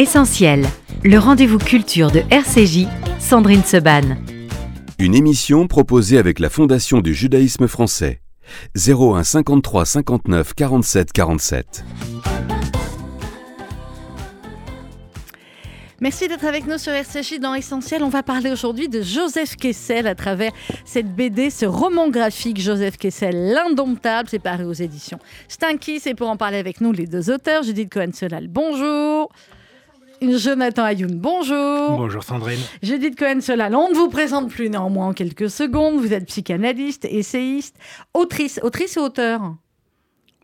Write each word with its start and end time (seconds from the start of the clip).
Essentiel, 0.00 0.64
le 1.02 1.18
rendez-vous 1.18 1.58
culture 1.58 2.12
de 2.12 2.22
RCJ, 2.30 2.86
Sandrine 3.18 3.64
Seban. 3.64 4.16
Une 5.00 5.12
émission 5.12 5.66
proposée 5.66 6.18
avec 6.18 6.38
la 6.38 6.50
Fondation 6.50 7.00
du 7.00 7.12
judaïsme 7.12 7.66
français. 7.66 8.20
01 8.76 9.24
53 9.24 9.84
59 9.84 10.54
47 10.54 11.12
47. 11.12 11.84
Merci 16.00 16.28
d'être 16.28 16.44
avec 16.44 16.68
nous 16.68 16.78
sur 16.78 16.92
RCJ 16.92 17.40
dans 17.40 17.54
Essentiel. 17.54 18.04
On 18.04 18.08
va 18.08 18.22
parler 18.22 18.52
aujourd'hui 18.52 18.88
de 18.88 19.02
Joseph 19.02 19.56
Kessel 19.56 20.06
à 20.06 20.14
travers 20.14 20.52
cette 20.84 21.12
BD, 21.12 21.50
ce 21.50 21.66
roman 21.66 22.08
graphique 22.08 22.60
Joseph 22.60 22.98
Kessel, 22.98 23.52
l'indomptable, 23.52 24.28
c'est 24.30 24.38
paru 24.38 24.62
aux 24.62 24.72
éditions 24.74 25.18
Stinky. 25.48 25.98
C'est 25.98 26.14
pour 26.14 26.28
en 26.28 26.36
parler 26.36 26.58
avec 26.58 26.80
nous 26.80 26.92
les 26.92 27.08
deux 27.08 27.32
auteurs. 27.32 27.64
Judith 27.64 27.92
Cohen-Solal, 27.92 28.46
bonjour. 28.46 29.32
Jonathan 30.20 30.84
Ayoun, 30.84 31.18
bonjour. 31.18 31.96
Bonjour 31.96 32.22
Sandrine. 32.22 32.58
Judith 32.82 33.18
Cohen-Solal, 33.18 33.74
on 33.74 33.88
ne 33.90 33.94
vous 33.94 34.08
présente 34.08 34.50
plus 34.50 34.68
néanmoins 34.68 35.08
en 35.08 35.12
quelques 35.12 35.50
secondes. 35.50 36.00
Vous 36.00 36.12
êtes 36.12 36.26
psychanalyste, 36.26 37.04
essayiste, 37.04 37.76
autrice, 38.14 38.58
autrice 38.62 38.96
et 38.96 39.00
auteur. 39.00 39.54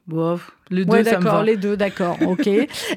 Bof, 0.07 0.51
les 0.71 0.85
deux, 0.85 0.93
Ouais, 0.93 1.03
d'accord, 1.03 1.43
les 1.43 1.57
deux, 1.57 1.77
d'accord, 1.77 2.17
ok. 2.27 2.49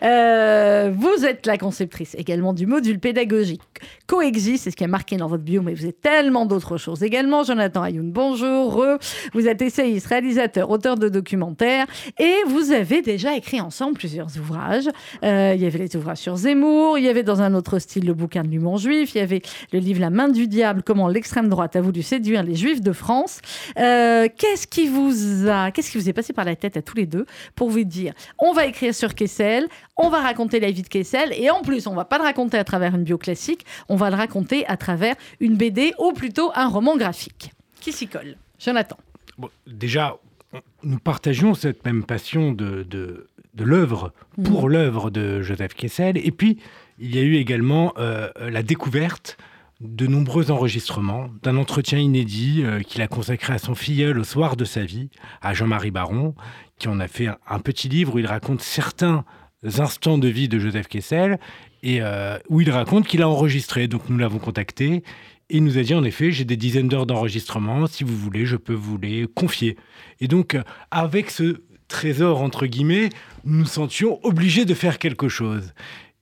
Euh, 0.03 0.91
vous 0.95 1.25
êtes 1.25 1.45
la 1.45 1.57
conceptrice 1.57 2.15
également 2.17 2.53
du 2.53 2.65
module 2.65 2.99
pédagogique 2.99 3.61
Coexiste, 4.07 4.63
c'est 4.63 4.71
ce 4.71 4.75
qui 4.75 4.83
a 4.83 4.87
marqué 4.87 5.17
dans 5.17 5.27
votre 5.27 5.43
bio, 5.43 5.61
mais 5.61 5.73
vous 5.73 5.85
êtes 5.85 6.01
tellement 6.01 6.45
d'autres 6.45 6.77
choses 6.77 7.03
également. 7.03 7.43
Jonathan 7.43 7.83
Ayoun, 7.83 8.11
bonjour. 8.11 8.85
Vous 9.33 9.47
êtes 9.47 9.61
essayiste, 9.61 10.07
réalisateur, 10.07 10.69
auteur 10.69 10.95
de 10.95 11.09
documentaires 11.09 11.85
et 12.17 12.35
vous 12.47 12.71
avez 12.71 13.01
déjà 13.01 13.35
écrit 13.35 13.59
ensemble 13.59 13.97
plusieurs 13.97 14.37
ouvrages. 14.37 14.89
Euh, 15.23 15.53
il 15.55 15.61
y 15.61 15.65
avait 15.65 15.79
les 15.79 15.95
ouvrages 15.95 16.19
sur 16.19 16.37
Zemmour, 16.37 16.97
il 16.97 17.03
y 17.03 17.09
avait 17.09 17.23
dans 17.23 17.41
un 17.41 17.53
autre 17.53 17.79
style 17.79 18.05
le 18.05 18.13
bouquin 18.13 18.43
de 18.43 18.47
l'humour 18.47 18.77
juif, 18.77 19.13
il 19.15 19.17
y 19.17 19.21
avait 19.21 19.41
le 19.73 19.79
livre 19.79 19.99
La 19.99 20.09
main 20.09 20.29
du 20.29 20.47
diable, 20.47 20.83
comment 20.83 21.07
l'extrême 21.07 21.49
droite 21.49 21.75
a 21.75 21.81
voulu 21.81 22.01
séduire 22.01 22.43
les 22.43 22.55
juifs 22.55 22.81
de 22.81 22.93
France. 22.93 23.41
Euh, 23.77 24.27
qu'est-ce 24.37 24.67
qui 24.67 24.87
vous 24.87 25.49
a, 25.49 25.71
qu'est-ce 25.71 25.91
qui 25.91 25.97
vous 25.97 26.09
est 26.09 26.13
passé 26.13 26.33
par 26.33 26.45
la 26.45 26.55
tête 26.55 26.77
à 26.77 26.81
tous 26.81 26.95
les 26.95 27.05
deux 27.05 27.25
pour 27.57 27.69
vous 27.69 27.83
dire 27.83 28.13
on 28.39 28.53
va 28.53 28.65
écrire 28.65 28.95
sur 28.95 29.13
Kessel, 29.13 29.67
on 29.97 30.09
va 30.09 30.21
raconter 30.21 30.61
la 30.61 30.71
vie 30.71 30.83
de 30.83 30.87
Kessel 30.87 31.33
et 31.33 31.49
en 31.49 31.61
plus 31.61 31.87
on 31.87 31.93
va 31.93 32.05
pas 32.05 32.17
le 32.17 32.23
raconter 32.23 32.57
à 32.57 32.63
travers 32.63 32.95
une 32.95 33.03
bio 33.03 33.17
classique, 33.17 33.65
on 33.89 33.97
va 33.97 34.09
le 34.09 34.15
raconter 34.15 34.65
à 34.67 34.77
travers 34.77 35.15
une 35.41 35.57
BD 35.57 35.93
ou 35.99 36.13
plutôt 36.13 36.51
un 36.55 36.69
roman 36.69 36.95
graphique. 36.95 37.51
Qui 37.81 37.91
s'y 37.91 38.07
colle? 38.07 38.37
Jonathan. 38.59 38.97
Bon, 39.37 39.49
déjà, 39.67 40.17
nous 40.83 40.99
partagions 40.99 41.53
cette 41.53 41.85
même 41.85 42.03
passion 42.03 42.51
de, 42.51 42.83
de, 42.83 43.27
de 43.53 43.63
l'œuvre, 43.63 44.13
pour 44.43 44.69
l'œuvre 44.69 45.09
de 45.09 45.41
Joseph 45.41 45.73
Kessel. 45.73 46.17
Et 46.17 46.31
puis, 46.31 46.57
il 46.99 47.15
y 47.15 47.19
a 47.19 47.21
eu 47.21 47.35
également 47.35 47.93
euh, 47.97 48.29
la 48.37 48.63
découverte 48.63 49.37
de 49.79 50.07
nombreux 50.07 50.49
enregistrements, 50.49 51.29
d'un 51.43 51.57
entretien 51.57 51.99
inédit 51.99 52.63
euh, 52.63 52.81
qu'il 52.81 53.01
a 53.01 53.07
consacré 53.07 53.53
à 53.53 53.57
son 53.59 53.75
filleul 53.75 54.17
au 54.17 54.23
soir 54.23 54.55
de 54.55 54.65
sa 54.65 54.83
vie, 54.83 55.09
à 55.41 55.53
Jean-Marie 55.53 55.91
Baron, 55.91 56.33
qui 56.79 56.87
en 56.87 56.99
a 56.99 57.07
fait 57.07 57.27
un, 57.47 57.59
petit 57.59 57.87
livre 57.87 58.15
où 58.15 58.19
il 58.19 58.25
raconte 58.25 58.61
certains 58.61 59.23
instants 59.77 60.17
de 60.17 60.27
vie 60.27 60.47
de 60.47 60.57
Joseph 60.59 60.87
Kessel 60.87 61.39
et 61.83 62.01
euh, 62.01 62.39
où 62.49 62.61
il 62.61 62.71
raconte 62.71 63.07
qu'il 63.07 63.21
a 63.21 63.29
enregistré. 63.29 63.87
Donc 63.87 64.09
nous 64.09 64.17
l'avons 64.17 64.39
contacté 64.39 65.03
et 65.49 65.57
il 65.57 65.63
nous 65.63 65.77
a 65.77 65.83
dit 65.83 65.93
en 65.93 66.03
effet, 66.03 66.31
j'ai 66.31 66.45
des 66.45 66.57
dizaines 66.57 66.87
d'heures 66.87 67.05
d'enregistrement, 67.05 67.85
si 67.87 68.03
vous 68.03 68.17
voulez, 68.17 68.45
je 68.45 68.55
peux 68.55 68.73
vous 68.73 68.97
les 68.97 69.27
confier. 69.27 69.77
Et 70.19 70.27
donc 70.27 70.57
avec 70.89 71.29
ce 71.29 71.61
trésor 71.87 72.41
entre 72.41 72.65
guillemets, 72.65 73.09
nous 73.45 73.59
nous 73.59 73.65
sentions 73.65 74.19
obligés 74.23 74.65
de 74.65 74.73
faire 74.73 74.97
quelque 74.97 75.29
chose. 75.29 75.73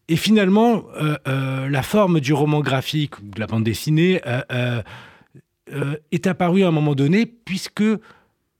Et 0.08 0.16
finalement, 0.18 0.84
euh, 1.02 1.16
euh, 1.28 1.68
la 1.70 1.82
forme 1.82 2.20
du 2.20 2.32
roman 2.34 2.60
graphique 2.62 3.18
ou 3.20 3.24
de 3.24 3.40
la 3.40 3.48
bande 3.48 3.64
dessinée 3.64 4.22
euh, 4.52 4.82
est 6.12 6.28
apparue 6.28 6.64
à 6.64 6.68
un 6.68 6.72
moment 6.72 6.94
donné 6.96 7.26
puisque 7.26 7.84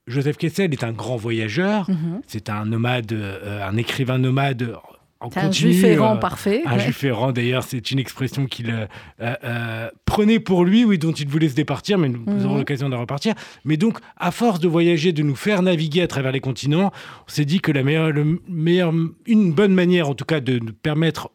Joseph 0.08 0.36
Kessel 0.36 0.72
est 0.72 0.84
un 0.84 0.92
grand 0.92 1.16
voyageur, 1.16 1.88
Mhm. 1.90 2.20
c'est 2.26 2.48
un 2.50 2.64
nomade, 2.64 3.12
un 3.12 3.76
écrivain 3.76 4.18
nomade 4.18 4.72
en 5.20 5.30
C'est 5.30 5.38
un 5.40 5.42
continu. 5.44 5.72
juif 5.72 5.84
errant 5.84 6.16
euh, 6.16 6.18
parfait. 6.18 6.62
un 6.66 6.74
ouais. 6.74 6.78
juif 6.80 7.02
errant, 7.04 7.32
d'ailleurs, 7.32 7.62
c'est 7.64 7.90
une 7.90 7.98
expression 7.98 8.46
qu'il 8.46 8.70
euh, 8.70 8.86
euh, 9.22 9.34
euh, 9.44 9.88
prenait 10.04 10.38
pour 10.40 10.64
lui, 10.64 10.84
oui, 10.84 10.98
dont 10.98 11.12
il 11.12 11.26
voulait 11.26 11.48
se 11.48 11.54
départir, 11.54 11.96
mais 11.96 12.08
nous 12.08 12.20
Mhm. 12.26 12.44
aurons 12.44 12.58
l'occasion 12.58 12.88
de 12.88 12.94
repartir. 12.96 13.34
Mais 13.64 13.76
donc, 13.76 13.98
à 14.18 14.30
force 14.30 14.60
de 14.60 14.68
voyager, 14.68 15.12
de 15.12 15.22
nous 15.22 15.34
faire 15.36 15.62
naviguer 15.62 16.02
à 16.02 16.06
travers 16.06 16.32
les 16.32 16.40
continents, 16.40 16.92
on 17.26 17.30
s'est 17.30 17.46
dit 17.46 17.60
que 17.60 17.72
la 17.72 17.82
meilleure, 17.82 18.10
le 18.10 18.40
meilleur, 18.48 18.92
une 19.26 19.52
bonne 19.52 19.74
manière, 19.74 20.08
en 20.10 20.14
tout 20.14 20.24
cas, 20.26 20.40
de 20.40 20.58
nous 20.58 20.72
permettre 20.74 21.30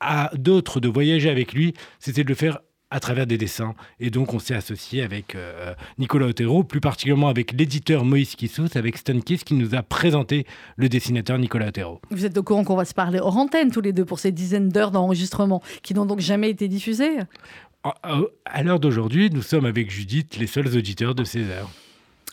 à 0.00 0.30
d'autres 0.34 0.80
de 0.80 0.88
voyager 0.88 1.30
avec 1.30 1.52
lui, 1.52 1.74
c'était 1.98 2.24
de 2.24 2.28
le 2.28 2.34
faire 2.34 2.58
à 2.90 3.00
travers 3.00 3.26
des 3.26 3.38
dessins. 3.38 3.74
Et 3.98 4.10
donc, 4.10 4.34
on 4.34 4.38
s'est 4.38 4.54
associé 4.54 5.02
avec 5.02 5.34
euh, 5.34 5.74
Nicolas 5.98 6.26
Otero, 6.26 6.62
plus 6.62 6.80
particulièrement 6.80 7.28
avec 7.28 7.52
l'éditeur 7.52 8.04
Moïse 8.04 8.36
Kissous, 8.36 8.68
avec 8.76 8.98
Stan 8.98 9.18
Kiss, 9.18 9.42
qui 9.42 9.54
nous 9.54 9.74
a 9.74 9.82
présenté 9.82 10.46
le 10.76 10.88
dessinateur 10.88 11.38
Nicolas 11.38 11.68
Otero. 11.68 12.00
Vous 12.10 12.24
êtes 12.24 12.38
au 12.38 12.42
courant 12.44 12.62
qu'on 12.62 12.76
va 12.76 12.84
se 12.84 12.94
parler 12.94 13.18
hors 13.18 13.36
antenne 13.36 13.72
tous 13.72 13.80
les 13.80 13.92
deux 13.92 14.04
pour 14.04 14.20
ces 14.20 14.30
dizaines 14.30 14.68
d'heures 14.68 14.92
d'enregistrement 14.92 15.60
qui 15.82 15.92
n'ont 15.94 16.06
donc 16.06 16.20
jamais 16.20 16.50
été 16.50 16.68
diffusées? 16.68 17.18
À- 17.82 17.94
À 18.02 18.20
à 18.44 18.62
l'heure 18.62 18.78
d'aujourd'hui, 18.78 19.28
nous 19.30 19.42
sommes 19.42 19.64
avec 19.66 19.90
Judith 19.90 20.36
les 20.36 20.46
seuls 20.46 20.68
auditeurs 20.76 21.14
de 21.16 21.24
ces 21.24 21.48
heures. 21.50 21.70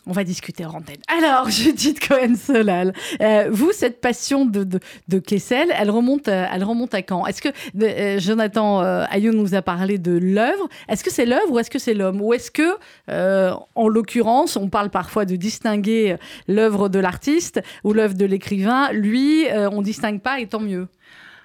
On 0.08 0.14
va 0.14 0.24
discuter 0.24 0.66
hors 0.66 0.76
antenne. 0.76 0.98
Alors, 1.16 1.50
Judith 1.52 2.06
Cohen-Solal, 2.08 2.92
euh, 3.22 3.50
vous, 3.52 3.72
cette 3.72 4.02
passion 4.02 4.46
de, 4.46 4.64
de, 4.64 4.80
de 5.08 5.20
Kessel, 5.20 5.72
elle 5.78 5.92
remonte, 5.92 6.28
à- 6.28 6.50
elle 6.54 6.64
remonte 6.64 6.96
à 6.96 7.04
quand? 7.04 7.28
Est-ce 7.28 7.42
que 7.42 7.50
euh, 7.82 8.20
Jonathan 8.20 8.82
euh, 8.82 9.04
Ayoun 9.12 9.36
nous 9.36 9.54
a 9.54 9.62
parlé 9.62 10.00
de 10.00 10.12
l'œuvre 10.18 10.68
Est-ce 10.90 11.04
que 11.04 11.12
c'est 11.12 11.26
l'œuvre 11.28 11.52
ou 11.52 11.60
est-ce 11.60 11.70
que 11.70 11.78
c'est 11.80 11.94
l'homme? 11.94 12.20
Ou 12.22 12.34
est-ce 12.34 12.50
que, 12.50 12.78
euh, 13.10 13.54
en 13.76 13.88
l'occurrence, 13.88 14.56
on 14.58 14.70
parle 14.70 14.90
parfois 14.90 15.26
de 15.26 15.36
distinguer 15.36 16.16
l'œuvre 16.48 16.90
de 16.90 16.98
l'artiste 17.00 17.62
ou 17.84 17.94
l'œuvre 17.94 18.16
de 18.16 18.26
l'écrivain? 18.26 18.92
Lui, 18.94 19.48
euh, 19.50 19.70
on 19.72 19.84
distingue 19.84 20.20
pas 20.22 20.40
et 20.40 20.48
tant 20.48 20.60
mieux. 20.62 20.88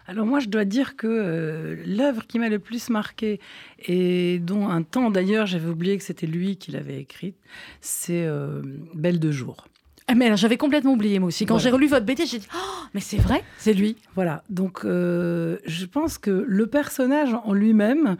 Alors 0.08 0.24
moi, 0.26 0.38
je 0.40 0.48
dois 0.48 0.64
dire 0.64 0.96
que 0.96 1.06
euh, 1.08 1.76
l'œuvre 1.86 2.26
qui 2.26 2.38
m'a 2.38 2.48
le 2.48 2.58
plus 2.60 2.90
marqué 2.90 3.40
et 3.86 4.38
dont 4.38 4.68
un 4.68 4.82
temps 4.82 5.10
d'ailleurs 5.10 5.46
j'avais 5.46 5.68
oublié 5.68 5.98
que 5.98 6.04
c'était 6.04 6.26
lui 6.28 6.56
qui 6.56 6.70
l'avait 6.70 7.00
écrite, 7.00 7.36
c'est 7.80 8.24
euh, 8.24 8.62
Belle 8.94 9.18
de 9.18 9.30
jour. 9.32 9.66
Ah, 10.08 10.14
mais 10.14 10.26
alors, 10.26 10.36
j'avais 10.36 10.56
complètement 10.56 10.92
oublié, 10.92 11.18
moi 11.18 11.26
aussi. 11.28 11.46
Quand 11.46 11.54
Voilà. 11.54 11.64
j'ai 11.64 11.74
relu 11.74 11.88
votre 11.88 12.06
BD, 12.06 12.26
j'ai 12.26 12.38
dit 12.38 12.46
Oh, 12.54 12.84
mais 12.94 13.00
c'est 13.00 13.16
vrai, 13.16 13.42
c'est 13.58 13.72
lui. 13.72 13.96
Voilà, 14.14 14.44
donc 14.48 14.84
euh, 14.84 15.58
je 15.66 15.84
pense 15.84 16.18
que 16.18 16.30
le 16.46 16.66
personnage 16.68 17.34
en 17.44 17.52
lui-même 17.52 18.16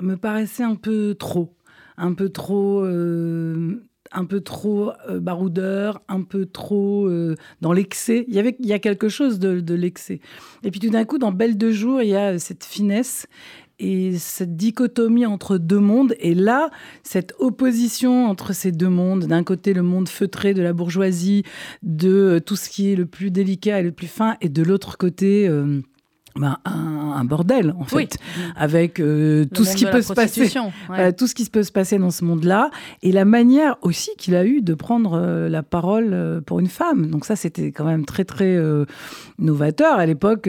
me 0.00 0.16
paraissait 0.16 0.62
un 0.62 0.76
peu 0.76 1.14
trop, 1.18 1.52
un 1.98 2.14
peu 2.14 2.30
trop, 2.30 2.80
euh, 2.82 3.82
un 4.12 4.24
peu 4.24 4.40
trop 4.40 4.92
euh, 5.08 5.20
baroudeur, 5.20 6.02
un 6.08 6.22
peu 6.22 6.46
trop 6.46 7.06
euh, 7.06 7.34
dans 7.60 7.72
l'excès. 7.72 8.24
Il 8.28 8.34
y 8.34 8.38
avait, 8.38 8.56
il 8.58 8.66
y 8.66 8.72
a 8.72 8.78
quelque 8.78 9.08
chose 9.08 9.38
de, 9.38 9.74
l'excès. 9.74 10.20
Et 10.64 10.70
puis 10.70 10.80
tout 10.80 10.90
d'un 10.90 11.04
coup, 11.04 11.18
dans 11.18 11.32
Belle 11.32 11.56
de 11.56 11.70
jour, 11.70 12.02
il 12.02 12.08
y 12.08 12.16
a 12.16 12.38
cette 12.38 12.64
finesse 12.64 13.26
et 13.78 14.16
cette 14.18 14.56
dichotomie 14.56 15.26
entre 15.26 15.58
deux 15.58 15.78
mondes. 15.78 16.14
Et 16.18 16.34
là, 16.34 16.70
cette 17.02 17.34
opposition 17.38 18.26
entre 18.26 18.52
ces 18.52 18.72
deux 18.72 18.88
mondes, 18.88 19.26
d'un 19.26 19.44
côté 19.44 19.72
le 19.72 19.82
monde 19.82 20.08
feutré 20.08 20.54
de 20.54 20.62
la 20.62 20.72
bourgeoisie, 20.72 21.44
de 21.82 22.10
euh, 22.10 22.40
tout 22.40 22.56
ce 22.56 22.68
qui 22.68 22.92
est 22.92 22.96
le 22.96 23.06
plus 23.06 23.30
délicat 23.30 23.80
et 23.80 23.82
le 23.82 23.92
plus 23.92 24.08
fin, 24.08 24.36
et 24.40 24.48
de 24.48 24.62
l'autre 24.62 24.98
côté... 24.98 25.48
euh, 25.48 25.80
ben, 26.36 26.58
un, 26.64 27.12
un 27.16 27.24
bordel 27.24 27.74
en 27.78 27.84
fait, 27.84 28.16
avec 28.56 29.00
euh, 29.00 29.44
tout 29.52 29.64
ce 29.64 29.74
qui 29.74 29.84
peut 29.84 30.02
se 30.02 30.12
passer, 30.12 30.40
prostitution, 30.40 30.66
ouais. 30.66 30.72
voilà, 30.86 31.12
tout 31.12 31.26
ce 31.26 31.34
qui 31.34 31.48
peut 31.48 31.62
se 31.62 31.72
passer 31.72 31.98
dans 31.98 32.10
ce 32.10 32.24
monde-là, 32.24 32.70
et 33.02 33.12
la 33.12 33.24
manière 33.24 33.76
aussi 33.82 34.10
qu'il 34.18 34.34
a 34.36 34.44
eu 34.44 34.60
de 34.60 34.74
prendre 34.74 35.14
euh, 35.14 35.48
la 35.48 35.62
parole 35.62 36.10
euh, 36.12 36.40
pour 36.40 36.60
une 36.60 36.68
femme. 36.68 37.06
Donc 37.06 37.24
ça, 37.24 37.34
c'était 37.34 37.72
quand 37.72 37.84
même 37.84 38.04
très 38.04 38.24
très 38.24 38.56
novateur 39.38 39.98
à 39.98 40.06
l'époque, 40.06 40.48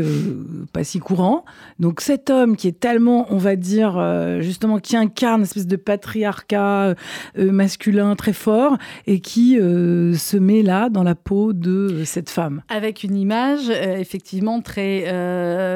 pas 0.74 0.84
si 0.84 1.00
courant. 1.00 1.46
Donc 1.80 2.02
cet 2.02 2.30
homme 2.30 2.56
qui 2.56 2.68
est 2.68 2.80
tellement, 2.80 3.26
on 3.30 3.38
va 3.38 3.56
dire, 3.56 4.00
justement, 4.42 4.80
qui 4.80 4.98
incarne 4.98 5.40
une 5.40 5.44
espèce 5.44 5.68
de 5.68 5.76
patriarcat 5.76 6.96
masculin 7.38 8.16
très 8.16 8.34
fort, 8.34 8.78
et 9.08 9.20
qui 9.20 9.56
se 9.56 10.38
met 10.38 10.62
là 10.62 10.90
dans 10.90 11.04
la 11.04 11.16
peau 11.16 11.54
de 11.54 12.04
cette 12.06 12.30
femme. 12.30 12.62
Avec 12.70 13.04
une 13.04 13.16
image 13.16 13.70
effectivement 13.70 14.62
très, 14.62 15.06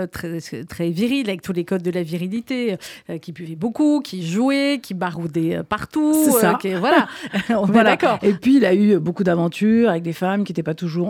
euh, 0.02 0.08
très, 0.08 0.40
très 0.68 0.90
virile, 0.90 1.30
avec 1.30 1.42
tous 1.42 1.54
les 1.54 1.64
codes 1.66 1.84
de 1.84 1.92
la 1.92 2.04
virilité, 2.04 2.78
euh, 3.10 3.18
qui 3.18 3.32
buvait 3.32 3.56
beaucoup, 3.56 4.02
qui 4.02 4.26
jouait, 4.26 4.80
qui 4.82 4.94
baroudait 4.94 5.58
euh, 5.58 5.64
partout. 5.64 6.14
C'est 6.26 6.32
ça. 6.32 6.58
qui- 6.62 6.74
voilà, 6.74 7.08
on 7.50 7.68
est 7.68 7.72
Voilà. 7.72 7.92
d'accord. 7.92 8.20
Et 8.22 8.34
puis, 8.34 8.58
il 8.58 8.66
a 8.66 8.74
eu 8.74 9.00
beaucoup 9.00 9.24
d'aventures 9.24 9.90
avec 9.90 10.04
des 10.04 10.14
femmes 10.14 10.44
qui 10.44 10.52
n'étaient 10.52 10.64
pas 10.64 10.74
toujours. 10.76 11.08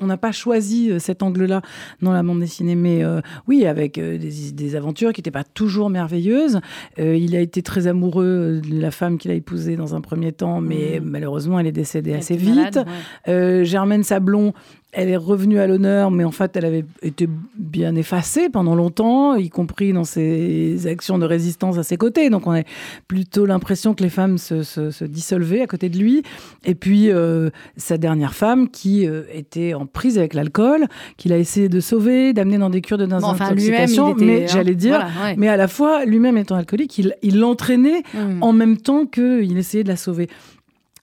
on- 0.00 0.06
n'a 0.06 0.16
pas 0.16 0.32
choisi 0.32 0.90
cet 0.98 1.22
angle-là 1.22 1.62
dans 2.02 2.12
la 2.12 2.22
bande 2.22 2.40
dessinée, 2.40 2.74
mais 2.74 3.02
oui, 3.48 3.66
avec 3.66 3.94
des, 3.98 4.18
des 4.52 4.76
aventures 4.76 5.12
qui 5.12 5.20
n'étaient 5.20 5.30
pas 5.30 5.44
toujours 5.44 5.90
merveilleuses. 5.90 6.60
Il 6.98 7.34
a 7.36 7.40
été 7.40 7.62
très 7.62 7.86
amoureux 7.86 8.60
de 8.62 8.80
la 8.80 8.90
femme 8.90 9.18
qu'il 9.18 9.30
a 9.30 9.34
épousée 9.34 9.76
dans 9.76 9.94
un 9.94 10.00
premier 10.00 10.32
temps, 10.32 10.60
mais 10.60 11.00
Mhm. 11.00 11.08
malheureusement, 11.08 11.58
elle 11.58 11.66
est 11.66 11.72
décédée 11.72 12.10
Elle 12.12 12.18
assez 12.18 12.36
vite. 12.36 12.54
malade, 12.54 12.86
ouais. 13.26 13.64
Germaine 13.64 14.02
Sablon 14.04 14.52
elle 14.94 15.08
est 15.08 15.16
revenue 15.16 15.58
à 15.58 15.66
l'honneur, 15.66 16.10
mais 16.10 16.24
en 16.24 16.30
fait, 16.30 16.56
elle 16.56 16.64
avait 16.64 16.84
été 17.02 17.28
bien 17.56 17.94
effacée 17.96 18.48
pendant 18.48 18.74
longtemps, 18.74 19.34
y 19.34 19.50
compris 19.50 19.92
dans 19.92 20.04
ses 20.04 20.86
actions 20.86 21.18
de 21.18 21.26
résistance 21.26 21.78
à 21.78 21.82
ses 21.82 21.96
côtés. 21.96 22.30
Donc, 22.30 22.46
on 22.46 22.52
a 22.52 22.62
plutôt 23.08 23.44
l'impression 23.46 23.94
que 23.94 24.02
les 24.02 24.08
femmes 24.08 24.38
se, 24.38 24.62
se, 24.62 25.04
dissolvaient 25.04 25.60
à 25.60 25.66
côté 25.66 25.88
de 25.88 25.98
lui. 25.98 26.22
Et 26.64 26.74
puis, 26.74 27.10
euh, 27.10 27.50
sa 27.76 27.98
dernière 27.98 28.34
femme, 28.34 28.68
qui 28.68 29.06
euh, 29.06 29.22
était 29.32 29.74
en 29.74 29.86
prise 29.86 30.18
avec 30.18 30.34
l'alcool, 30.34 30.86
qu'il 31.16 31.32
a 31.32 31.38
essayé 31.38 31.68
de 31.68 31.80
sauver, 31.80 32.32
d'amener 32.32 32.58
dans 32.58 32.70
des 32.70 32.80
cures 32.80 32.98
de 32.98 33.06
désintoxication. 33.06 34.06
Enfin, 34.06 34.24
mais 34.24 34.46
j'allais 34.48 34.74
dire, 34.74 35.06
mais 35.36 35.48
à 35.48 35.56
la 35.56 35.68
fois, 35.68 36.04
lui-même 36.04 36.38
étant 36.38 36.56
alcoolique, 36.56 37.00
il 37.22 37.38
l'entraînait 37.38 38.02
mmh. 38.14 38.42
en 38.42 38.52
même 38.52 38.76
temps 38.76 39.06
qu'il 39.06 39.56
essayait 39.58 39.84
de 39.84 39.88
la 39.88 39.96
sauver. 39.96 40.28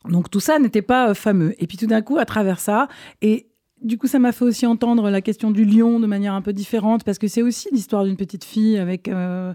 Donc 0.09 0.29
tout 0.31 0.39
ça 0.39 0.59
n'était 0.59 0.81
pas 0.81 1.09
euh, 1.09 1.13
fameux. 1.13 1.53
Et 1.59 1.67
puis 1.67 1.77
tout 1.77 1.87
d'un 1.87 2.01
coup, 2.01 2.17
à 2.17 2.25
travers 2.25 2.59
ça, 2.59 2.87
et 3.21 3.47
du 3.81 3.97
coup, 3.97 4.07
ça 4.07 4.19
m'a 4.19 4.31
fait 4.31 4.45
aussi 4.45 4.65
entendre 4.65 5.09
la 5.09 5.21
question 5.21 5.51
du 5.51 5.65
lion 5.65 5.99
de 5.99 6.07
manière 6.07 6.33
un 6.33 6.41
peu 6.41 6.53
différente, 6.53 7.03
parce 7.03 7.17
que 7.17 7.27
c'est 7.27 7.41
aussi 7.41 7.67
l'histoire 7.71 8.05
d'une 8.05 8.15
petite 8.15 8.43
fille 8.43 8.77
avec, 8.77 9.07
euh, 9.07 9.53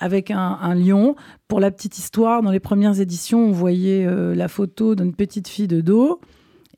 un, 0.00 0.74
lion. 0.74 1.16
Pour 1.48 1.60
la 1.60 1.70
petite 1.70 1.98
histoire, 1.98 2.42
dans 2.42 2.50
les 2.50 2.60
premières 2.60 3.00
éditions, 3.00 3.40
on 3.46 3.52
voyait 3.52 4.06
euh, 4.06 4.34
la 4.34 4.48
photo 4.48 4.94
d'une 4.94 5.14
petite 5.14 5.48
fille 5.48 5.68
de 5.68 5.80
dos. 5.80 6.20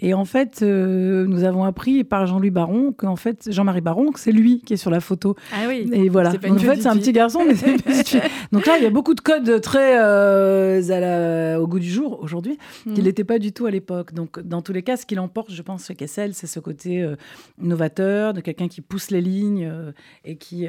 Et 0.01 0.15
en 0.15 0.25
fait, 0.25 0.61
euh, 0.63 1.27
nous 1.27 1.45
avons 1.45 1.65
appris 1.65 2.05
par 2.05 2.27
Jean-Louis 2.27 2.51
Baron 2.51 2.93
qu'en 2.93 3.17
fait, 3.17 3.49
Jean-Marie 3.51 3.81
Baron, 3.81 4.13
que 4.13 4.21
c'est 4.21 4.33
lui 4.33 4.61
qui 4.61 4.75
est 4.75 4.77
sur 4.77 4.91
la 4.91 5.01
photo. 5.01 5.37
Ah 5.53 5.65
oui. 5.69 5.89
Et 5.93 6.09
voilà. 6.09 6.31
en 6.31 6.59
fait, 6.59 6.83
c'est 6.83 6.89
un 6.89 6.97
petit 6.97 7.13
garçon, 7.13 7.43
mais 7.47 7.55
c'est 7.55 7.71
une 7.71 7.81
petite 7.81 8.09
fille. 8.09 8.21
Donc 8.53 8.67
là, 8.67 8.77
il 8.77 8.85
y 8.85 8.87
a 8.87 8.91
beaucoup 8.91 9.15
de 9.15 9.21
codes 9.21 9.61
très 9.61 9.99
euh, 9.99 11.59
au 11.59 11.67
goût 11.67 11.79
du 11.79 11.89
jour 11.89 12.21
aujourd'hui, 12.23 12.59
qui 12.83 13.01
mhm. 13.01 13.03
n'étaient 13.03 13.25
pas 13.25 13.39
du 13.39 13.53
tout 13.53 13.67
à 13.67 13.71
l'époque. 13.71 14.13
Donc, 14.13 14.41
dans 14.41 14.63
tous 14.63 14.73
les 14.73 14.83
cas, 14.83 14.97
ce 14.97 15.07
qui 15.07 15.15
l'emporte, 15.15 15.53
je 15.53 15.63
pense, 15.63 15.87
chez 15.87 15.95
Kessel, 15.95 16.35
c'est 16.35 16.47
ce 16.47 16.61
côté 16.61 17.03
euh, 17.03 17.17
novateur, 17.59 18.35
de 18.35 18.41
quelqu'un 18.41 18.69
qui 18.69 18.83
pousse 18.83 19.11
les 19.11 19.21
lignes 19.21 19.71
et 20.25 20.37
qui, 20.37 20.69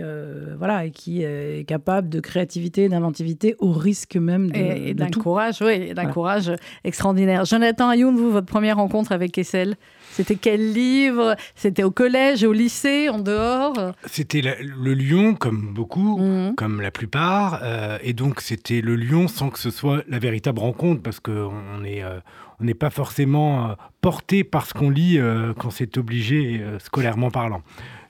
voilà, 0.57 0.85
et 0.85 0.91
qui 0.91 1.23
est 1.23 1.67
capable 1.67 2.09
de 2.09 2.19
créativité, 2.19 2.87
d'inventivité, 2.87 3.55
au 3.59 3.71
risque 3.71 4.15
même 4.15 4.51
de. 4.51 4.57
Et, 4.57 4.93
d'un 4.93 5.09
courage, 5.09 5.61
oui, 5.61 5.93
d'un 5.93 6.07
courage 6.07 6.51
extraordinaire. 6.83 7.45
Jonathan 7.45 7.89
Ayoun, 7.89 8.15
vous, 8.15 8.31
votre 8.31 8.47
première 8.47 8.77
rencontre 8.77 9.11
avec 9.17 9.31
Kessel 9.33 9.75
C'était 10.11 10.35
quel 10.35 10.73
livre? 10.73 11.35
C'était 11.55 11.83
au 11.83 11.91
collège, 11.91 12.43
au 12.43 12.53
lycée, 12.53 13.09
en 13.09 13.19
dehors? 13.19 13.93
C'était 14.05 14.41
le 14.41 14.93
Lion, 14.93 15.35
comme 15.35 15.73
beaucoup, 15.73 16.17
mhm. 16.17 16.55
comme 16.55 16.81
la 16.81 16.91
plupart. 16.91 17.59
Euh, 17.63 17.97
et 18.01 18.13
donc, 18.13 18.41
c'était 18.41 18.81
le 18.81 18.95
Lion 18.95 19.27
sans 19.27 19.49
que 19.49 19.59
ce 19.59 19.69
soit 19.69 20.03
la 20.07 20.19
véritable 20.19 20.59
rencontre, 20.59 21.01
parce 21.01 21.19
qu'on 21.19 21.83
est. 21.83 22.03
Euh, 22.03 22.19
on 22.59 22.63
n'est 22.63 22.73
pas 22.73 22.89
forcément 22.89 23.69
euh, 23.69 23.73
porté 24.01 24.43
par 24.43 24.65
ce 24.65 24.73
qu'on 24.73 24.89
lit 24.89 25.19
quand 25.59 25.69
c'est 25.69 25.95
obligé, 25.97 26.59
scolairement 26.79 27.29
parlant. 27.29 27.61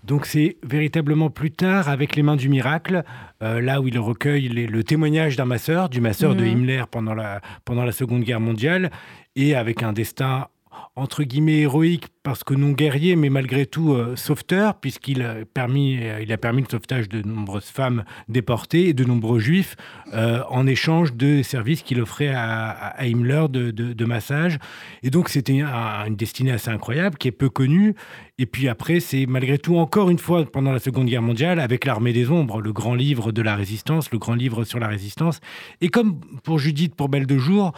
Donc 0.06 0.26
c'est 0.26 0.56
véritablement 0.64 1.30
plus 1.30 1.52
tard, 1.52 1.90
avec 1.90 2.16
les 2.16 2.24
mains 2.24 2.38
du 2.38 2.48
miracle, 2.48 3.04
là 3.42 3.82
où 3.82 3.90
il 3.90 4.00
recueille 4.00 4.48
le 4.48 4.84
témoignage 4.86 5.36
d'un 5.36 5.44
masseur, 5.44 5.90
du 5.90 6.00
masseur 6.00 6.34
de 6.34 6.46
mhm. 6.46 6.52
Himmler 6.52 6.84
pendant 6.90 7.14
la, 7.14 7.42
pendant 7.66 7.84
la 7.84 7.92
Seconde 7.92 8.24
Guerre 8.24 8.40
mondiale, 8.40 8.90
et 9.36 9.54
avec 9.54 9.84
un 9.84 9.92
destin 9.92 10.48
entre 10.96 11.24
guillemets 11.24 11.60
héroïque 11.60 12.08
parce 12.28 12.44
que 12.44 12.54
non 12.54 12.72
guerrier, 12.72 13.16
mais 13.16 13.30
malgré 13.30 13.66
tout 13.66 13.94
euh, 13.94 14.18
sauveteur, 14.18 14.76
puisqu'il 14.82 15.22
a, 15.22 15.46
permis, 15.46 15.98
euh, 16.02 16.22
il 16.22 16.34
a 16.34 16.38
permis 16.38 16.62
le 16.62 16.68
sauvetage 16.70 17.08
de 17.08 17.22
nombreuses 17.22 17.70
femmes 17.70 18.04
déportées 18.28 18.90
et 18.90 18.94
de 18.94 19.06
nombreux 19.06 19.40
juifs 19.40 19.78
euh, 20.14 20.42
en 20.50 20.68
échange 20.68 21.14
de 21.14 21.42
services 21.42 21.84
qu'il 21.84 22.02
offrait 22.02 22.34
à, 22.36 22.96
Himmler 23.00 23.46
de, 23.50 23.72
de, 23.72 24.06
massage. 24.06 24.58
Et 25.04 25.10
donc 25.10 25.30
c'était 25.30 25.62
une 25.62 26.16
destinée 26.18 26.52
assez 26.52 26.70
incroyable 26.70 27.18
qui 27.18 27.30
est 27.30 27.32
peu 27.32 27.50
connue. 27.50 27.96
Et 28.40 28.46
puis 28.46 28.68
après, 28.68 29.00
c'est 29.00 29.26
malgré 29.26 29.58
tout 29.58 29.78
encore 29.78 30.10
une 30.10 30.20
fois 30.20 30.44
pendant 30.46 30.74
la 30.74 30.80
Seconde 30.80 31.08
Guerre 31.08 31.22
mondiale 31.22 31.60
avec 31.60 31.86
l'armée 31.86 32.12
des 32.12 32.30
ombres, 32.30 32.62
le 32.62 32.74
grand 32.74 32.94
livre 32.94 33.32
de 33.32 33.42
la 33.42 33.56
résistance, 33.56 34.12
le 34.12 34.20
grand 34.20 34.36
livre 34.36 34.66
sur 34.66 34.80
la 34.80 34.88
résistance. 34.88 35.40
Et 35.80 35.88
comme 35.88 36.20
pour 36.44 36.60
Judith, 36.60 36.94
pour 36.94 37.08
Belle 37.08 37.26
de 37.26 37.38
Jour, 37.38 37.72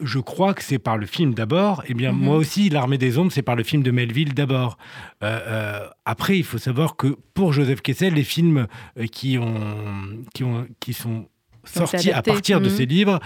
je 0.00 0.18
crois 0.18 0.54
que 0.54 0.62
c'est 0.62 0.78
par 0.78 0.96
le 0.96 1.06
film 1.06 1.34
d'abord. 1.34 1.82
Et 1.84 1.88
eh 1.90 1.94
bien, 1.94 2.12
mhm. 2.12 2.18
moi 2.18 2.36
aussi, 2.36 2.68
l'armée 2.68 2.98
des 2.98 3.18
ombres, 3.18 3.32
c'est 3.32 3.42
par 3.42 3.56
le 3.56 3.64
film 3.64 3.82
de 3.82 3.90
Melville 3.90 4.34
d'abord. 4.34 4.78
Euh, 5.22 5.40
euh, 5.46 5.88
après, 6.04 6.38
il 6.38 6.44
faut 6.44 6.58
savoir 6.58 6.96
que 6.96 7.16
pour 7.34 7.52
Joseph 7.52 7.80
Kessel, 7.80 8.14
les 8.14 8.24
films 8.24 8.66
euh, 8.98 9.06
qui, 9.06 9.38
ont, 9.38 10.24
qui, 10.34 10.44
ont, 10.44 10.66
qui 10.80 10.92
sont 10.92 11.28
sortis 11.64 12.12
à 12.12 12.22
partir 12.22 12.60
de 12.60 12.68
ses 12.68 12.84
mhm. 12.84 12.88
livres, 12.88 13.20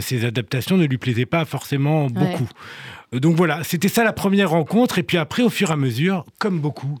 ces 0.00 0.26
adaptations 0.26 0.76
ne 0.76 0.84
lui 0.84 0.98
plaisaient 0.98 1.24
pas 1.24 1.46
forcément 1.46 2.08
beaucoup. 2.08 2.48
donc 3.12 3.36
voilà, 3.36 3.64
c'était 3.64 3.88
ça 3.88 4.04
la 4.04 4.12
première 4.12 4.50
rencontre. 4.50 4.98
Et 4.98 5.02
puis 5.02 5.16
après, 5.16 5.42
au 5.42 5.48
fur 5.48 5.70
et 5.70 5.72
à 5.72 5.76
mesure, 5.76 6.26
comme 6.38 6.60
beaucoup, 6.60 6.98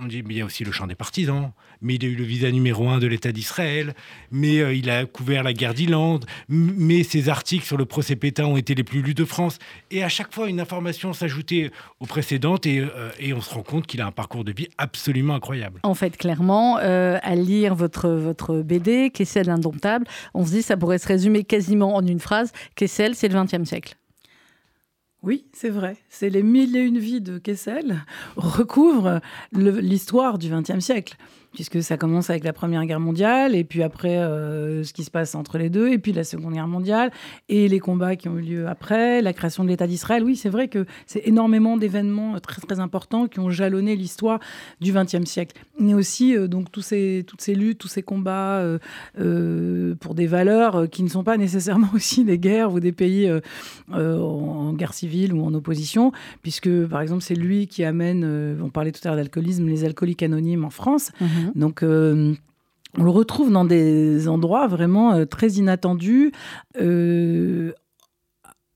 on 0.00 0.06
dit, 0.06 0.22
mais 0.22 0.34
il 0.34 0.36
y 0.38 0.40
a 0.40 0.44
aussi 0.44 0.64
le 0.64 0.72
chant 0.72 0.86
des 0.86 0.94
partisans, 0.94 1.50
mais 1.80 1.96
il 1.96 2.04
a 2.04 2.08
eu 2.08 2.14
le 2.14 2.24
visa 2.24 2.50
numéro 2.50 2.88
un 2.88 2.98
de 2.98 3.06
l'État 3.06 3.32
d'Israël, 3.32 3.94
mais 4.30 4.60
euh, 4.60 4.72
il 4.72 4.90
a 4.90 5.04
couvert 5.06 5.42
la 5.42 5.52
guerre 5.52 5.74
d'Irlande, 5.74 6.24
mais 6.48 7.02
ses 7.02 7.28
articles 7.28 7.66
sur 7.66 7.76
le 7.76 7.84
procès 7.84 8.16
Pétain 8.16 8.46
ont 8.46 8.56
été 8.56 8.74
les 8.74 8.84
plus 8.84 9.02
lus 9.02 9.14
de 9.14 9.24
France. 9.24 9.58
Et 9.90 10.04
à 10.04 10.08
chaque 10.08 10.32
fois, 10.32 10.48
une 10.48 10.60
information 10.60 11.12
s'ajoutait 11.12 11.70
aux 12.00 12.06
précédentes 12.06 12.66
et, 12.66 12.80
euh, 12.80 13.10
on 13.34 13.40
se 13.40 13.54
rend 13.54 13.62
compte 13.62 13.86
qu'il 13.86 14.00
a 14.00 14.06
un 14.06 14.12
parcours 14.12 14.44
de 14.44 14.52
vie 14.52 14.68
absolument 14.78 15.34
incroyable. 15.34 15.80
En 15.82 15.94
fait, 15.94 16.16
clairement, 16.16 16.78
euh, 16.78 17.18
à 17.22 17.34
lire 17.34 17.74
votre, 17.74 18.08
votre 18.08 18.62
BD, 18.62 19.10
Kessel 19.10 19.50
indomptable, 19.50 20.06
on 20.34 20.44
se 20.44 20.50
dit 20.50 20.62
ça 20.62 20.76
pourrait 20.76 20.98
se 20.98 21.08
résumer 21.08 21.44
quasiment 21.44 21.94
en 21.96 22.06
une 22.06 22.20
phrase, 22.20 22.52
Kessel, 22.74 23.14
c'est 23.14 23.28
le 23.28 23.40
XXe 23.40 23.68
siècle. 23.68 23.96
Oui, 25.22 25.46
c'est 25.52 25.70
vrai. 25.70 25.96
C'est 26.08 26.30
les 26.30 26.42
mille 26.42 26.76
et 26.76 26.80
une 26.80 26.98
vies 26.98 27.20
de 27.20 27.38
Kessel 27.38 28.04
recouvrent 28.36 29.20
l'histoire 29.52 30.38
du 30.38 30.48
XXe 30.48 30.78
siècle 30.78 31.16
puisque 31.58 31.82
ça 31.82 31.96
commence 31.96 32.30
avec 32.30 32.44
la 32.44 32.52
Première 32.52 32.86
Guerre 32.86 33.00
mondiale, 33.00 33.56
et 33.56 33.64
puis 33.64 33.82
après 33.82 34.16
euh, 34.16 34.84
ce 34.84 34.92
qui 34.92 35.02
se 35.02 35.10
passe 35.10 35.34
entre 35.34 35.58
les 35.58 35.70
deux, 35.70 35.88
et 35.88 35.98
puis 35.98 36.12
la 36.12 36.22
Seconde 36.22 36.52
Guerre 36.52 36.68
mondiale, 36.68 37.10
et 37.48 37.66
les 37.66 37.80
combats 37.80 38.14
qui 38.14 38.28
ont 38.28 38.38
eu 38.38 38.42
lieu 38.42 38.68
après, 38.68 39.20
la 39.22 39.32
création 39.32 39.64
de 39.64 39.68
l'État 39.68 39.88
d'Israël. 39.88 40.22
Oui, 40.22 40.36
c'est 40.36 40.50
vrai 40.50 40.68
que 40.68 40.86
c'est 41.06 41.26
énormément 41.26 41.76
d'événements 41.76 42.38
très 42.38 42.62
très 42.62 42.78
importants 42.78 43.26
qui 43.26 43.40
ont 43.40 43.50
jalonné 43.50 43.96
l'histoire 43.96 44.38
du 44.80 44.92
XXe 44.92 45.24
siècle. 45.24 45.56
Mais 45.80 45.94
aussi 45.94 46.36
euh, 46.36 46.46
donc 46.46 46.70
toutes 46.70 46.84
ces 46.84 47.24
luttes, 47.48 47.78
tous 47.78 47.88
ces 47.88 48.04
combats 48.04 48.62
euh, 49.18 49.96
pour 49.96 50.14
des 50.14 50.28
valeurs 50.28 50.88
qui 50.88 51.02
ne 51.02 51.08
sont 51.08 51.24
pas 51.24 51.36
nécessairement 51.36 51.90
aussi 51.92 52.22
des 52.22 52.38
guerres 52.38 52.72
ou 52.72 52.78
des 52.78 52.92
pays 52.92 53.28
en 53.90 54.72
guerre 54.74 54.94
civile 54.94 55.32
ou 55.32 55.44
en 55.44 55.52
opposition, 55.54 56.12
puisque 56.42 56.70
par 56.86 57.00
exemple 57.00 57.24
c'est 57.24 57.34
lui 57.34 57.66
qui 57.66 57.82
amène, 57.82 58.56
on 58.62 58.70
parlait 58.70 58.92
tout 58.92 59.00
à 59.02 59.08
l'heure 59.08 59.16
d'alcoolisme, 59.16 59.66
les 59.66 59.84
alcooliques 59.84 60.22
anonymes 60.22 60.64
en 60.64 60.70
France. 60.70 61.10
Mhm. 61.20 61.47
Mhm. 61.48 61.60
Donc, 61.60 61.82
euh, 61.82 62.34
on 62.96 63.04
le 63.04 63.10
retrouve 63.10 63.50
dans 63.52 63.64
des 63.64 64.28
endroits 64.28 64.66
vraiment 64.66 65.12
euh, 65.12 65.24
très 65.24 65.48
inattendus. 65.52 66.32
Euh, 66.80 67.72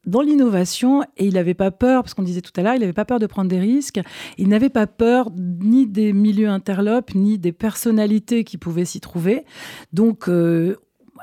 dans 0.04 0.20
l'innovation, 0.20 1.04
et 1.16 1.26
il 1.26 1.34
n'avait 1.34 1.54
pas 1.54 1.70
peur, 1.70 2.02
parce 2.02 2.12
qu'on 2.14 2.24
disait 2.24 2.40
tout 2.40 2.52
à 2.56 2.62
l'heure, 2.62 2.74
il 2.74 2.80
n'avait 2.80 2.92
pas 2.92 3.04
peur 3.04 3.20
de 3.20 3.26
prendre 3.26 3.48
des 3.48 3.60
risques, 3.60 4.00
il 4.36 4.48
n'avait 4.48 4.68
pas 4.68 4.88
peur 4.88 5.30
ni 5.36 5.86
des 5.86 6.12
milieux 6.12 6.48
interlopes, 6.48 7.14
ni 7.14 7.38
des 7.38 7.52
personnalités 7.52 8.42
qui 8.42 8.58
pouvaient 8.58 8.84
s'y 8.84 9.00
trouver. 9.00 9.44
Donc, 9.92 10.28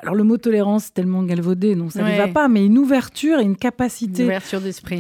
alors 0.02 0.16
le 0.16 0.24
mot 0.24 0.38
tolérance 0.38 0.94
tellement 0.94 1.24
galvaudé, 1.24 1.76
non, 1.76 1.90
ça 1.90 2.04
ne 2.04 2.18
va 2.18 2.28
pas, 2.28 2.48
mais 2.48 2.66
une 2.66 2.78
ouverture 2.78 3.40
et 3.40 3.44
une 3.44 3.56
capacité 3.56 4.30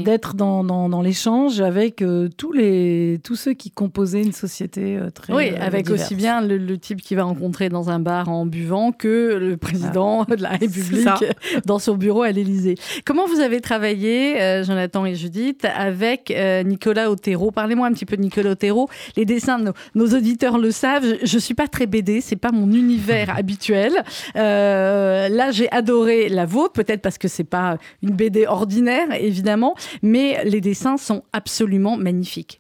d'être 0.03 0.33
dans, 0.35 0.63
dans, 0.63 1.01
l'échange 1.01 1.61
avec 1.61 2.01
euh, 2.01 2.29
tous, 2.35 2.51
les, 2.51 3.19
tous 3.23 3.35
ceux 3.35 3.53
qui 3.53 3.71
composaient 3.71 4.21
une 4.21 4.33
société 4.33 4.97
euh, 4.97 5.09
très 5.09 5.33
Oui, 5.33 5.51
euh, 5.51 5.57
avec 5.61 5.89
aussi 5.89 6.15
bien 6.15 6.41
le, 6.41 6.77
type 6.77 7.01
qui 7.01 7.15
va 7.15 7.23
rencontrer 7.23 7.69
dans 7.69 7.89
un 7.89 7.99
bar 7.99 8.29
en 8.29 8.45
buvant 8.45 8.91
que 8.91 9.37
le 9.39 9.57
président 9.57 10.25
ah. 10.29 10.35
de 10.35 10.41
la 10.41 10.49
République 10.57 11.07
dans 11.65 11.79
son 11.79 11.95
bureau 11.95 12.21
à 12.21 12.31
l'Élysée. 12.31 12.75
Comment 13.05 13.25
vous 13.27 13.39
avez 13.39 13.61
travaillé, 13.61 14.63
Jonathan 14.63 15.05
et 15.05 15.15
Judith, 15.15 15.65
avec 15.65 16.33
Nicolas 16.65 17.09
Otero? 17.09 17.51
Parlez-moi 17.51 17.87
un 17.87 17.93
petit 17.93 18.05
peu 18.05 18.17
de 18.17 18.21
Nicolas 18.21 18.51
Otero. 18.51 18.89
Les 19.17 19.25
dessins, 19.25 19.57
nos, 19.57 19.73
nos 19.95 20.07
auditeurs 20.15 20.57
le 20.57 20.71
savent, 20.71 21.05
je 21.23 21.35
ne 21.35 21.39
suis 21.39 21.53
pas 21.53 21.67
très 21.67 21.87
BD, 21.87 22.21
c'est 22.21 22.35
pas 22.35 22.51
mon 22.51 22.71
univers 22.71 23.33
habituel. 23.37 24.03
Euh, 24.35 24.88
là, 25.29 25.51
j'ai 25.51 25.71
adoré 25.71 26.29
la 26.29 26.45
vôtre, 26.45 26.73
peut-être 26.73 27.01
parce 27.01 27.17
que 27.17 27.27
c'est 27.27 27.43
pas 27.43 27.77
une 28.01 28.11
BD 28.11 28.45
ordinaire, 28.45 29.07
évidemment, 29.13 29.75
mais 30.01 30.43
les 30.45 30.61
dessins 30.61 30.97
sont 30.97 31.23
absolument 31.33 31.97
magnifiques. 31.97 32.59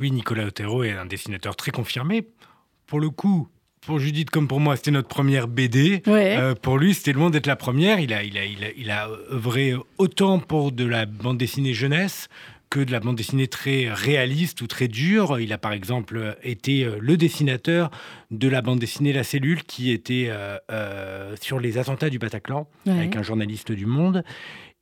Oui, 0.00 0.10
Nicolas 0.10 0.44
Otero 0.46 0.84
est 0.84 0.92
un 0.92 1.06
dessinateur 1.06 1.56
très 1.56 1.70
confirmé. 1.70 2.26
Pour 2.86 3.00
le 3.00 3.10
coup, 3.10 3.48
pour 3.86 3.98
Judith 3.98 4.30
comme 4.30 4.48
pour 4.48 4.60
moi, 4.60 4.76
c'était 4.76 4.90
notre 4.90 5.08
première 5.08 5.48
BD. 5.48 6.02
Euh, 6.08 6.54
pour 6.54 6.76
lui, 6.76 6.92
c'était 6.92 7.12
loin 7.12 7.30
d'être 7.30 7.46
la 7.46 7.56
première. 7.56 8.00
Il 8.00 8.12
a, 8.12 8.22
il, 8.24 8.36
a, 8.36 8.44
il, 8.44 8.64
a, 8.64 8.68
il 8.76 8.90
a 8.90 9.08
œuvré 9.32 9.74
autant 9.98 10.38
pour 10.40 10.72
de 10.72 10.84
la 10.84 11.06
bande 11.06 11.38
dessinée 11.38 11.72
jeunesse 11.72 12.28
que 12.70 12.80
de 12.80 12.92
la 12.92 13.00
bande 13.00 13.16
dessinée 13.16 13.46
très 13.46 13.88
réaliste 13.92 14.60
ou 14.62 14.66
très 14.66 14.88
dure. 14.88 15.38
Il 15.40 15.52
a 15.52 15.58
par 15.58 15.72
exemple 15.72 16.36
été 16.42 16.84
euh, 16.84 16.96
le 17.00 17.16
dessinateur 17.16 17.90
de 18.30 18.48
la 18.48 18.62
bande 18.62 18.78
dessinée 18.78 19.12
La 19.12 19.24
Cellule 19.24 19.62
qui 19.64 19.90
était 19.90 20.26
euh, 20.28 20.56
euh, 20.70 21.36
sur 21.40 21.60
les 21.60 21.78
attentats 21.78 22.10
du 22.10 22.18
Bataclan 22.18 22.68
avec 22.86 23.16
un 23.16 23.22
journaliste 23.22 23.72
du 23.72 23.86
Monde. 23.86 24.24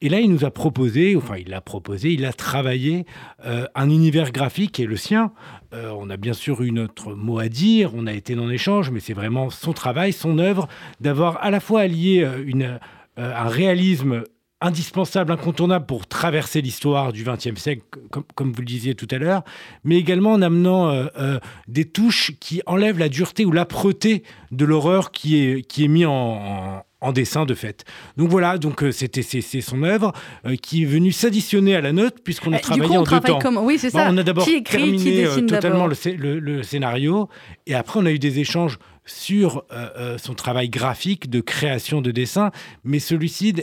Et 0.00 0.08
là, 0.08 0.20
il 0.20 0.30
nous 0.30 0.44
a 0.44 0.50
proposé, 0.50 1.16
enfin, 1.16 1.36
il 1.38 1.54
a 1.54 1.60
proposé, 1.60 2.12
il 2.12 2.26
a 2.26 2.32
travaillé 2.32 3.06
euh, 3.46 3.66
un 3.74 3.88
univers 3.88 4.32
graphique 4.32 4.72
qui 4.72 4.82
est 4.82 4.86
le 4.86 4.96
sien. 4.96 5.32
Euh, 5.72 5.92
on 5.96 6.10
a 6.10 6.16
bien 6.16 6.34
sûr 6.34 6.62
eu 6.62 6.72
notre 6.72 7.14
mot 7.14 7.38
à 7.38 7.48
dire, 7.48 7.92
on 7.94 8.06
a 8.06 8.12
été 8.12 8.34
dans 8.34 8.46
l'échange, 8.46 8.90
mais 8.90 9.00
c'est 9.00 9.14
vraiment 9.14 9.48
son 9.50 9.72
travail, 9.72 10.12
son 10.12 10.38
œuvre, 10.38 10.68
d'avoir 11.00 11.42
à 11.42 11.50
la 11.50 11.60
fois 11.60 11.82
allié 11.82 12.28
une, 12.44 12.78
un 13.16 13.48
réalisme 13.48 14.24
indispensable, 14.64 15.30
incontournable 15.30 15.84
pour 15.84 16.06
traverser 16.06 16.62
l'histoire 16.62 17.12
du 17.12 17.22
XXe 17.22 17.60
siècle, 17.60 17.82
comme, 18.10 18.52
vous 18.52 18.60
le 18.60 18.66
disiez 18.66 18.94
tout 18.94 19.08
à 19.10 19.18
l'heure, 19.18 19.42
mais 19.84 19.96
également 19.96 20.32
en 20.32 20.40
amenant 20.40 20.88
euh, 20.88 21.06
euh, 21.18 21.38
des 21.68 21.84
touches 21.84 22.32
qui 22.40 22.62
enlèvent 22.64 22.98
la 22.98 23.10
dureté 23.10 23.44
ou 23.44 23.52
l'âpreté 23.52 24.22
de 24.52 24.64
l'horreur 24.64 25.12
qui 25.12 25.36
est, 25.36 25.62
qui 25.62 25.84
est 25.84 25.88
mis 25.88 26.06
en, 26.06 26.82
dessin 27.12 27.44
de 27.44 27.52
fait. 27.52 27.84
Donc 28.16 28.30
voilà, 28.30 28.56
donc 28.56 28.82
euh, 28.82 28.90
c'était 28.90 29.20
c'est 29.20 29.60
son 29.60 29.82
œuvre 29.82 30.14
qui 30.62 30.84
est 30.84 30.86
venue 30.86 31.12
s'additionner 31.12 31.76
à 31.76 31.82
la 31.82 31.92
note 31.92 32.14
puisqu'on 32.24 32.54
a 32.54 32.58
travaillé 32.58 32.96
en 32.96 33.02
deux 33.02 33.20
temps. 33.20 33.40
Oui, 33.62 33.78
c'est 33.78 33.90
ça. 33.90 34.08
on 34.10 34.16
a 34.16 34.22
d'abord 34.22 34.48
terminé 34.64 35.26
totalement 35.46 35.86
le, 35.86 36.62
scénario 36.62 37.28
et 37.66 37.74
après 37.74 38.00
on 38.00 38.06
a 38.06 38.10
eu 38.10 38.18
des 38.18 38.38
échanges 38.38 38.78
sur 39.06 39.64
euh, 39.72 39.88
euh, 39.96 40.18
son 40.18 40.34
travail 40.34 40.68
graphique 40.68 41.28
de 41.28 41.40
création 41.40 42.00
de 42.00 42.10
dessin, 42.10 42.50
mais 42.84 42.98
celui-ci 42.98 43.54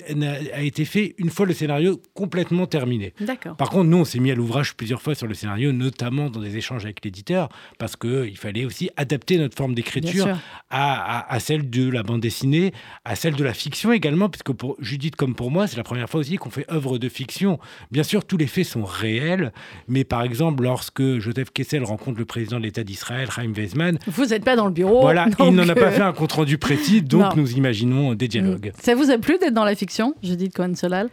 a 0.54 0.62
été 0.62 0.86
fait 0.86 1.16
une 1.18 1.30
fois 1.30 1.46
le 1.46 1.54
scénario 1.54 2.00
complètement 2.14 2.68
terminé. 2.68 3.14
Par 3.58 3.70
contre, 3.70 3.86
nous, 3.86 3.98
on 3.98 4.06
s'est 4.06 4.20
mis 4.20 4.32
à 4.32 4.36
l'ouvrage 4.36 4.76
plusieurs 4.76 5.02
fois 5.02 5.16
sur 5.16 5.28
le 5.28 5.34
scénario, 5.34 5.72
notamment 5.72 6.30
dans 6.30 6.40
des 6.40 6.58
échanges 6.58 6.86
avec 6.86 7.04
l'éditeur, 7.04 7.50
parce 7.80 7.96
qu'il 7.96 8.38
fallait 8.38 8.66
aussi 8.66 8.90
adapter 8.98 9.38
notre 9.38 9.58
forme 9.58 9.74
d'écriture 9.74 10.28
à, 10.70 11.38
celle 11.40 11.70
de 11.70 11.90
la 11.90 12.04
bande 12.04 12.22
dessinée, 12.22 12.72
à 13.04 13.16
celle 13.16 13.36
de 13.36 13.44
la 13.44 13.54
fiction 13.54 13.92
également, 13.92 14.30
puisque 14.30 14.52
pour 14.52 14.76
Judith 14.80 15.16
comme 15.16 15.36
pour 15.36 15.50
moi, 15.50 15.68
c'est 15.68 15.78
la 15.78 15.84
première 15.84 16.10
fois 16.10 16.20
aussi 16.20 16.36
qu'on 16.36 16.52
fait 16.52 16.72
œuvre 16.72 16.98
de 16.98 17.10
fiction. 17.10 17.60
Bien 17.90 18.04
sûr, 18.04 18.26
tous 18.26 18.38
les 18.38 18.48
faits 18.48 18.66
sont 18.66 18.84
réels, 18.84 19.52
mais 19.88 20.04
par 20.04 20.22
exemple, 20.22 20.64
lorsque 20.64 21.18
Joseph 21.20 21.52
Kessel 21.52 21.84
rencontre 21.84 22.20
le 22.20 22.26
président 22.26 22.58
de 22.58 22.64
l'État 22.64 22.84
d'Israël, 22.84 23.30
Chaim 23.32 23.54
Weizmann... 23.56 23.98
Vous 24.08 24.26
n'êtes 24.26 24.44
pas 24.44 24.56
dans 24.56 24.66
le 24.66 24.72
bureau 24.72 25.02
Voilà, 25.02 25.28
il 25.40 25.56
n'en 25.56 25.68
a 25.68 25.76
pas 25.76 25.92
fait 25.92 26.02
un 26.02 26.14
compte 26.14 26.32
rendu 26.32 26.58
précis, 26.58 27.02
donc 27.02 27.36
nous 27.36 27.54
imaginons 27.54 28.14
des 28.14 28.28
dialogues. 28.28 28.72
Ça 28.82 28.96
vous 28.96 29.12
a 29.12 29.18
plu 29.18 29.38
d'être 29.38 29.54
dans 29.54 29.66
la 29.66 29.76
fiction, 29.76 30.16
Judith 30.24 30.54
Cohen-Solal 30.56 31.10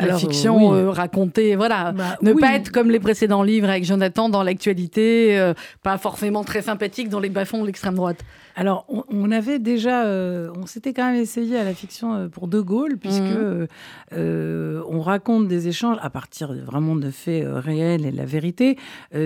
la 0.00 0.18
fiction 0.18 0.74
euh, 0.74 0.90
racontée, 0.90 1.56
voilà. 1.56 1.92
Bah, 1.92 2.16
ne 2.22 2.32
pas 2.32 2.54
être 2.54 2.70
comme 2.70 2.90
les 2.90 3.00
précédents 3.00 3.42
livres 3.42 3.68
avec 3.68 3.84
Jonathan 3.84 4.28
dans 4.28 4.42
l'actualité, 4.42 5.38
euh, 5.38 5.54
pas 5.82 5.98
forcément 5.98 6.44
très 6.44 6.62
sympathique 6.62 7.08
dans 7.08 7.20
les 7.20 7.28
bas-fonds 7.28 7.62
de 7.62 7.66
l'extrême 7.66 7.94
droite. 7.94 8.24
Alors, 8.56 8.86
on, 8.88 9.30
avait 9.32 9.58
déjà, 9.58 10.04
euh, 10.04 10.50
on 10.56 10.66
s'était 10.66 10.92
quand 10.92 11.10
même 11.10 11.20
essayé 11.20 11.58
à 11.58 11.64
la 11.64 11.74
fiction 11.74 12.14
euh, 12.14 12.28
pour 12.28 12.46
De 12.46 12.60
Gaulle, 12.60 12.98
puisque 12.98 13.22
mhm. 13.22 13.66
euh, 14.12 14.82
on 14.88 15.00
raconte 15.00 15.48
des 15.48 15.66
échanges 15.66 15.96
à 16.00 16.08
partir 16.08 16.52
vraiment 16.52 16.94
de 16.94 17.10
faits 17.10 17.44
réels 17.48 18.06
et 18.06 18.12
de 18.12 18.16
la 18.16 18.24
vérité. 18.24 18.78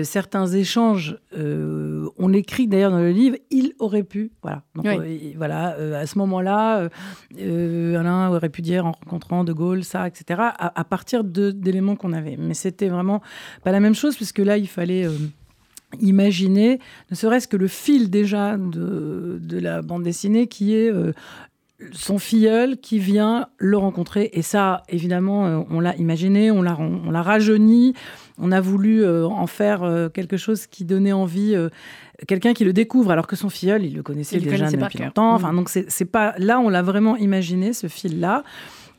certains 0.03 0.47
échanges, 0.47 1.17
on 1.35 2.33
écrit 2.33 2.67
d'ailleurs 2.67 2.91
dans 2.91 2.99
le 2.99 3.11
livre, 3.11 3.37
il 3.51 3.73
aurait 3.79 4.03
pu, 4.03 4.31
voilà. 4.41 4.63
Donc, 4.75 4.87
voilà, 5.35 5.75
à 5.97 6.05
ce 6.05 6.17
moment-là, 6.17 6.89
Alain 7.37 8.29
aurait 8.29 8.49
pu 8.49 8.61
dire 8.61 8.85
en 8.85 8.91
rencontrant 8.91 9.43
De 9.43 9.53
Gaulle 9.53 9.83
ça, 9.83 10.07
etc. 10.07 10.39
À, 10.39 10.79
à 10.79 10.83
partir 10.83 11.23
d'éléments 11.23 11.95
qu'on 11.95 12.13
avait. 12.13 12.37
Mais 12.37 12.53
c'était 12.53 12.89
vraiment 12.89 13.21
pas 13.63 13.71
la 13.71 13.79
même 13.79 13.95
chose, 13.95 14.15
puisque 14.15 14.39
là, 14.39 14.57
il 14.57 14.67
fallait 14.67 15.07
imaginer, 15.99 16.79
ne 17.09 17.15
serait-ce 17.15 17.47
que 17.47 17.57
le 17.57 17.67
fil 17.67 18.09
déjà 18.09 18.57
de, 18.57 19.39
la 19.59 19.81
bande 19.81 20.03
dessinée 20.03 20.47
qui 20.47 20.75
est 20.75 20.91
euh, 20.91 21.13
son 21.91 22.19
filleul 22.19 22.77
qui 22.77 22.99
vient 22.99 23.47
le 23.57 23.77
rencontrer. 23.77 24.29
Et 24.33 24.41
ça, 24.41 24.83
évidemment, 24.89 25.47
euh, 25.47 25.59
on 25.69 25.79
l'a 25.79 25.95
imaginé, 25.95 26.51
on 26.51 26.61
l'a, 26.61 26.77
on, 26.79 27.09
l'a 27.09 27.21
rajeuni, 27.21 27.93
on 28.37 28.51
a 28.51 28.61
voulu 28.61 29.03
euh, 29.03 29.25
en 29.25 29.47
faire 29.47 30.09
quelque 30.13 30.37
chose 30.37 30.67
qui 30.67 30.85
donnait 30.85 31.13
envie. 31.13 31.55
Quelqu'un 32.27 32.53
qui 32.53 32.65
le 32.65 32.73
découvre 32.73 33.11
alors 33.11 33.27
que 33.27 33.35
son 33.35 33.49
filleul, 33.49 33.83
il 33.83 33.95
le 33.95 34.03
connaissait 34.03 34.39
déjà 34.39 34.69
depuis 34.69 34.99
longtemps. 34.99 35.33
Enfin, 35.33 35.51
mm. 35.51 35.55
donc 35.55 35.69
c'est, 35.69 36.05
pas 36.05 36.35
là, 36.37 36.59
on 36.59 36.69
l'a 36.69 36.81
vraiment 36.81 37.15
imaginé 37.17 37.73
ce 37.73 37.87
fil-là. 37.87 38.43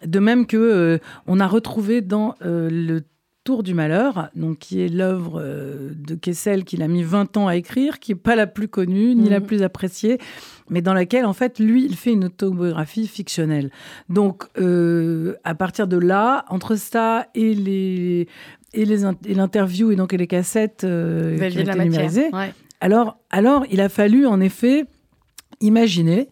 De 0.04 0.18
même 0.18 0.46
que 0.46 0.98
on 1.26 1.40
a 1.40 1.46
retrouvé 1.46 2.00
dans 2.00 2.34
le 2.40 3.00
Tour 3.42 3.62
du 3.62 3.72
malheur, 3.72 4.28
donc 4.36 4.58
qui 4.58 4.82
est 4.82 4.88
l'œuvre 4.88 5.40
euh, 5.42 5.92
de 5.94 6.14
Kessel 6.14 6.64
qu'il 6.64 6.82
a 6.82 6.88
mis 6.88 7.02
20 7.02 7.38
ans 7.38 7.48
à 7.48 7.56
écrire, 7.56 7.98
qui 7.98 8.12
n'est 8.12 8.18
pas 8.18 8.36
la 8.36 8.46
plus 8.46 8.68
connue 8.68 9.14
ni 9.14 9.30
la 9.30 9.40
mhm. 9.40 9.46
plus 9.46 9.62
appréciée, 9.62 10.18
mais 10.68 10.82
dans 10.82 10.92
laquelle 10.92 11.24
en 11.24 11.32
fait 11.32 11.58
lui 11.58 11.86
il 11.86 11.96
fait 11.96 12.12
une 12.12 12.26
autobiographie 12.26 13.06
fictionnelle. 13.06 13.70
Donc 14.10 14.44
euh, 14.58 15.36
à 15.42 15.54
partir 15.54 15.88
de 15.88 15.96
là, 15.96 16.44
entre 16.50 16.76
ça 16.76 17.28
et 17.34 17.54
les 17.54 18.28
et 18.74 18.84
les 18.84 18.98
l'interview 19.34 19.90
et 19.90 19.96
donc 19.96 20.12
les 20.12 20.26
cassettes 20.26 20.84
euh, 20.84 21.38
qui 21.48 21.56
ont 21.56 21.60
été 21.62 21.78
numérisées, 21.78 22.30
alors 22.82 23.16
alors 23.30 23.64
il 23.70 23.80
a 23.80 23.88
fallu 23.88 24.26
en 24.26 24.42
effet 24.42 24.84
imaginer 25.62 26.28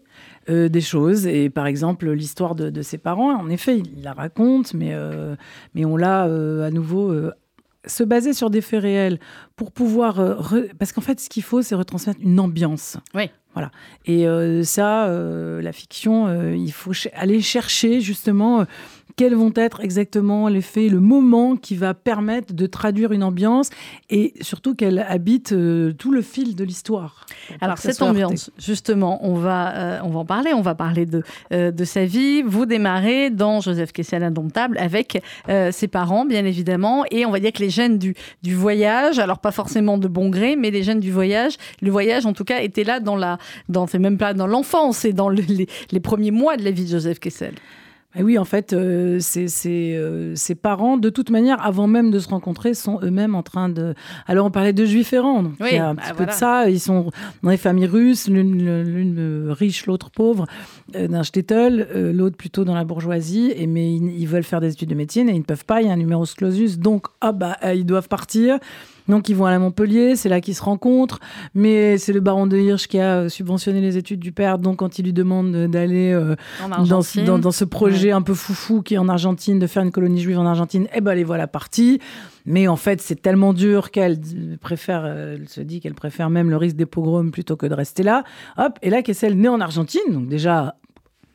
euh, 0.49 0.69
des 0.69 0.81
choses. 0.81 1.27
Et 1.27 1.49
par 1.49 1.67
exemple, 1.67 2.09
l'histoire 2.11 2.55
de, 2.55 2.81
ses 2.81 2.97
parents, 2.97 3.31
en 3.35 3.49
effet, 3.49 3.77
il 3.77 4.03
la 4.03 4.13
raconte, 4.13 4.73
mais, 4.73 4.93
euh, 4.93 5.35
mais 5.75 5.85
on 5.85 5.97
l'a 5.97 6.25
euh, 6.25 6.67
à 6.67 6.71
nouveau 6.71 7.13
se 7.85 8.03
baser 8.03 8.33
sur 8.33 8.49
des 8.49 8.61
faits 8.61 8.81
réels 8.81 9.19
pour 9.55 9.71
pouvoir... 9.71 10.15
Parce 10.77 10.91
qu'en 10.91 11.01
fait, 11.01 11.19
ce 11.19 11.29
qu'il 11.29 11.43
faut, 11.43 11.61
c'est 11.61 11.75
retransmettre 11.75 12.19
une 12.21 12.39
ambiance. 12.39 12.97
Oui. 13.13 13.29
Voilà. 13.53 13.71
Et 14.05 14.25
ça, 14.63 15.07
la 15.07 15.71
fiction, 15.71 16.51
il 16.53 16.71
faut 16.71 16.91
aller 17.13 17.41
chercher 17.41 17.99
justement 18.01 18.65
quels 19.19 19.35
vont 19.35 19.51
être 19.57 19.81
exactement 19.81 20.47
les 20.47 20.61
faits, 20.61 20.89
le 20.89 21.01
moment 21.01 21.57
qui 21.57 21.75
va 21.75 21.93
permettre 21.93 22.53
de 22.53 22.65
traduire 22.67 23.11
une 23.11 23.23
ambiance 23.23 23.69
et 24.09 24.33
surtout 24.39 24.75
qu'elle 24.75 24.99
habite 24.99 25.51
euh, 25.51 25.91
tout 25.91 26.13
le 26.13 26.21
fil 26.21 26.55
de 26.55 26.63
l'histoire. 26.63 27.25
Alors 27.59 27.79
cette 27.79 28.01
ambiance, 28.01 28.49
justement, 28.57 29.19
on 29.27 29.33
va, 29.33 29.75
euh, 29.75 29.99
on 30.05 30.07
va 30.07 30.19
en 30.19 30.25
parler, 30.25 30.53
on 30.53 30.61
va 30.61 30.73
parler 30.73 31.05
de, 31.05 31.21
euh, 31.51 31.69
de 31.69 31.83
sa 31.83 32.05
vie. 32.05 32.43
Vous 32.43 32.65
démarrez 32.65 33.29
dans 33.29 33.59
Joseph 33.59 33.91
Kessel 33.91 34.23
Indomptable 34.23 34.77
avec 34.77 35.21
ses 35.71 35.89
parents, 35.89 36.23
bien 36.23 36.45
évidemment, 36.45 37.03
et 37.11 37.25
on 37.25 37.31
va 37.31 37.41
dire 37.41 37.51
que 37.51 37.59
les 37.59 37.69
gènes 37.69 37.97
du, 37.97 38.15
du 38.41 38.55
voyage, 38.55 39.19
alors 39.19 39.39
pas 39.39 39.51
forcément 39.51 39.97
de 39.97 40.07
bon 40.07 40.29
gré, 40.29 40.55
mais 40.55 40.71
les 40.71 40.83
gènes 40.83 41.01
du 41.01 41.11
voyage, 41.11 41.57
le 41.81 41.91
voyage 41.91 42.25
en 42.25 42.31
tout 42.31 42.45
cas 42.45 42.61
était 42.61 42.85
là 42.85 43.01
dans 43.01 43.17
la, 43.17 43.37
dans, 43.67 43.85
c'est 43.85 43.99
même 43.99 44.17
pas 44.17 44.33
dans 44.33 44.47
l'enfance, 44.47 44.99
c'est 44.99 45.11
dans 45.11 45.27
les, 45.27 45.67
les 45.91 45.99
premiers 45.99 46.31
mois 46.31 46.55
de 46.55 46.63
la 46.63 46.71
vie 46.71 46.85
de 46.85 46.89
Joseph 46.89 47.19
Kessel 47.19 47.55
oui, 48.17 48.39
en 48.39 48.45
fait, 48.45 48.73
euh, 48.73 49.19
euh, 49.37 50.33
ses, 50.35 50.55
parents, 50.55 50.97
de 50.97 51.09
toute 51.11 51.29
manière, 51.29 51.63
avant 51.63 51.85
même 51.85 52.09
de 52.09 52.17
se 52.17 52.27
rencontrer, 52.27 52.73
sont 52.73 52.99
eux-mêmes 53.03 53.35
en 53.35 53.43
train 53.43 53.69
de. 53.69 53.93
Alors, 54.25 54.47
on 54.47 54.51
parlait 54.51 54.73
de 54.73 54.83
juifs 54.83 55.13
errants, 55.13 55.43
donc 55.43 55.53
il 55.59 55.75
y 55.75 55.77
a 55.77 55.89
un 55.89 55.95
petit 55.95 56.09
bah, 56.09 56.15
peu 56.17 56.25
de 56.25 56.31
ça. 56.31 56.69
Ils 56.69 56.79
sont 56.79 57.11
dans 57.43 57.51
des 57.51 57.57
familles 57.57 57.85
russes, 57.85 58.27
l'une 58.27 59.51
riche, 59.51 59.85
l'autre 59.85 60.09
pauvre, 60.09 60.47
euh, 60.95 61.07
d'un 61.07 61.21
shtetl, 61.21 61.87
l'autre 62.11 62.35
plutôt 62.35 62.65
dans 62.65 62.75
la 62.75 62.83
bourgeoisie, 62.83 63.53
et, 63.55 63.67
mais 63.67 63.93
ils, 63.93 64.25
veulent 64.25 64.43
faire 64.43 64.61
des 64.61 64.73
études 64.73 64.89
de 64.89 64.95
médecine 64.95 65.29
et 65.29 65.33
ils 65.33 65.39
ne 65.39 65.43
peuvent 65.43 65.65
pas, 65.65 65.81
il 65.81 65.87
y 65.87 65.91
a 65.91 65.93
un 65.93 65.97
numéro 65.97 66.25
clausus, 66.25 66.79
donc 66.79 67.05
ah, 67.21 67.31
bah, 67.31 67.57
ils 67.75 67.85
doivent 67.85 68.09
partir. 68.09 68.57
Donc 69.09 69.27
ils 69.27 69.35
vont 69.35 69.45
à 69.45 69.51
la 69.51 69.59
Montpellier, 69.59 70.15
c'est 70.15 70.29
là 70.29 70.39
qu'ils 70.39 70.55
se 70.55 70.61
rencontrent, 70.61 71.19
mais 71.55 71.97
c'est 71.97 72.13
le 72.13 72.19
baron 72.19 72.47
de 72.47 72.57
Hirsch 72.57 72.87
qui 72.87 72.99
a 72.99 73.21
euh, 73.21 73.29
subventionné 73.29 73.81
les 73.81 73.97
études 73.97 74.19
du 74.19 74.31
père, 74.31 74.59
donc 74.59 74.77
quand 74.77 74.99
il 74.99 75.05
lui 75.05 75.13
demande 75.13 75.51
d'aller 75.67 76.13
euh, 76.13 76.35
dans, 76.87 77.01
ce 77.01 77.65
projet 77.65 78.11
un 78.11 78.21
peu 78.21 78.35
foufou 78.35 78.83
qui 78.83 78.93
est 78.93 78.97
en 78.99 79.09
Argentine, 79.09 79.57
de 79.57 79.67
faire 79.67 79.81
une 79.81 79.91
colonie 79.91 80.21
juive 80.21 80.39
en 80.39 80.45
Argentine, 80.45 80.87
eh 80.93 81.01
ben 81.01 81.15
les 81.15 81.23
voilà 81.23 81.47
partis. 81.47 81.99
Mais 82.45 82.67
en 82.67 82.77
fait, 82.77 83.01
c'est 83.01 83.21
tellement 83.21 83.53
dur 83.53 83.91
qu'elle 83.91 84.19
préfère, 84.61 85.03
euh, 85.05 85.35
elle 85.39 85.49
se 85.49 85.61
dit 85.61 85.81
qu'elle 85.81 85.93
préfère 85.93 86.29
même 86.29 86.49
le 86.49 86.57
risque 86.57 86.75
des 86.75 86.85
pogroms 86.85 87.31
plutôt 87.31 87.55
que 87.55 87.65
de 87.65 87.73
rester 87.73 88.03
là. 88.03 88.23
Hop, 88.57 88.79
et 88.81 88.89
là, 88.89 89.01
Kessel 89.01 89.35
née 89.35 89.49
en 89.49 89.59
Argentine, 89.59 90.01
donc 90.09 90.27
déjà 90.27 90.75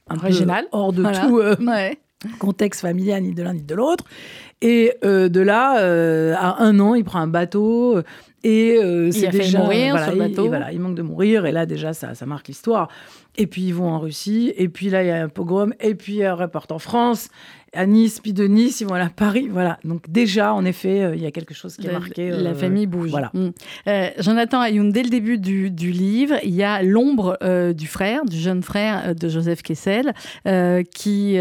un 0.08 0.16
Original. 0.16 0.64
hors 0.72 0.92
de 0.92 1.02
tout 1.02 1.40
contexte 2.38 2.80
familial 2.80 3.22
ni 3.22 3.34
de 3.34 3.42
l'un 3.42 3.54
ni 3.54 3.62
de 3.62 3.74
l'autre. 3.74 4.04
Et 4.60 4.94
euh, 5.04 5.28
de 5.28 5.40
là, 5.40 5.80
euh, 5.80 6.34
à 6.36 6.62
un 6.62 6.78
an, 6.80 6.94
il 6.94 7.04
prend 7.04 7.20
un 7.20 7.26
bateau. 7.26 8.00
Et 8.42 8.78
euh, 8.78 9.10
c'est 9.10 9.28
déjà. 9.28 9.58
mourir 9.58 9.98
sur 10.02 10.12
le 10.12 10.18
bateau. 10.18 10.46
voilà, 10.48 10.72
il 10.72 10.80
manque 10.80 10.94
de 10.94 11.02
mourir. 11.02 11.46
Et 11.46 11.52
là, 11.52 11.66
déjà, 11.66 11.92
ça, 11.92 12.14
ça 12.14 12.26
marque 12.26 12.48
l'histoire. 12.48 12.88
Et 13.36 13.46
puis, 13.46 13.62
ils 13.62 13.74
vont 13.74 13.90
en 13.90 13.98
Russie. 13.98 14.52
Et 14.56 14.68
puis 14.68 14.90
là, 14.90 15.02
il 15.02 15.08
y 15.08 15.10
a 15.10 15.22
un 15.22 15.28
pogrom. 15.28 15.74
Et 15.80 15.94
puis, 15.94 16.24
un 16.24 16.34
report 16.34 16.66
en 16.70 16.78
France 16.78 17.28
à 17.74 17.86
Nice, 17.86 18.20
puis 18.20 18.32
de 18.32 18.44
Nice, 18.44 18.80
ils 18.80 18.86
vont 18.86 18.94
aller 18.94 19.04
à 19.04 19.10
Paris. 19.10 19.48
Voilà. 19.50 19.78
Donc 19.84 20.08
déjà, 20.08 20.54
en 20.54 20.64
effet, 20.64 21.02
euh, 21.02 21.16
il 21.16 21.22
y 21.22 21.26
a 21.26 21.30
quelque 21.30 21.54
chose 21.54 21.76
qui 21.76 21.86
est 21.86 21.92
marqué. 21.92 22.30
la 22.30 22.50
euh, 22.50 22.54
famille 22.54 22.86
bouge. 22.86 23.10
Voilà. 23.10 23.30
Mm. 23.34 23.50
Euh, 23.88 24.10
Jonathan 24.18 24.60
Ayoun, 24.60 24.90
dès 24.90 25.02
le 25.02 25.10
début 25.10 25.38
du, 25.38 25.70
livre, 25.70 26.36
il 26.42 26.54
y 26.54 26.62
a 26.62 26.82
l'ombre 26.82 27.38
du 27.72 27.86
frère, 27.86 28.24
du 28.24 28.38
jeune 28.38 28.62
frère 28.62 29.14
de 29.14 29.28
Joseph 29.28 29.62
Kessel, 29.62 30.12
qui, 30.94 31.38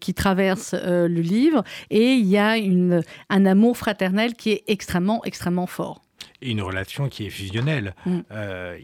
qui 0.00 0.14
traverse 0.14 0.74
le 0.74 1.20
livre. 1.20 1.64
Et 1.90 2.12
il 2.14 2.26
y 2.26 2.38
a 2.38 2.56
une, 2.56 3.02
un 3.30 3.46
amour 3.46 3.76
fraternel 3.76 4.34
qui 4.34 4.50
est 4.50 4.64
extrêmement, 4.66 5.24
extrêmement 5.24 5.66
fort 5.66 6.02
et 6.40 6.50
une 6.50 6.62
relation 6.62 7.08
qui 7.08 7.26
est 7.26 7.30
fusionnelle. 7.30 7.94
Mm. 8.06 8.20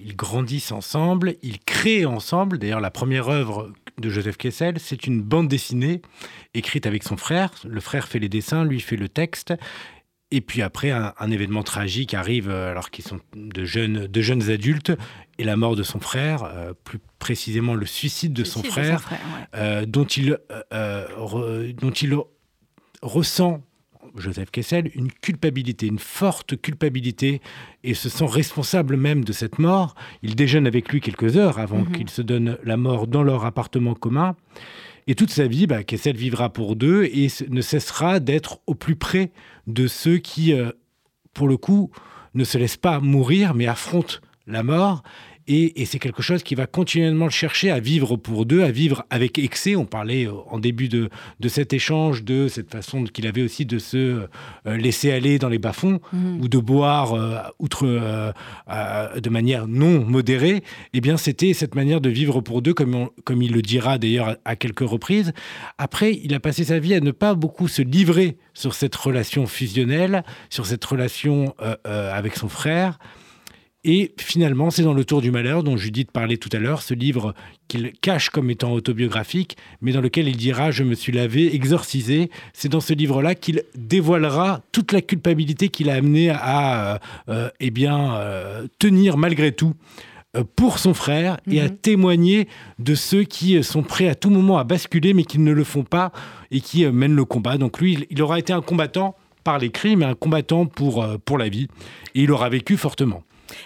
ils 0.01 0.17
grandissent 0.17 0.73
ensemble, 0.73 1.35
ils 1.43 1.61
créent 1.61 2.05
ensemble. 2.05 2.59
D'ailleurs, 2.59 2.81
la 2.81 2.91
première 2.91 3.29
œuvre 3.29 3.71
de 3.99 4.11
Joseph 4.11 4.37
Kessel, 4.37 4.79
c'est 4.79 5.07
une 5.07 5.23
bande 5.23 5.49
dessinée 5.49 6.03
écrite 6.55 6.87
avec 6.87 7.03
son 7.03 7.17
frère. 7.17 7.51
Le 7.65 7.81
frère 7.81 8.09
fait 8.09 8.19
les 8.19 8.29
dessins, 8.29 8.65
lui 8.65 8.81
fait 8.81 8.97
le 8.97 9.09
texte. 9.09 9.55
Et 10.31 10.41
puis 10.41 10.63
après, 10.63 10.91
un, 10.91 11.31
événement 11.31 11.63
tragique 11.63 12.13
arrive 12.13 12.49
euh, 12.49 12.71
alors 12.71 12.91
qu'ils 12.91 13.05
sont 13.05 13.21
de 13.37 13.65
jeunes, 13.65 14.09
de 14.09 14.21
jeunes 14.21 14.51
adultes 14.51 14.93
et 15.39 15.45
la 15.45 15.57
mort 15.57 15.77
de 15.77 15.85
son 15.85 16.01
frère, 16.01 16.43
euh, 16.45 16.73
plus 16.83 16.99
précisément 17.21 17.75
le 17.75 17.87
suicide 17.87 18.33
de 18.33 18.43
son 18.43 18.63
frère, 18.63 19.09
euh, 19.55 19.87
dont, 19.87 20.05
il, 20.05 20.39
dont 20.73 21.91
il 21.91 22.17
ressent, 23.01 23.63
Joseph 24.17 24.51
Kessel, 24.51 24.91
une 24.95 25.11
culpabilité, 25.11 25.87
une 25.87 25.99
forte 25.99 26.61
culpabilité, 26.61 27.41
et 27.83 27.95
se 27.95 28.09
sent 28.09 28.27
responsable 28.27 28.97
même 28.97 29.25
de 29.25 29.33
cette 29.33 29.59
mort. 29.59 29.95
Il 30.23 30.37
déjeune 30.37 30.67
avec 30.67 30.91
lui 30.91 31.01
quelques 31.01 31.37
heures 31.37 31.59
avant 31.59 31.81
mhm. 31.81 31.93
qu'il 31.93 32.11
se 32.11 32.23
donne 32.23 32.59
la 32.65 32.77
mort 32.77 33.07
dans 33.07 33.23
leur 33.23 33.45
appartement 33.45 33.95
commun. 33.95 34.37
Et 35.07 35.15
toute 35.15 35.31
sa 35.31 35.47
vie, 35.47 35.67
bah, 35.67 35.85
Kessel 35.85 36.17
vivra 36.17 36.51
pour 36.51 36.77
deux 36.77 37.05
et 37.05 37.29
ne 37.49 37.61
cessera 37.61 38.21
d'être 38.21 38.61
au 38.67 38.75
plus 38.75 38.97
près 38.97 39.33
de 39.67 39.87
ceux 39.87 40.19
qui, 40.19 40.55
euh, 40.55 40.71
pour 41.35 41.49
le 41.49 41.57
coup, 41.57 41.91
ne 42.35 42.45
se 42.45 42.57
laissent 42.57 42.77
pas 42.77 43.01
mourir, 43.01 43.55
mais 43.55 43.67
affrontent 43.67 44.17
la 44.47 44.63
mort 44.63 45.03
et, 45.47 45.85
c'est 45.85 45.99
quelque 45.99 46.23
chose 46.23 46.43
qui 46.43 46.55
va 46.55 46.67
continuellement 46.67 47.27
le 47.27 47.31
chercher 47.31 47.71
à 47.71 47.79
vivre 47.79 48.17
pour 48.17 48.47
deux, 48.47 48.63
à 48.63 48.71
vivre 48.71 49.05
avec 49.11 49.39
excès. 49.39 49.77
On 49.77 49.85
parlait 49.85 50.27
euh, 50.27 50.33
en 50.49 50.59
début 50.59 50.89
de, 50.89 51.11
cet 51.49 51.73
échange 51.73 52.25
de 52.25 52.49
cette 52.49 52.71
façon 52.71 53.05
qu'il 53.05 53.27
avait 53.27 53.43
aussi 53.43 53.67
de 53.67 53.79
se 53.79 53.97
euh, 53.97 54.27
laisser 54.77 55.13
aller 55.13 55.39
dans 55.39 55.51
les 55.51 55.59
bas-fonds 55.59 56.01
mhm. 56.13 56.41
ou 56.41 56.49
de 56.49 56.59
boire 56.59 57.13
euh, 57.13 57.37
outre 57.59 57.85
de 57.87 59.31
manière 59.31 59.67
non 59.67 60.05
modérée. 60.05 60.63
Eh 60.95 61.01
bien, 61.01 61.17
c'était 61.17 61.53
cette 61.53 61.75
manière 61.75 62.01
de 62.01 62.09
vivre 62.09 62.41
pour 62.41 62.63
deux, 62.63 62.73
comme, 62.73 63.11
comme 63.25 63.43
il 63.43 63.53
le 63.53 63.63
dira 63.63 63.99
d'ailleurs 63.99 64.37
à 64.45 64.57
quelques 64.57 64.89
reprises. 64.89 65.33
Après, 65.77 66.19
il 66.23 66.35
a 66.35 66.41
passé 66.41 66.65
sa 66.65 66.79
vie 66.79 66.95
à 66.95 67.01
ne 67.01 67.11
pas 67.11 67.35
beaucoup 67.35 67.69
se 67.69 67.83
livrer 67.83 68.39
sur 68.55 68.75
cette 68.75 68.95
relation 68.95 69.47
fusionnelle, 69.47 70.25
sur 70.49 70.67
cette 70.67 70.85
relation 70.85 71.55
avec 71.85 72.37
son 72.37 72.49
frère. 72.49 72.99
Et 73.85 74.13
finalement, 74.19 74.71
c'est 74.71 74.83
dans 74.83 74.95
Le 74.95 75.05
Tour 75.05 75.21
du 75.21 75.31
Malheur, 75.31 75.63
dont 75.63 75.77
Judith 75.77 76.11
parlait 76.11 76.39
tout 76.39 76.49
à 76.53 76.59
l'heure, 76.59 76.81
ce 76.81 76.95
livre 76.95 77.35
qu'il 77.69 77.93
cache 78.01 78.31
comme 78.31 78.51
étant 78.51 78.73
autobiographique, 78.73 79.59
mais 79.83 79.93
dans 79.93 80.01
lequel 80.01 80.27
il 80.27 80.39
dira 80.39 80.71
Je 80.71 80.85
me 80.85 80.95
suis 80.95 81.13
lavé, 81.13 81.55
exorcisé. 81.55 82.31
C'est 82.55 82.71
dans 82.71 82.81
ce 82.81 82.95
livre-là 82.95 83.35
qu'il 83.35 83.63
dévoilera 83.75 84.63
toute 84.73 84.93
la 84.93 85.03
culpabilité 85.03 85.69
qu'il 85.69 85.91
a 85.91 85.95
amené 85.95 86.31
à 86.31 86.95
euh, 86.95 86.99
euh, 87.29 87.51
eh 87.61 87.71
bien, 87.71 88.15
euh, 88.15 88.67
tenir 88.79 89.19
malgré 89.19 89.53
tout 89.53 89.75
pour 90.57 90.81
son 90.81 90.95
frère 90.95 91.37
et 91.49 91.61
à 91.61 91.65
mhm. 91.65 91.77
témoigner 91.77 92.49
de 92.81 92.97
ceux 92.97 93.23
qui 93.23 93.63
sont 93.63 93.85
prêts 93.85 94.09
à 94.09 94.17
tout 94.17 94.31
moment 94.31 94.59
à 94.59 94.65
basculer, 94.65 95.15
mais 95.15 95.23
qui 95.23 95.39
ne 95.39 95.53
le 95.53 95.63
font 95.63 95.85
pas 95.85 96.11
et 96.51 96.61
qui 96.61 96.85
mènent 96.87 97.15
le 97.15 97.25
combat. 97.25 97.57
Donc 97.57 97.79
lui, 97.79 98.05
il 98.11 98.21
aura 98.21 98.41
été 98.41 98.53
un 98.53 98.61
combattant 98.61 99.15
par 99.45 99.59
l'écrit, 99.59 99.95
mais 99.95 100.07
un 100.07 100.15
combattant 100.15 100.67
pour, 100.67 101.07
pour 101.25 101.39
la 101.39 101.49
vie. 101.49 101.69
Et 102.17 102.23
il 102.23 102.33
aura 102.33 102.49
vécu 102.49 102.77
fortement. 102.77 103.23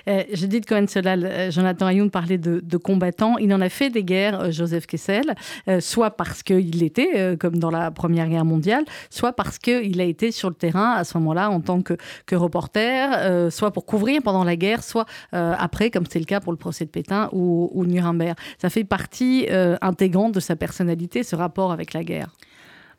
Euh, 0.09 0.25
je 0.33 0.47
dis 0.47 0.61
de 0.61 0.67
Cohen 0.67 0.87
Solal, 0.87 1.25
euh, 1.25 1.51
Jonathan 1.51 1.87
Ayoun 1.87 2.11
parlait 2.11 2.39
de, 2.39 2.77
combattants. 2.77 3.39
Il 3.39 3.53
en 3.53 3.61
a 3.61 3.69
fait 3.69 3.91
des 3.91 4.05
guerres, 4.05 4.41
euh, 4.41 4.51
Joseph 4.51 4.87
Kessel, 4.87 5.35
soit 5.81 6.11
parce 6.13 6.43
qu'il 6.43 6.83
était, 6.83 7.37
comme 7.39 7.59
dans 7.59 7.71
la 7.71 7.91
Première 7.91 8.29
Guerre 8.29 8.45
mondiale, 8.45 8.85
soit 9.11 9.33
parce 9.33 9.59
qu'il 9.59 10.01
a 10.01 10.05
été 10.05 10.31
sur 10.31 10.49
le 10.49 10.55
terrain 10.55 10.93
à 10.93 11.05
ce 11.05 11.19
moment-là 11.19 11.51
en 11.51 11.61
tant 11.61 11.83
que, 11.83 11.95
reporter, 12.33 13.51
soit 13.51 13.73
pour 13.73 13.85
couvrir 13.85 14.23
pendant 14.23 14.45
la 14.45 14.57
guerre, 14.57 14.83
soit 14.83 15.07
après, 15.33 15.91
comme 15.91 16.05
c'est 16.09 16.19
le 16.19 16.25
cas 16.25 16.41
pour 16.41 16.53
le 16.53 16.59
procès 16.59 16.85
de 16.85 16.91
Pétain 16.91 17.29
ou 17.33 17.85
Nuremberg. 17.85 18.37
Ça 18.59 18.71
fait 18.71 18.85
partie 18.85 19.47
intégrante 19.81 20.33
de 20.33 20.41
sa 20.41 20.57
personnalité, 20.57 21.23
ce 21.23 21.37
rapport 21.37 21.73
avec 21.73 21.93
la 21.93 22.05
guerre. 22.05 22.29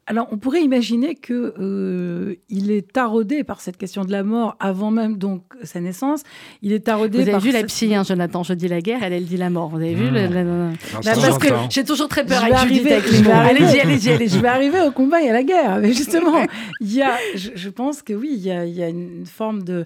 Alors, 0.09 0.27
on 0.31 0.37
pourrait 0.37 0.63
imaginer 0.63 1.13
qu'il 1.13 1.35
euh, 1.59 2.35
est 2.49 2.91
taraudé 2.91 3.43
par 3.43 3.61
cette 3.61 3.77
question 3.77 4.03
de 4.03 4.11
la 4.11 4.23
mort 4.23 4.55
avant 4.59 4.89
même 4.89 5.17
donc 5.17 5.43
sa 5.61 5.79
naissance. 5.79 6.23
Il 6.63 6.73
est 6.73 6.79
taraudé. 6.79 7.21
Vous 7.21 7.29
avez 7.29 7.37
vu 7.37 7.51
la 7.51 7.63
psy, 7.65 7.93
hein, 7.93 8.01
Jonathan. 8.03 8.41
Je 8.41 8.53
dis 8.53 8.67
la 8.67 8.81
guerre, 8.81 9.03
elle, 9.03 9.13
elle 9.13 9.25
dit 9.25 9.37
la 9.37 9.51
mort. 9.51 9.69
Vous 9.69 9.77
avez 9.77 9.93
vu 9.93 10.09
mmh. 10.09 10.73
Parce 11.03 11.37
que 11.37 11.49
j'ai 11.69 11.83
toujours 11.83 12.07
très 12.07 12.25
peur 12.25 12.43
avec 12.43 12.57
Judith 12.57 12.91
avec 12.91 13.11
les 13.11 13.21
mots. 13.21 13.29
Allez-y, 13.31 13.79
allez-y, 13.81 14.09
allez 14.09 14.27
Je 14.27 14.39
vais 14.39 14.47
arriver 14.47 14.81
au 14.81 14.89
combat 14.89 15.21
et 15.21 15.29
à 15.29 15.33
la 15.33 15.43
guerre. 15.43 15.77
Mais 15.79 15.93
justement, 15.99 16.43
il 16.81 16.91
y 16.91 17.03
a, 17.03 17.15
je, 17.35 17.69
pense 17.69 18.01
que 18.01 18.13
oui, 18.13 18.31
il 18.33 18.41
y 18.41 18.49
a, 18.49 18.65
il 18.65 18.73
y 18.73 18.81
a 18.81 18.89
une 18.89 19.27
forme 19.27 19.61
de 19.61 19.85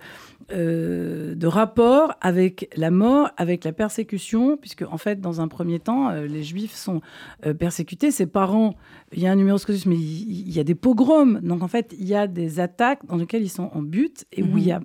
euh, 0.51 1.36
de 1.36 1.47
rapport 1.47 2.15
avec 2.19 2.69
la 2.75 2.91
mort, 2.91 3.29
avec 3.38 3.63
la 3.63 3.71
persécution, 3.71 4.58
puisque 4.58 4.84
en 4.84 4.97
fait, 4.97 5.21
dans 5.21 5.39
un 5.39 5.47
premier 5.47 5.79
temps, 5.79 6.10
euh, 6.10 6.25
les 6.25 6.43
Juifs 6.43 6.75
sont 6.75 7.01
euh, 7.45 7.53
persécutés. 7.53 8.12
Ses 8.12 8.25
parents, 8.25 8.75
il 9.13 9.21
y 9.21 9.27
a 9.27 9.32
un 9.32 9.36
numéro 9.36 9.58
scausus, 9.58 9.86
mais 9.88 9.95
il, 9.95 10.51
y 10.51 10.60
a 10.60 10.63
des 10.63 10.75
pogroms. 10.75 11.39
Donc 11.41 11.63
en 11.63 11.67
fait, 11.67 11.95
il 11.97 12.06
y 12.06 12.15
a 12.15 12.27
des 12.27 12.60
attaques 12.60 13.06
dans 13.06 13.15
lesquelles 13.15 13.43
ils 13.43 13.49
sont 13.49 13.69
en 13.73 13.82
but 13.82 14.25
et 14.32 14.43
où 14.43 14.58
il 14.58 14.65
y 14.65 14.71
a, 14.71 14.82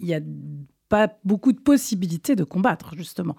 il 0.00 0.06
y 0.06 0.14
a 0.14 0.20
pas 0.88 1.08
beaucoup 1.24 1.52
de 1.52 1.60
possibilités 1.60 2.36
de 2.36 2.44
combattre 2.44 2.94
justement. 2.96 3.36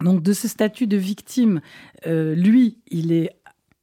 Donc 0.00 0.22
de 0.22 0.32
ce 0.32 0.48
statut 0.48 0.86
de 0.86 0.96
victime, 0.96 1.60
lui, 2.06 2.78
il 2.88 3.12
est 3.12 3.30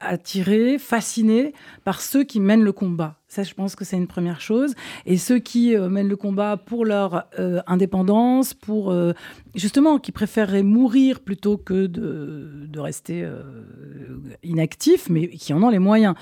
attiré, 0.02 0.78
fasciné 0.78 1.54
par 1.84 2.02
ceux 2.02 2.24
qui 2.24 2.40
mènent 2.40 2.64
le 2.64 2.72
combat. 2.72 3.16
Ça, 3.28 3.44
je 3.44 3.54
pense 3.54 3.78
que 3.78 3.86
c'est 3.86 3.96
une 3.96 4.08
première 4.08 4.42
chose. 4.42 4.76
Et 5.06 5.16
ceux 5.18 5.40
qui 5.40 5.74
euh, 5.74 5.88
mènent 5.88 6.10
le 6.10 6.18
combat 6.18 6.58
pour 6.58 6.84
leur 6.84 7.28
euh, 7.40 7.62
indépendance, 7.66 8.54
pour 8.54 8.92
euh, 8.92 9.14
justement, 9.56 10.00
qui 10.00 10.12
préféreraient 10.12 10.64
mourir 10.64 11.22
plutôt 11.22 11.56
que 11.56 11.86
de, 11.86 12.68
de 12.68 12.80
rester 12.80 13.26
inactifs, 14.44 15.10
mais 15.10 15.30
qui 15.30 15.54
en 15.54 15.64
ont 15.64 15.70
les 15.70 15.80
moyens. 15.80 16.16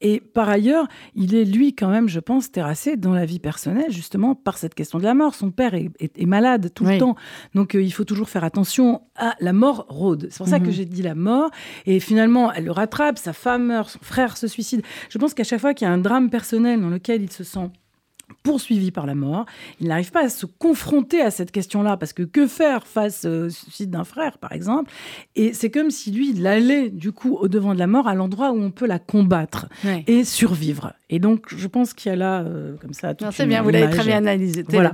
Et 0.00 0.20
par 0.20 0.48
ailleurs, 0.48 0.86
il 1.14 1.34
est, 1.34 1.44
lui, 1.44 1.74
quand 1.74 1.88
même, 1.88 2.08
je 2.08 2.20
pense, 2.20 2.52
terrassé 2.52 2.96
dans 2.96 3.12
la 3.12 3.24
vie 3.24 3.40
personnelle, 3.40 3.90
justement, 3.90 4.34
par 4.34 4.56
cette 4.56 4.74
question 4.74 4.98
de 4.98 5.04
la 5.04 5.14
mort. 5.14 5.34
Son 5.34 5.50
père 5.50 5.74
est, 5.74 6.26
malade 6.26 6.70
tout 6.74 6.84
le 6.84 6.98
temps. 6.98 7.16
Donc, 7.54 7.74
euh, 7.74 7.82
il 7.82 7.92
faut 7.92 8.04
toujours 8.04 8.28
faire 8.28 8.44
attention 8.44 9.02
à 9.16 9.34
la 9.40 9.52
mort 9.52 9.86
rôde. 9.88 10.28
C'est 10.30 10.38
pour 10.38 10.48
ça 10.48 10.60
que 10.60 10.66
mhm. 10.66 10.72
j'ai 10.72 10.84
dit 10.84 11.02
la 11.02 11.14
mort. 11.14 11.50
Et 11.86 11.98
finalement, 11.98 12.52
elle 12.52 12.64
le 12.64 12.72
rattrape, 12.72 13.18
sa 13.18 13.32
femme 13.32 13.66
meurt, 13.66 13.90
son 13.90 13.98
frère 14.02 14.36
se 14.36 14.46
suicide. 14.46 14.82
Je 15.08 15.18
pense 15.18 15.34
qu'à 15.34 15.44
chaque 15.44 15.60
fois 15.60 15.74
qu'il 15.74 15.86
y 15.86 15.90
a 15.90 15.92
un 15.92 15.98
drame 15.98 16.30
personnel 16.30 16.80
dans 16.80 16.90
lequel 16.90 17.22
il 17.22 17.32
se 17.32 17.42
sent 17.42 17.70
poursuivi 18.42 18.90
par 18.90 19.06
la 19.06 19.14
mort. 19.14 19.46
Il 19.80 19.88
n'arrive 19.88 20.10
pas 20.10 20.24
à 20.24 20.28
se 20.28 20.46
confronter 20.46 21.20
à 21.20 21.30
cette 21.30 21.50
question-là, 21.50 21.96
parce 21.96 22.12
que 22.12 22.22
que 22.22 22.46
faire 22.46 22.86
face 22.86 23.24
au 23.24 23.48
suicide 23.50 23.90
d'un 23.90 24.04
frère, 24.04 24.38
par 24.38 24.52
exemple? 24.52 24.90
Et 25.36 25.52
c'est 25.52 25.70
comme 25.70 25.90
si 25.90 26.10
lui, 26.10 26.30
il 26.30 26.46
allait 26.46 26.90
du 26.90 27.12
coup 27.12 27.36
au 27.36 27.48
devant 27.48 27.74
de 27.74 27.78
la 27.78 27.86
mort, 27.86 28.08
à 28.08 28.14
l'endroit 28.14 28.52
où 28.52 28.60
on 28.60 28.70
peut 28.70 28.86
la 28.86 28.98
combattre 28.98 29.66
et 30.06 30.24
survivre. 30.24 30.92
Et 31.10 31.18
donc, 31.20 31.46
je 31.56 31.66
pense 31.66 31.94
qu'il 31.94 32.10
y 32.10 32.12
a 32.12 32.16
là, 32.16 32.40
euh, 32.40 32.76
comme 32.76 32.92
ça, 32.92 33.14
tout 33.14 33.24
C'est 33.32 33.46
bien, 33.46 33.62
vous 33.62 33.70
l'avez 33.70 33.90
très 33.90 34.04
bien 34.04 34.18
analysé. 34.18 34.62
Voilà. 34.68 34.92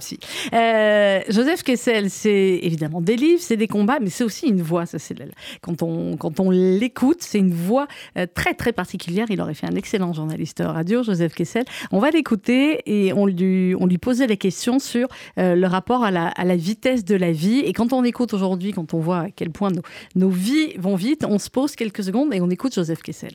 Euh, 0.53 1.21
Joseph 1.29 1.65
Kessel, 1.65 2.09
c'est 2.09 2.61
évidemment 2.63 3.01
des 3.01 3.17
livres, 3.17 3.41
c'est 3.43 3.57
des 3.57 3.67
combats, 3.67 3.99
mais 4.01 4.11
c'est 4.11 4.23
aussi 4.23 4.47
une 4.47 4.63
voix. 4.63 4.87
Ça, 4.87 5.01
c'est 5.01 5.17
quand 5.61 5.83
on 5.83 6.17
quand 6.17 6.39
on 6.39 6.51
l'écoute, 6.51 7.19
c'est 7.21 7.39
une 7.39 7.53
voix 7.53 7.89
euh, 8.17 8.27
très 8.33 8.55
très 8.55 8.73
particulière. 8.73 9.27
Il 9.31 9.41
aurait 9.41 9.55
fait 9.55 9.67
un 9.67 9.75
excellent 9.75 10.13
journaliste 10.13 10.63
radio, 10.65 11.03
Joseph 11.03 11.35
Kessel. 11.35 11.65
On 11.91 11.99
va 11.99 12.11
l'écouter 12.11 12.83
et 12.87 13.13
on 13.13 13.24
lui 13.27 13.75
on 13.79 13.87
lui 13.87 13.99
posait 13.99 14.27
les 14.27 14.37
questions 14.37 14.79
sur 14.79 15.09
le 15.37 15.67
rapport 15.67 16.05
à 16.05 16.11
la, 16.11 16.29
à 16.29 16.45
la 16.45 16.57
vitesse 16.57 17.05
de 17.05 17.17
la 17.17 17.33
vie. 17.33 17.61
Et 17.61 17.73
quand 17.73 17.93
on 17.93 18.05
écoute 18.05 18.35
aujourd'hui, 18.35 18.73
quand 18.73 18.95
on 18.95 19.01
voit 19.01 19.21
à 19.21 19.31
quel 19.31 19.51
point 19.51 19.71
nos, 19.71 19.83
nos 20.15 20.31
vies 20.31 20.75
vont 20.79 20.97
vite, 20.97 21.25
on 21.29 21.39
se 21.39 21.51
pose 21.51 21.77
quelques 21.77 22.05
secondes 22.05 22.33
et 22.35 22.41
on 22.41 22.51
écoute 22.51 22.75
Joseph 22.75 23.03
Kessel. 23.03 23.35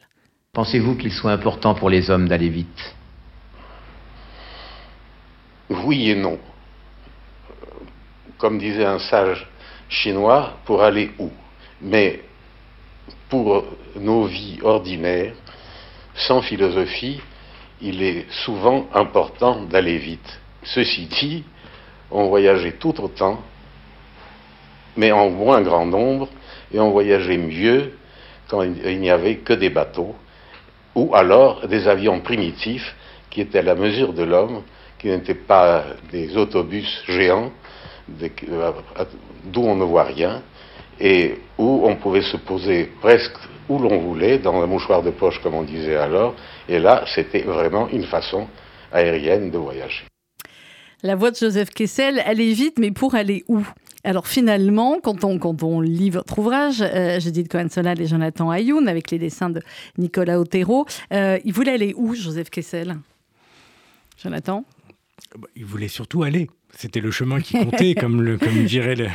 Pensez-vous 0.54 0.96
qu'il 0.96 1.12
soit 1.12 1.32
important 1.32 1.76
pour 1.76 1.90
les 1.90 2.10
hommes 2.10 2.28
d'aller 2.28 2.50
vite? 2.50 2.96
Oui 5.70 6.10
et 6.10 6.16
non. 6.16 6.40
Comme 8.38 8.58
disait 8.58 8.86
un 8.86 9.00
sage 9.00 9.48
chinois, 9.90 10.58
pour 10.66 10.82
aller 10.82 11.12
où? 11.20 11.30
Mais 11.82 12.22
pour 13.30 13.64
nos 13.96 14.26
vies 14.26 14.60
ordinaires, 14.64 15.36
sans 16.16 16.42
philosophie, 16.42 17.22
il 17.82 18.04
est 18.04 18.26
souvent 18.46 18.88
important 18.94 19.64
d'aller 19.64 19.98
vite. 19.98 20.40
Ceci 20.64 21.06
dit, 21.06 21.44
on 22.12 22.28
voyageait 22.28 22.74
tout 22.74 23.00
autant, 23.02 23.42
mais 24.98 25.12
en 25.12 25.30
moins 25.30 25.62
grand 25.62 25.86
nombre, 25.86 26.28
et 26.74 26.80
on 26.80 26.92
voyageait 26.92 27.38
mieux 27.38 27.94
quand 28.48 28.64
il 28.64 29.00
n'y 29.00 29.10
avait 29.10 29.38
que 29.38 29.54
des 29.54 29.70
bateaux, 29.70 30.16
ou 30.96 31.16
alors 31.16 31.68
des 31.68 31.88
avions 31.88 32.20
primitifs 32.20 32.96
qui 33.30 33.42
étaient 33.42 33.60
à 33.60 33.64
la 33.64 33.76
mesure 33.76 34.14
de 34.14 34.24
l'homme, 34.24 34.64
qui 34.98 35.08
n'étaient 35.08 35.36
pas 35.36 35.86
des 36.12 36.36
autobus 36.36 37.04
géants 37.08 37.52
euh, 38.50 38.72
d'où 39.46 39.62
on 39.62 39.76
ne 39.76 39.84
voit 39.84 40.04
rien 40.04 40.42
et 41.00 41.36
où 41.58 41.82
on 41.86 41.96
pouvait 41.96 42.22
se 42.22 42.38
poser 42.38 42.90
presque 43.02 43.38
où 43.70 43.78
l'on 43.78 44.00
voulait, 44.00 44.40
dans 44.40 44.62
un 44.62 44.68
mouchoir 44.68 45.04
de 45.04 45.12
poche 45.12 45.40
comme 45.42 45.54
on 45.54 45.64
disait 45.64 45.96
alors, 45.96 46.36
et 46.68 46.80
là 46.80 47.04
c'était 47.14 47.42
vraiment 47.42 47.88
une 47.90 48.06
façon 48.06 48.48
aérienne 48.92 49.52
de 49.52 49.58
voyager. 49.58 50.04
La 51.02 51.16
voix 51.16 51.32
de 51.32 51.38
Joseph 51.38 51.70
Kessel, 51.70 52.22
elle 52.26 52.42
est 52.42 52.52
vite, 52.52 52.78
mais 52.78 52.92
pour 52.92 53.16
aller 53.16 53.46
où? 53.48 53.66
Alors 54.04 54.28
finalement, 54.28 55.00
quand 55.02 55.24
on, 55.24 55.40
quand 55.40 55.64
on 55.64 55.82
lit 55.82 56.10
votre 56.10 56.40
ouvrage, 56.40 56.82
euh, 56.82 57.20
Judith 57.20 57.50
Cohen-Solal 57.50 58.02
et 58.02 58.08
Jonathan 58.08 58.50
Ayoun, 58.50 58.88
avec 58.88 59.12
les 59.12 59.20
dessins 59.20 59.50
de 59.50 59.62
Nicolas 59.98 60.40
Otero, 60.40 60.86
euh, 61.14 61.38
il 61.46 61.54
voulait 61.54 61.74
aller 61.74 61.94
où, 61.96 62.16
Joseph 62.16 62.50
Kessel? 62.50 62.98
Jonathan? 64.22 64.66
Il 65.56 65.66
voulait 65.66 65.88
surtout 65.88 66.24
aller. 66.24 66.50
C'était 66.76 67.00
le 67.00 67.12
chemin 67.12 67.42
qui 67.42 67.54
comptait, 67.54 67.96
comme, 67.96 68.22
le, 68.22 68.38
comme 68.38 68.64
dirait 68.66 68.96
le, 68.96 69.08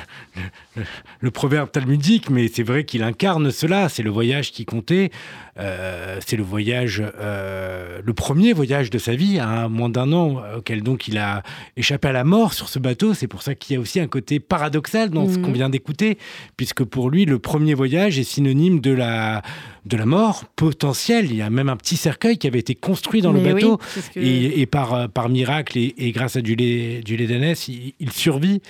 le, 1.21 1.31
proverbe 1.31 1.71
talmudique, 1.71 2.29
mais 2.29 2.49
c'est 2.49 2.63
vrai 2.63 2.85
qu'il 2.85 3.03
incarne 3.03 3.51
cela. 3.51 3.89
C'est 3.89 4.03
le 4.03 4.11
voyage 4.11 4.51
qui 4.53 4.65
comptait. 4.65 5.11
Euh, 5.59 6.19
c'est 6.27 6.37
le 6.37 6.43
voyage, 6.43 7.03
euh, 7.21 8.01
le 8.05 8.13
premier 8.13 8.53
voyage 8.53 8.91
de 8.91 8.99
sa 8.99 9.15
vie, 9.15 9.39
à 9.39 9.69
moins 9.69 9.89
d'un 9.89 10.13
an, 10.13 10.43
auquel 10.57 10.83
donc 10.83 11.07
il 11.09 11.17
a 11.17 11.43
échappé 11.77 12.09
à 12.09 12.13
la 12.13 12.25
mort 12.25 12.55
sur 12.55 12.69
ce 12.69 12.79
bateau. 12.79 13.15
C'est 13.15 13.29
pour 13.29 13.43
ça 13.43 13.55
qu'il 13.55 13.75
y 13.75 13.79
a 13.79 13.81
aussi 13.81 14.01
un 14.01 14.09
côté 14.09 14.41
paradoxal 14.41 15.11
dans 15.11 15.29
ce 15.29 15.39
mhm. 15.39 15.43
qu'on 15.43 15.53
vient 15.53 15.71
d'écouter, 15.71 16.19
puisque 16.57 16.85
pour 16.85 17.09
lui, 17.09 17.25
le 17.25 17.39
premier 17.39 17.75
voyage 17.75 18.19
est 18.19 18.25
synonyme 18.25 18.81
de 18.81 18.93
la, 18.93 19.43
de 19.85 19.97
la 19.97 20.07
mort 20.07 20.45
potentielle. 20.57 21.27
Il 21.27 21.37
y 21.37 21.43
a 21.43 21.51
même 21.51 21.69
un 21.69 21.77
petit 21.77 21.97
cercueil 21.97 22.39
qui 22.39 22.47
avait 22.47 22.59
été 22.59 22.75
construit 22.75 23.23
dans 23.23 23.33
le 23.33 23.41
bateau, 23.41 23.79
et, 24.17 24.67
par, 24.67 25.09
par 25.11 25.29
miracle 25.29 25.79
et, 25.79 26.13
grâce 26.13 26.37
à 26.37 26.41
du 26.41 26.55
lait, 26.57 27.01
du 27.03 27.17
lait 27.17 27.55
il, 27.99 28.13
survit. 28.13 28.63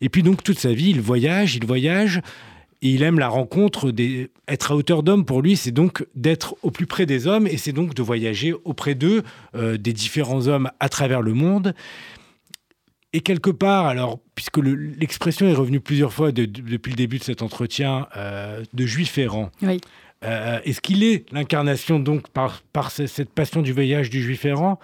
Et 0.00 0.08
puis 0.08 0.22
donc 0.22 0.42
toute 0.42 0.58
sa 0.58 0.72
vie, 0.72 0.90
il 0.90 1.00
voyage, 1.00 1.56
il 1.56 1.66
voyage, 1.66 2.20
et 2.82 2.88
il 2.88 3.02
aime 3.02 3.18
la 3.18 3.28
rencontre. 3.28 3.90
Des... 3.90 4.30
Être 4.48 4.72
à 4.72 4.76
hauteur 4.76 5.02
d'homme, 5.02 5.24
pour 5.24 5.42
lui, 5.42 5.56
c'est 5.56 5.70
donc 5.70 6.06
d'être 6.14 6.56
au 6.62 6.70
plus 6.70 6.86
près 6.86 7.06
des 7.06 7.26
hommes, 7.26 7.46
et 7.46 7.56
c'est 7.56 7.72
donc 7.72 7.94
de 7.94 8.02
voyager 8.02 8.54
auprès 8.64 8.94
d'eux, 8.94 9.22
euh, 9.54 9.76
des 9.76 9.92
différents 9.92 10.46
hommes 10.46 10.70
à 10.80 10.88
travers 10.88 11.22
le 11.22 11.34
monde. 11.34 11.74
Et 13.12 13.20
quelque 13.20 13.50
part, 13.50 13.86
alors, 13.86 14.20
puisque 14.36 14.58
l'expression 14.58 15.48
est 15.48 15.54
revenue 15.54 15.80
plusieurs 15.80 16.12
fois 16.12 16.30
depuis 16.30 16.92
le 16.92 16.96
début 16.96 17.18
de 17.18 17.24
cet 17.24 17.42
entretien, 17.42 18.06
euh, 18.16 18.62
de 18.72 18.86
juif 18.86 19.18
errant, 19.18 19.50
euh, 20.24 20.60
est-ce 20.64 20.80
qu'il 20.80 21.02
est, 21.02 21.30
l'incarnation, 21.32 21.98
donc, 21.98 22.28
par, 22.28 22.62
par 22.72 22.90
cette 22.90 23.30
passion 23.30 23.62
du 23.62 23.72
voyage 23.72 24.10
du 24.10 24.22
juif 24.22 24.44
errant? 24.44 24.78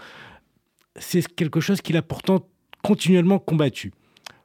C'est 0.96 1.27
quelque 1.35 1.61
chose 1.61 1.83
qu'il 1.83 1.96
a 1.96 2.03
pourtant 2.03 2.49
continuellement 2.83 3.38
combattu. 3.38 3.92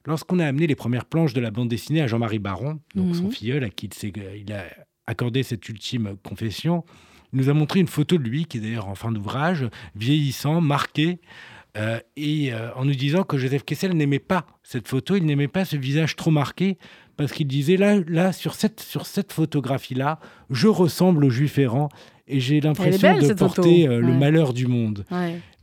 Lorsqu'on 0.06 0.40
a 0.40 0.46
amené 0.46 0.68
les 0.68 0.76
premières 0.76 1.06
planches 1.06 1.34
de 1.34 1.42
la 1.42 1.52
bande 1.52 1.70
dessinée 1.70 2.02
à 2.02 2.08
Jean-Marie 2.08 2.40
Baron, 2.40 2.80
donc 2.96 3.16
son 3.16 3.26
mhm. 3.26 3.32
filleul 3.32 3.64
à 3.64 3.70
qui 3.70 3.88
il, 3.88 4.52
a 4.52 4.66
accordé 5.06 5.44
cette 5.44 5.68
ultime 5.70 6.16
confession, 6.24 6.84
il 7.32 7.40
nous 7.40 7.50
a 7.50 7.54
montré 7.54 7.80
une 7.80 7.88
photo 7.88 8.18
de 8.18 8.24
lui, 8.24 8.46
qui 8.46 8.58
est 8.58 8.62
d'ailleurs 8.62 8.88
en 8.88 8.96
fin 8.96 9.12
d'ouvrage, 9.12 9.70
vieillissant, 9.96 10.60
marqué, 10.60 11.20
euh, 11.78 12.00
et 12.18 12.54
euh, 12.54 12.74
en 12.76 12.84
nous 12.84 12.96
disant 12.96 13.24
que 13.24 13.38
Joseph 13.38 13.64
Kessel 13.64 13.94
n'aimait 13.94 14.20
pas 14.20 14.46
cette 14.62 14.88
photo, 14.88 15.16
il 15.16 15.26
n'aimait 15.26 15.48
pas 15.48 15.64
ce 15.64 15.78
visage 15.78 16.16
trop 16.16 16.32
marqué, 16.32 16.78
parce 17.16 17.32
qu'il 17.32 17.48
disait 17.48 17.78
là, 17.78 18.00
là 18.08 18.34
sur 18.34 18.56
cette, 18.56 18.82
sur 18.82 19.06
cette 19.06 19.32
photographie-là, 19.32 20.20
je 20.50 20.68
ressemble 20.68 21.24
au 21.24 21.30
juif 21.30 21.58
errant 21.58 21.90
et 22.28 22.40
j'ai 22.40 22.60
l'impression 22.60 23.18
de 23.18 23.34
porter 23.34 23.88
euh, 23.88 24.02
le 24.02 24.14
malheur 24.14 24.54
du 24.54 24.68
monde. 24.68 25.06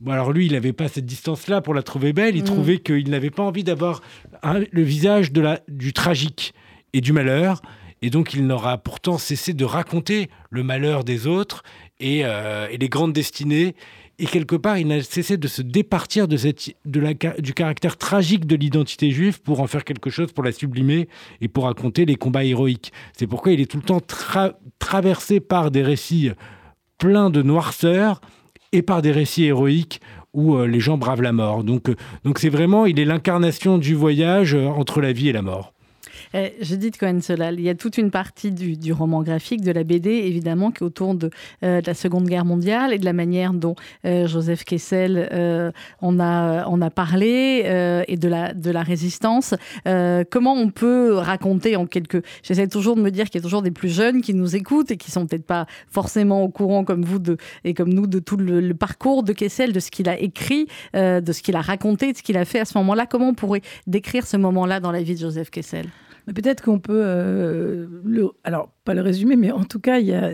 Bon, 0.01 0.11
alors 0.11 0.31
lui, 0.31 0.47
il 0.47 0.53
n'avait 0.53 0.73
pas 0.73 0.87
cette 0.87 1.05
distance-là 1.05 1.61
pour 1.61 1.73
la 1.73 1.83
trouver 1.83 2.13
belle, 2.13 2.35
il 2.35 2.41
mm. 2.41 2.45
trouvait 2.45 2.77
qu'il 2.79 3.09
n'avait 3.09 3.29
pas 3.29 3.43
envie 3.43 3.63
d'avoir 3.63 4.01
le 4.43 4.81
visage 4.81 5.31
de 5.31 5.41
la, 5.41 5.59
du 5.67 5.93
tragique 5.93 6.53
et 6.93 7.01
du 7.01 7.13
malheur, 7.13 7.61
et 8.01 8.09
donc 8.09 8.33
il 8.33 8.47
n'aura 8.47 8.77
pourtant 8.77 9.17
cessé 9.17 9.53
de 9.53 9.65
raconter 9.65 10.29
le 10.49 10.63
malheur 10.63 11.03
des 11.03 11.27
autres 11.27 11.63
et, 11.99 12.21
euh, 12.23 12.67
et 12.71 12.77
les 12.77 12.89
grandes 12.89 13.13
destinées 13.13 13.75
et 14.19 14.25
quelque 14.25 14.55
part, 14.55 14.77
il 14.77 14.87
n'a 14.87 15.01
cessé 15.01 15.37
de 15.37 15.47
se 15.47 15.61
départir 15.61 16.27
de 16.27 16.99
la, 16.99 17.13
du 17.13 17.53
caractère 17.53 17.97
tragique 17.97 18.45
de 18.45 18.55
l'identité 18.55 19.11
juive 19.11 19.41
pour 19.41 19.61
en 19.61 19.67
faire 19.67 19.85
quelque 19.85 20.09
chose, 20.09 20.33
pour 20.33 20.43
la 20.43 20.51
sublimer 20.51 21.07
et 21.39 21.47
pour 21.47 21.63
raconter 21.63 22.05
les 22.05 22.15
combats 22.15 22.43
héroïques. 22.43 22.91
C'est 23.17 23.27
pourquoi 23.27 23.53
il 23.53 23.61
est 23.61 23.71
tout 23.71 23.77
le 23.77 23.83
temps 23.83 24.01
traversé 24.77 25.39
par 25.39 25.71
des 25.71 25.83
récits 25.83 26.31
pleins 26.97 27.29
de 27.29 27.41
noirceur 27.41 28.19
et 28.73 28.81
par 28.81 29.01
des 29.01 29.11
récits 29.11 29.45
héroïques 29.45 30.01
où 30.33 30.55
euh, 30.55 30.67
les 30.67 30.79
gens 30.79 30.97
bravent 30.97 31.21
la 31.21 31.31
mort. 31.31 31.63
Donc, 31.63 31.89
euh, 31.89 31.95
donc 32.23 32.39
c'est 32.39 32.49
vraiment, 32.49 32.85
il 32.85 32.99
est 32.99 33.05
l'incarnation 33.05 33.77
du 33.77 33.95
voyage 33.95 34.53
euh, 34.53 34.67
entre 34.67 35.01
la 35.01 35.11
vie 35.11 35.29
et 35.29 35.33
la 35.33 35.41
mort. 35.41 35.73
Eh, 36.35 36.53
Judith 36.61 36.99
Cohen-Solal, 36.99 37.59
il 37.59 37.65
y 37.65 37.69
a 37.69 37.75
toute 37.75 37.97
une 37.97 38.11
partie 38.11 38.51
du, 38.51 38.93
roman 38.93 39.23
graphique, 39.23 39.61
de 39.61 39.71
la 39.71 39.83
BD, 39.83 40.11
évidemment, 40.11 40.69
qui 40.69 40.83
est 40.83 40.85
autour 40.85 41.15
de, 41.15 41.31
euh, 41.63 41.81
la 41.83 41.93
Seconde 41.95 42.25
Guerre 42.25 42.45
mondiale 42.45 42.93
et 42.93 42.99
de 42.99 43.05
la 43.05 43.13
manière 43.13 43.53
dont 43.53 43.73
euh, 44.05 44.27
Joseph 44.27 44.63
Kessel 44.63 45.29
euh, 45.31 45.71
en, 46.01 46.19
a, 46.19 46.89
parlé 46.91 48.03
et 48.07 48.17
de 48.17 48.27
la, 48.27 48.53
de 48.53 48.71
résistance. 48.79 49.53
comment 50.29 50.53
on 50.53 50.69
peut 50.69 51.15
raconter 51.15 51.75
en 51.75 51.85
quelques... 51.85 52.23
J'essaie 52.43 52.67
toujours 52.67 52.95
de 52.95 53.01
me 53.01 53.11
dire 53.11 53.25
qu'il 53.25 53.39
y 53.39 53.43
a 53.43 53.43
toujours 53.43 53.61
des 53.61 53.71
plus 53.71 53.89
jeunes 53.89 54.21
qui 54.21 54.33
nous 54.33 54.55
écoutent 54.55 54.91
et 54.91 54.97
qui 54.97 55.11
sont 55.11 55.27
peut-être 55.27 55.45
pas 55.45 55.65
forcément 55.89 56.43
au 56.43 56.49
courant 56.49 56.83
comme 56.83 57.03
vous 57.03 57.19
de, 57.19 57.37
et 57.63 57.73
comme 57.73 57.93
nous 57.93 58.07
de 58.07 58.19
tout 58.19 58.37
le, 58.37 58.73
parcours 58.73 59.23
de 59.23 59.33
Kessel, 59.33 59.73
de 59.73 59.79
ce 59.79 59.91
qu'il 59.91 60.09
a 60.09 60.19
écrit, 60.19 60.67
de 60.93 61.31
ce 61.31 61.41
qu'il 61.41 61.55
a 61.55 61.61
raconté, 61.61 62.13
de 62.13 62.17
ce 62.17 62.23
qu'il 62.23 62.37
a 62.37 62.45
fait 62.45 62.59
à 62.59 62.65
ce 62.65 62.77
moment-là. 62.77 63.05
Comment 63.05 63.29
on 63.29 63.33
pourrait 63.33 63.61
décrire 63.87 64.25
ce 64.25 64.37
moment-là 64.37 64.79
dans 64.79 64.91
la 64.91 65.01
vie 65.01 65.15
de 65.15 65.19
Joseph 65.19 65.49
Kessel? 65.49 65.85
Peut-être 66.33 66.63
qu'on 66.63 66.79
peut, 66.79 67.01
euh, 67.03 67.87
le, 68.03 68.29
alors 68.43 68.69
pas 68.83 68.93
le 68.93 69.01
résumer, 69.01 69.35
mais 69.35 69.51
en 69.51 69.63
tout 69.63 69.79
cas, 69.79 69.99
il 69.99 70.07
y 70.07 70.13
a, 70.13 70.31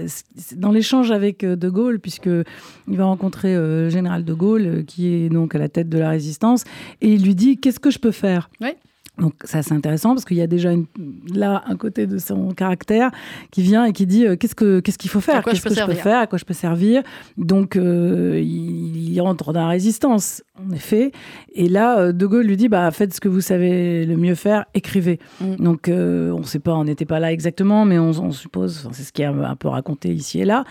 dans 0.55 0.71
l'échange 0.71 1.11
avec 1.11 1.43
euh, 1.43 1.55
De 1.55 1.69
Gaulle, 1.69 1.99
puisque 1.99 2.27
il 2.27 2.97
va 2.97 3.05
rencontrer 3.05 3.55
euh, 3.55 3.89
général 3.89 4.25
De 4.25 4.33
Gaulle, 4.33 4.83
qui 4.85 5.13
est 5.13 5.29
donc 5.29 5.55
à 5.55 5.59
la 5.59 5.69
tête 5.69 5.89
de 5.89 5.97
la 5.97 6.09
résistance, 6.09 6.63
et 7.01 7.13
il 7.13 7.23
lui 7.23 7.35
dit 7.35 7.57
qu'est-ce 7.57 7.79
que 7.79 7.91
je 7.91 7.99
peux 7.99 8.11
faire? 8.11 8.49
Oui. 8.61 8.69
Donc 9.17 9.33
ça 9.45 9.63
c'est 9.63 9.73
intéressant 9.73 10.09
parce 10.09 10.25
qu'il 10.25 10.35
y 10.35 10.41
a 10.41 10.47
déjà 10.47 10.73
une, 10.73 10.87
là 11.33 11.63
un 11.67 11.75
côté 11.75 12.07
de 12.07 12.17
son 12.17 12.49
caractère 12.49 13.11
qui 13.51 13.61
vient 13.61 13.85
et 13.85 13.93
qui 13.93 14.05
dit 14.05 14.25
qu'est-ce 14.39 14.55
que 14.55 14.79
qu'est-ce 14.79 14.97
qu'il 14.97 15.09
faut 15.09 15.21
faire, 15.21 15.43
qu'est-ce 15.43 15.61
que 15.61 15.73
je 15.73 15.85
peux 15.85 15.93
faire, 15.93 16.19
à 16.19 16.27
quoi 16.27 16.37
je 16.37 16.45
peux 16.45 16.53
servir? 16.53 17.03
Donc 17.37 17.75
il, 17.75 19.13
il, 19.13 19.21
rentre 19.21 19.53
dans 19.53 19.61
la 19.61 19.69
résistance 19.69 20.43
en 20.63 20.71
effet. 20.71 21.11
Et 21.53 21.67
là, 21.67 21.99
euh, 21.99 22.11
De 22.11 22.25
Gaulle 22.25 22.45
lui 22.45 22.57
dit 22.57 22.69
bah, 22.69 22.89
faites 22.91 23.13
ce 23.13 23.19
que 23.19 23.27
vous 23.27 23.41
savez 23.41 24.05
le 24.05 24.15
mieux 24.15 24.35
faire, 24.35 24.65
écrivez. 24.73 25.19
Mm. 25.41 25.55
Donc, 25.57 25.89
euh, 25.89 26.31
on 26.31 26.39
ne 26.39 26.43
sait 26.43 26.59
pas, 26.59 26.73
on 26.73 26.85
n'était 26.85 27.05
pas 27.05 27.19
là 27.19 27.31
exactement, 27.31 27.85
mais 27.85 27.99
on, 27.99 28.31
suppose, 28.31 28.87
c'est 28.91 29.03
ce 29.03 29.11
qui 29.11 29.21
est 29.21 29.25
un 29.25 29.55
peu 29.55 29.67
raconté 29.67 30.13
ici 30.13 30.39
et 30.39 30.45
là. 30.45 30.63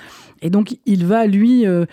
Et 0.43 0.51
donc, 0.51 0.77
il 0.87 1.07
va, 1.07 1.27
lui, 1.27 1.67
euh, 1.67 1.87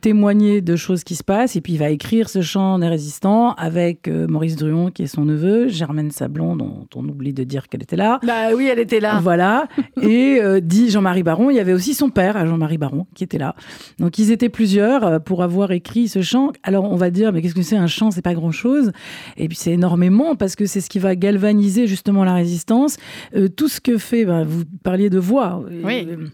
témoigner 0.00 0.60
de 0.60 0.76
choses 0.76 1.04
qui 1.04 1.16
se 1.16 1.24
passent, 1.24 1.56
et 1.56 1.60
puis 1.60 1.74
il 1.74 1.78
va 1.78 1.90
écrire 1.90 2.28
ce 2.28 2.42
chant 2.42 2.78
des 2.78 2.88
résistants 2.88 3.54
avec 3.54 4.08
Maurice 4.08 4.56
Druon, 4.56 4.90
qui 4.90 5.02
est 5.02 5.08
son 5.08 5.24
neveu, 5.24 5.68
Germaine 5.68 6.10
Sablon, 6.10 6.56
dont 6.56 6.86
on 6.94 7.08
oublie 7.08 7.32
de 7.32 7.44
dire 7.44 7.68
qu'elle 7.68 7.82
était 7.82 7.96
là. 7.98 8.18
Bah 8.22 8.54
oui, 8.56 8.66
elle 8.66 8.78
était 8.78 9.00
là. 9.00 9.20
Voilà. 9.22 9.68
et 10.00 10.40
dit 10.62 10.90
Jean-Marie 10.90 11.22
Baron, 11.22 11.50
il 11.50 11.56
y 11.56 11.60
avait 11.60 11.74
aussi 11.74 11.92
son 11.92 12.08
père, 12.08 12.46
Jean-Marie 12.46 12.78
Baron, 12.78 13.06
qui 13.14 13.24
était 13.24 13.38
là. 13.38 13.54
Donc, 13.98 14.18
ils 14.18 14.30
étaient 14.30 14.48
plusieurs 14.48 15.22
pour 15.22 15.42
avoir 15.42 15.72
écrit 15.72 16.08
ce 16.08 16.22
chant. 16.22 16.52
Alors, 16.62 16.84
on 16.90 16.96
va 16.96 17.10
dire 17.10 17.32
mais 17.32 17.42
qu'est-ce 17.42 17.54
que 17.54 17.62
c'est 17.62 17.76
un 17.76 17.86
chant? 17.86 18.10
C'est 18.10 18.22
pas 18.22 18.34
grand-chose. 18.34 18.92
Et 19.36 19.48
puis 19.48 19.56
c'est 19.56 19.72
énormément 19.72 20.36
parce 20.36 20.56
que 20.56 20.66
c'est 20.66 20.80
ce 20.80 20.88
qui 20.88 20.98
va 20.98 21.16
galvaniser 21.16 21.86
justement 21.86 22.24
la 22.24 22.34
résistance. 22.34 22.96
Euh, 23.34 23.48
tout 23.48 23.68
ce 23.68 23.80
que 23.80 23.98
fait, 23.98 24.24
ben, 24.24 24.44
vous 24.44 24.64
parliez 24.82 25.10
de 25.10 25.18
voix. 25.18 25.62
Oui. 25.84 26.06
Euh, 26.08 26.26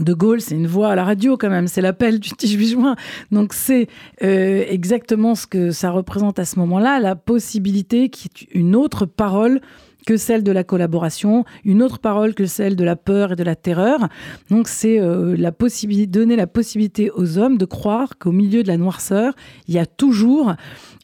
de 0.00 0.14
Gaulle, 0.14 0.40
c'est 0.40 0.54
une 0.54 0.68
voix 0.68 0.92
à 0.92 0.94
la 0.94 1.02
radio 1.02 1.36
quand 1.36 1.50
même, 1.50 1.66
c'est 1.66 1.80
l'appel 1.80 2.20
du 2.20 2.30
18 2.38 2.68
juin. 2.68 2.96
Donc 3.32 3.52
c'est 3.52 3.88
euh, 4.22 4.64
exactement 4.68 5.34
ce 5.34 5.46
que 5.48 5.72
ça 5.72 5.90
représente 5.90 6.38
à 6.38 6.44
ce 6.44 6.56
moment-là, 6.60 7.00
la 7.00 7.16
possibilité 7.16 8.08
qu'il 8.08 8.30
y 8.30 8.44
ait 8.44 8.60
une 8.60 8.76
autre 8.76 9.06
parole 9.06 9.60
que 10.08 10.16
celle 10.16 10.42
de 10.42 10.52
la 10.52 10.64
collaboration, 10.64 11.44
une 11.66 11.82
autre 11.82 11.98
parole 11.98 12.34
que 12.34 12.46
celle 12.46 12.76
de 12.76 12.84
la 12.84 12.96
peur 12.96 13.32
et 13.32 13.36
de 13.36 13.42
la 13.42 13.54
terreur. 13.54 14.08
Donc 14.48 14.66
c'est 14.66 14.98
euh, 14.98 15.36
la 15.36 15.52
possibilité, 15.52 16.06
donner 16.06 16.34
la 16.34 16.46
possibilité 16.46 17.10
aux 17.10 17.36
hommes 17.36 17.58
de 17.58 17.66
croire 17.66 18.16
qu'au 18.18 18.32
milieu 18.32 18.62
de 18.62 18.68
la 18.68 18.78
noirceur, 18.78 19.34
il 19.66 19.74
y 19.74 19.78
a 19.78 19.84
toujours 19.84 20.54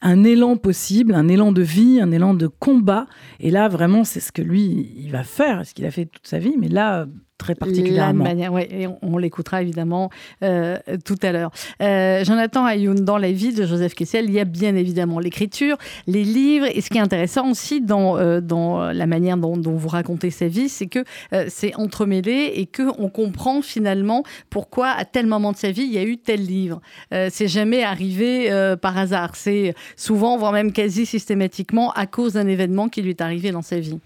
un 0.01 0.25
élan 0.25 0.57
possible, 0.57 1.15
un 1.15 1.29
élan 1.29 1.53
de 1.53 1.61
vie, 1.61 2.01
un 2.01 2.13
élan 2.13 2.33
de 2.33 2.47
combat. 2.47 3.05
Et 3.41 3.51
là, 3.51 3.69
vraiment, 3.69 4.05
c'est 4.05 4.21
ce 4.21 4.33
que 4.33 4.41
lui, 4.41 4.95
il 4.97 5.11
va 5.11 5.23
faire, 5.23 5.67
ce 5.67 5.75
qu'il 5.75 5.85
a 5.85 5.91
fait 5.91 6.07
toute 6.07 6.27
sa 6.27 6.39
vie. 6.39 6.55
Mais 6.59 6.69
là, 6.69 7.07
très 7.45 7.55
particulièrement. 7.55 8.25
manière, 8.25 8.53
ouais, 8.53 8.69
et 8.71 8.87
on, 9.03 9.19
l'écoutera 9.19 9.61
évidemment 9.61 10.11
euh, 10.43 10.79
tout 11.05 11.19
à 11.23 11.31
l'heure. 11.31 11.51
Euh, 11.83 12.25
Jonathan 12.25 12.65
Ayoun, 12.65 13.05
dans 13.05 13.19
la 13.19 13.33
vie 13.33 13.53
de 13.53 13.67
Joseph 13.67 13.95
Kessel, 13.95 14.25
il 14.27 14.33
y 14.33 14.41
a 14.41 14.47
bien 14.47 14.75
évidemment 14.77 15.19
l'écriture, 15.19 15.77
les 16.07 16.25
livres, 16.25 16.67
et 16.75 16.81
ce 16.81 16.89
qui 16.89 16.97
est 16.97 17.03
intéressant 17.03 17.51
aussi 17.51 17.83
dans, 17.83 18.17
euh, 18.17 18.41
dans 18.41 18.91
la 18.93 19.07
manière 19.07 19.37
dont, 19.37 19.55
vous 19.57 19.89
racontez 19.89 20.31
sa 20.31 20.49
vie, 20.49 20.69
c'est 20.69 20.87
que 20.87 21.05
c'est 21.49 21.75
entremêlé 21.75 22.53
et 22.55 22.67
que 22.67 22.83
on 22.99 23.09
comprend 23.09 23.61
finalement 23.61 24.23
pourquoi 24.51 24.89
à 24.89 25.05
tel 25.05 25.27
moment 25.27 25.53
de 25.53 25.57
sa 25.57 25.71
vie 25.71 25.83
il 25.83 25.93
y 25.93 25.99
a 25.99 26.05
eu 26.05 26.17
tel 26.17 26.45
livre. 26.45 26.81
c'est 27.11 27.49
jamais 27.49 27.83
arrivé 27.83 28.49
par 28.81 28.97
hasard, 28.97 29.37
c'est 29.37 29.75
souvent, 29.97 30.37
voire 30.39 30.53
même 30.53 30.73
quasi 30.73 31.07
systématiquement, 31.07 31.91
à 31.93 32.07
cause 32.07 32.35
d'un 32.35 32.47
événement 32.47 32.89
qui 32.89 33.03
lui 33.03 33.11
est 33.11 33.21
arrivé 33.21 33.51
dans 33.51 33.63
sa 33.63 33.81
vie. 33.81 33.99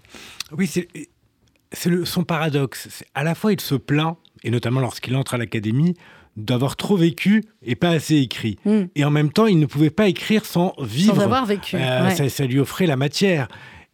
Oui, 0.57 0.67
c'est 0.67 0.89
c'est 1.73 2.05
son 2.05 2.25
paradoxe. 2.25 3.05
À 3.15 3.25
la 3.25 3.35
fois, 3.35 3.53
il 3.53 3.61
se 3.61 3.75
plaint, 3.75 4.17
et 4.43 4.51
notamment 4.51 4.81
lorsqu'il 4.81 5.15
entre 5.17 5.35
à 5.35 5.39
l'académie, 5.39 5.95
d'avoir 6.37 6.77
trop 6.77 6.97
vécu 6.97 7.45
et 7.63 7.75
pas 7.75 7.91
assez 7.91 8.17
écrit. 8.17 8.59
Hmm. 8.65 8.85
Et 8.95 9.05
en 9.05 9.11
même 9.11 9.33
temps, 9.33 9.47
il 9.47 9.59
ne 9.59 9.67
pouvait 9.67 9.91
pas 9.91 10.09
écrire 10.09 10.45
sans 10.45 10.73
vivre. 10.81 11.17
Sans 11.17 11.21
avoir 11.21 11.45
vécu. 11.45 11.77
Euh, 11.77 12.29
ça, 12.29 12.47
lui 12.47 12.61
offrait 12.61 12.87
la 12.87 12.97
matière. 12.97 13.49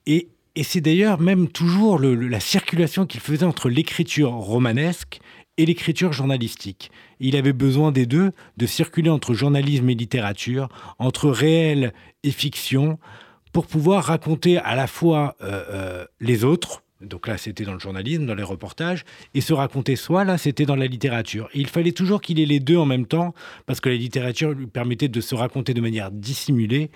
Et 0.07 0.29
c'est 0.63 0.81
d'ailleurs 0.81 1.21
même 1.21 1.49
toujours 1.49 1.99
la 1.99 2.41
circulation 2.41 3.07
qu'il 3.07 3.21
faisait 3.21 3.47
entre 3.47 3.69
l'écriture 3.69 4.31
romanesque 4.31 5.21
et 5.57 5.67
l'écriture 5.67 6.13
journalistique. 6.13 6.91
Il 7.19 7.37
avait 7.37 7.53
besoin 7.53 7.93
des 7.93 8.07
deux, 8.07 8.33
de 8.57 8.67
circuler 8.67 9.11
entre 9.11 9.35
journalisme 9.35 9.89
et 9.89 9.95
littérature, 9.95 10.69
entre 10.99 11.31
réel 11.31 11.93
et 12.23 12.31
fiction, 12.31 12.99
pour 13.53 13.67
pouvoir 13.67 14.05
raconter 14.05 14.59
à 14.59 14.75
la 14.75 14.87
fois 14.87 15.37
euh, 15.41 15.65
euh, 15.71 16.05
les 16.21 16.45
autres, 16.45 16.84
donc 17.05 17.27
là 17.27 17.39
c'était 17.39 17.65
dans 17.65 17.73
le 17.73 17.79
journalisme, 17.79 18.27
dans 18.27 18.35
les 18.35 18.43
reportages, 18.43 19.05
et 19.35 19.41
se 19.41 19.53
raconter 19.53 19.97
soi, 19.97 20.25
là 20.25 20.39
c'était 20.39 20.67
dans 20.67 20.77
la 20.77 20.87
littérature. 20.87 21.49
il 21.55 21.67
fallait 21.67 21.93
toujours 21.93 22.21
qu'il 22.21 22.41
ait 22.41 22.47
les 22.47 22.61
deux 22.61 22.77
en 22.77 22.87
même 22.87 23.07
temps, 23.07 23.35
parce 23.67 23.81
que 23.81 23.89
la 23.89 23.97
littérature 23.97 24.53
lui 24.53 24.67
permettait 24.67 25.09
de 25.09 25.21
se 25.21 25.35
raconter 25.35 25.75
de 25.75 25.81
manière 25.81 26.11
dissimulée, 26.11 26.91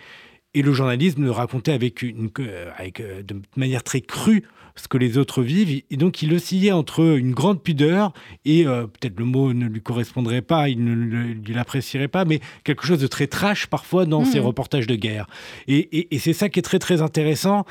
et 0.55 0.63
le 0.63 0.73
journalisme 0.73 1.25
le 1.25 1.31
racontait 1.31 1.73
avec, 1.73 2.03
une, 2.03 2.31
euh, 2.41 2.71
avec 2.77 3.03
de 3.03 3.43
manière 3.57 3.83
très 3.83 4.01
crue 4.01 4.45
ce 4.79 4.89
que 4.89 4.99
les 4.99 5.19
autres 5.19 5.43
vivent. 5.43 5.83
Et 5.91 5.97
donc, 5.97 6.23
il 6.23 6.33
oscillait 6.33 6.73
entre 6.73 7.17
une 7.19 7.33
grande 7.33 7.63
pudeur 7.63 8.13
et 8.45 8.67
euh, 8.67 8.87
peut-être 8.87 9.19
le 9.19 9.25
mot 9.25 9.53
ne 9.53 9.67
lui 9.67 9.83
correspondrait 9.83 10.43
pas, 10.43 10.69
il 10.69 10.83
ne 10.83 11.53
l'apprécierait 11.53 12.09
pas, 12.09 12.25
mais 12.25 12.41
quelque 12.65 12.87
chose 12.87 13.01
de 13.01 13.07
très 13.07 13.27
trash 13.27 13.67
parfois 13.67 14.07
dans 14.07 14.25
ses 14.25 14.41
mmh. 14.41 14.45
reportages 14.45 14.87
de 14.87 14.95
guerre. 14.95 15.27
Et, 15.67 16.09
c'est 16.19 16.33
ça 16.33 16.49
qui 16.49 16.59
est 16.59 16.63
très 16.63 16.79
très 16.79 17.03
intéressant. 17.03 17.65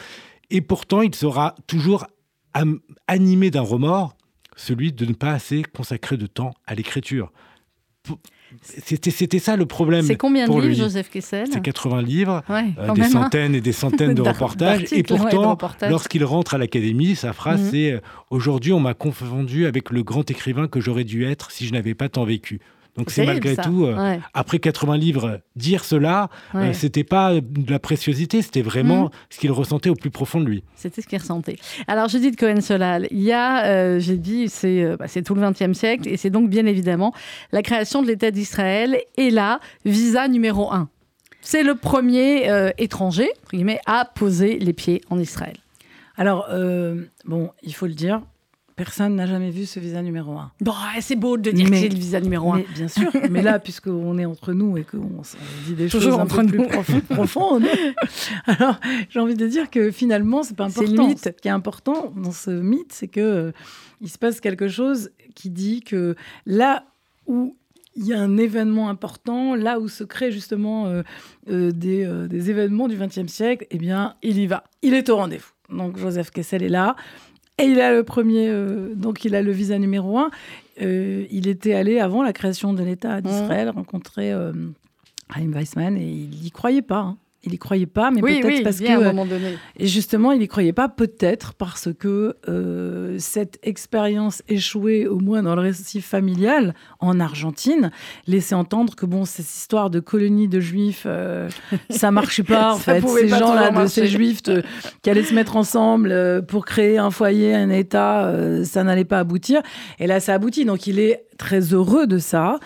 Et 0.50 0.62
pourtant, 0.62 1.02
il 1.02 1.13
sera 1.13 1.56
toujours 1.67 2.08
animé 3.08 3.52
d'un 3.52 3.62
remords, 3.62 4.16
celui 4.56 4.92
de 4.92 5.06
ne 5.06 5.14
pas 5.14 5.32
assez 5.32 5.64
consacrer 5.64 6.18
de 6.18 6.28
temps 6.28 6.54
à 6.66 6.76
l'écriture. 6.76 7.32
C'était 8.62 9.40
ça 9.40 9.58
le 9.58 9.66
problème. 9.66 10.06
C'est 10.06 10.16
combien 10.16 10.48
de 10.48 10.62
livres, 10.62 10.74
Joseph 10.74 11.10
Kessel 11.10 11.48
C'est 11.52 11.62
80 11.62 12.02
livres, 12.02 12.44
euh, 12.50 12.94
des 12.94 13.02
hein. 13.02 13.10
centaines 13.10 13.56
et 13.56 13.62
des 13.62 13.74
centaines 13.74 14.14
de 14.14 14.22
reportages. 14.28 14.86
Et 14.94 15.04
pourtant, 15.04 15.58
lorsqu'il 15.90 16.24
rentre 16.24 16.54
à 16.54 16.58
l'académie, 16.58 17.16
sa 17.16 17.34
phrase 17.34 17.62
mhm. 17.62 17.70
c'est 17.72 17.92
euh, 17.92 18.00
Aujourd'hui, 18.30 18.72
on 18.72 18.80
m'a 18.80 18.94
confondu 18.94 19.66
avec 19.66 19.90
le 19.90 20.04
grand 20.04 20.30
écrivain 20.32 20.68
que 20.68 20.80
j'aurais 20.80 21.04
dû 21.04 21.26
être 21.26 21.52
si 21.52 21.66
je 21.68 21.74
n'avais 21.74 21.94
pas 21.94 22.08
tant 22.08 22.24
vécu. 22.24 22.62
Donc 22.98 23.12
c'est 23.12 23.26
malgré 23.26 23.56
tout, 23.56 23.86
euh, 23.86 24.18
après 24.34 24.58
80 24.58 24.98
livres, 24.98 25.40
dire 25.56 25.86
cela, 25.86 26.30
euh, 26.56 26.74
c'était 26.74 27.04
pas 27.04 27.36
de 27.36 27.72
la 27.72 27.78
préciosité, 27.78 28.42
c'était 28.42 28.64
vraiment 28.64 29.04
mhm. 29.04 29.10
ce 29.30 29.40
qu'il 29.40 29.52
ressentait 29.52 29.90
au 29.90 29.96
plus 29.96 30.10
profond 30.10 30.42
de 30.42 30.46
lui. 30.46 30.64
C'était 30.76 31.02
ce 31.02 31.08
qu'il 31.08 31.20
ressentait. 31.20 31.58
Alors 31.88 32.08
je 32.10 32.18
dis 32.18 32.32
de 32.32 32.36
Cohen 32.36 32.60
Solal, 32.60 33.08
il 33.12 33.22
y 33.22 33.32
a, 33.32 33.66
euh, 33.66 34.00
j'ai 34.00 34.18
dit, 34.18 34.50
c'est 34.50 34.96
bah, 34.98 35.06
tout 35.24 35.36
le 35.36 35.48
XXe 35.48 35.78
siècle, 35.78 36.10
et 36.10 36.18
c'est 36.18 36.32
donc 36.32 36.50
bien 36.50 36.66
évidemment 36.66 37.14
la 37.52 37.62
création 37.62 38.02
de 38.02 38.08
l'État 38.08 38.32
d'Israël, 38.32 38.98
et 39.16 39.30
là, 39.30 39.60
visa 39.86 40.28
numéro 40.28 40.72
un. 40.74 40.90
C'est 41.42 41.64
le 41.64 41.76
premier 41.76 42.50
étranger, 42.78 43.30
à 43.86 44.06
poser 44.06 44.58
les 44.58 44.74
pieds 44.74 45.02
en 45.10 45.20
Israël. 45.20 45.56
Alors, 46.18 46.48
bon, 47.26 47.52
il 47.64 47.74
faut 47.74 47.86
le 47.86 47.94
dire, 47.94 48.22
Personne 48.78 49.16
n'a 49.16 49.26
jamais 49.26 49.50
vu 49.50 49.66
ce 49.66 49.80
visa 49.80 50.04
numéro 50.04 50.38
1. 50.38 50.52
Bon, 50.62 50.72
c'est 51.02 51.16
beau 51.16 51.36
de 51.36 51.50
dire 51.50 51.68
que 51.68 51.76
c'est 51.76 51.90
le 51.90 51.96
visa 51.96 52.22
numéro 52.22 52.54
1. 52.54 52.62
bien 52.76 52.88
sûr, 52.88 53.10
mais 53.32 53.42
là, 53.42 53.58
puisqu'on 53.58 54.20
est 54.20 54.26
entre 54.26 54.54
nous 54.54 54.78
et 54.78 54.84
qu'on 54.84 55.24
dit 55.66 55.74
des 55.74 55.90
choses 55.90 56.08
un 56.08 56.28
peu 56.28 56.46
plus 56.46 57.02
profondes, 57.02 57.66
alors 58.46 58.80
j'ai 59.10 59.20
envie 59.20 59.34
de 59.34 59.48
dire 59.48 59.72
que 59.72 59.90
finalement, 59.90 60.44
c'est 60.44 60.56
pas 60.56 60.66
important. 60.66 61.10
Ce 61.18 61.30
qui 61.30 61.48
est 61.48 61.52
important 61.52 62.13
dans 62.16 62.32
ce 62.32 62.52
mythe, 62.52 62.94
c'est 62.94 63.08
que 63.08 63.20
euh, 63.20 63.52
il 64.00 64.10
se 64.10 64.20
passe 64.20 64.40
quelque 64.40 64.68
chose 64.68 65.10
qui 65.34 65.50
dit 65.50 65.82
que 65.82 66.16
là 66.46 66.84
où 67.26 67.56
il 67.96 68.06
y 68.06 68.13
a 68.13 68.22
un 68.22 68.38
événement 68.38 68.90
important, 68.90 69.56
là 69.56 69.80
où 69.80 69.88
se 69.88 70.04
créent 70.04 70.32
justement 70.32 70.86
euh, 70.86 71.02
euh, 71.50 71.72
des, 71.72 72.06
des, 72.30 72.52
événements 72.52 72.88
du 72.88 72.96
XXe 72.96 73.26
siècle, 73.26 73.66
eh 73.72 73.80
bien, 73.80 74.13
il 74.22 74.38
y 74.38 74.46
va. 74.46 74.66
Il 74.84 74.94
est 74.94 75.10
au 75.10 75.16
rendez-vous. 75.16 75.50
Donc 75.76 75.98
Joseph 75.98 76.30
Kessel 76.30 76.62
est 76.62 76.70
là. 76.70 76.96
Et 77.60 77.65
il 77.65 77.82
a 77.82 77.91
le 77.91 78.04
premier, 78.04 78.50
euh, 78.50 78.93
donc 78.93 79.26
il 79.26 79.34
a 79.34 79.41
le 79.41 79.52
visa 79.52 79.80
numéro 79.80 80.20
un. 80.20 80.30
Euh, 80.82 81.26
il 81.32 81.48
était 81.48 81.74
allé 81.74 82.00
avant 82.00 82.22
la 82.22 82.32
création 82.32 82.74
de 82.74 82.84
l'État 82.84 83.20
d'Israël 83.20 83.70
rencontrer 83.70 84.32
euh, 84.32 84.54
Chaim 85.34 85.52
Weissman 85.52 85.98
et 85.98 86.08
il 86.08 86.41
n'y 86.41 86.52
croyait 86.52 86.84
pas. 86.84 87.00
Hein. 87.00 87.17
Il 87.43 87.52
n'y 87.52 87.60
croyait 87.60 87.86
pas, 87.86 88.10
mais 88.10 88.21
peut-être 88.21 88.63
parce 88.63 88.80
que. 88.80 88.88
À 88.88 88.95
un 88.95 89.13
moment 89.13 89.26
donné. 89.26 89.58
Et 89.78 89.86
justement, 89.86 90.32
il 90.32 90.39
n'y 90.39 90.47
croyait 90.47 90.73
pas, 90.73 90.89
peut-être 90.89 91.54
parce 91.54 91.89
que 91.97 92.36
euh, 92.50 93.15
cette 93.19 93.60
expérience 93.63 94.41
échouée, 94.50 95.08
au 95.08 95.19
moins 95.19 95.43
dans 95.43 95.56
le 95.56 95.62
récit 95.62 96.02
familial, 96.02 96.73
en 97.00 97.19
Argentine, 97.19 97.91
laissait 98.26 98.56
entendre 98.56 98.95
que, 98.95 99.06
bon, 99.06 99.23
cette 99.23 99.45
histoire 99.45 99.89
de 99.89 100.00
colonie 100.00 100.47
de 100.47 100.60
juifs, 100.60 101.04
euh, 101.06 101.47
ça 101.89 102.10
marchait 102.12 102.43
pas, 102.43 102.73
en 102.73 102.78
fait. 102.78 103.06
Ces 103.08 103.28
gens-là, 103.28 103.69
de 103.69 103.88
ces 103.88 104.08
juifs 104.08 104.41
qui 105.04 105.10
allaient 105.10 105.23
se 105.23 105.36
mettre 105.36 105.56
ensemble 105.56 106.12
euh, 106.12 106.41
pour 106.41 106.65
créer 106.65 106.97
un 106.97 107.12
foyer, 107.12 107.54
un 107.54 107.69
État, 107.69 108.34
ça 108.63 108.84
n'allait 108.84 109.06
pas 109.06 109.19
aboutir. 109.19 109.62
Et 110.00 110.08
là, 110.08 110.19
ça 110.19 110.34
aboutit. 110.34 110.65
Donc, 110.65 110.88
il 110.88 111.00
est 111.00 111.26
très 111.38 111.73
heureux 111.73 112.08
de 112.08 112.17
ça. 112.17 112.60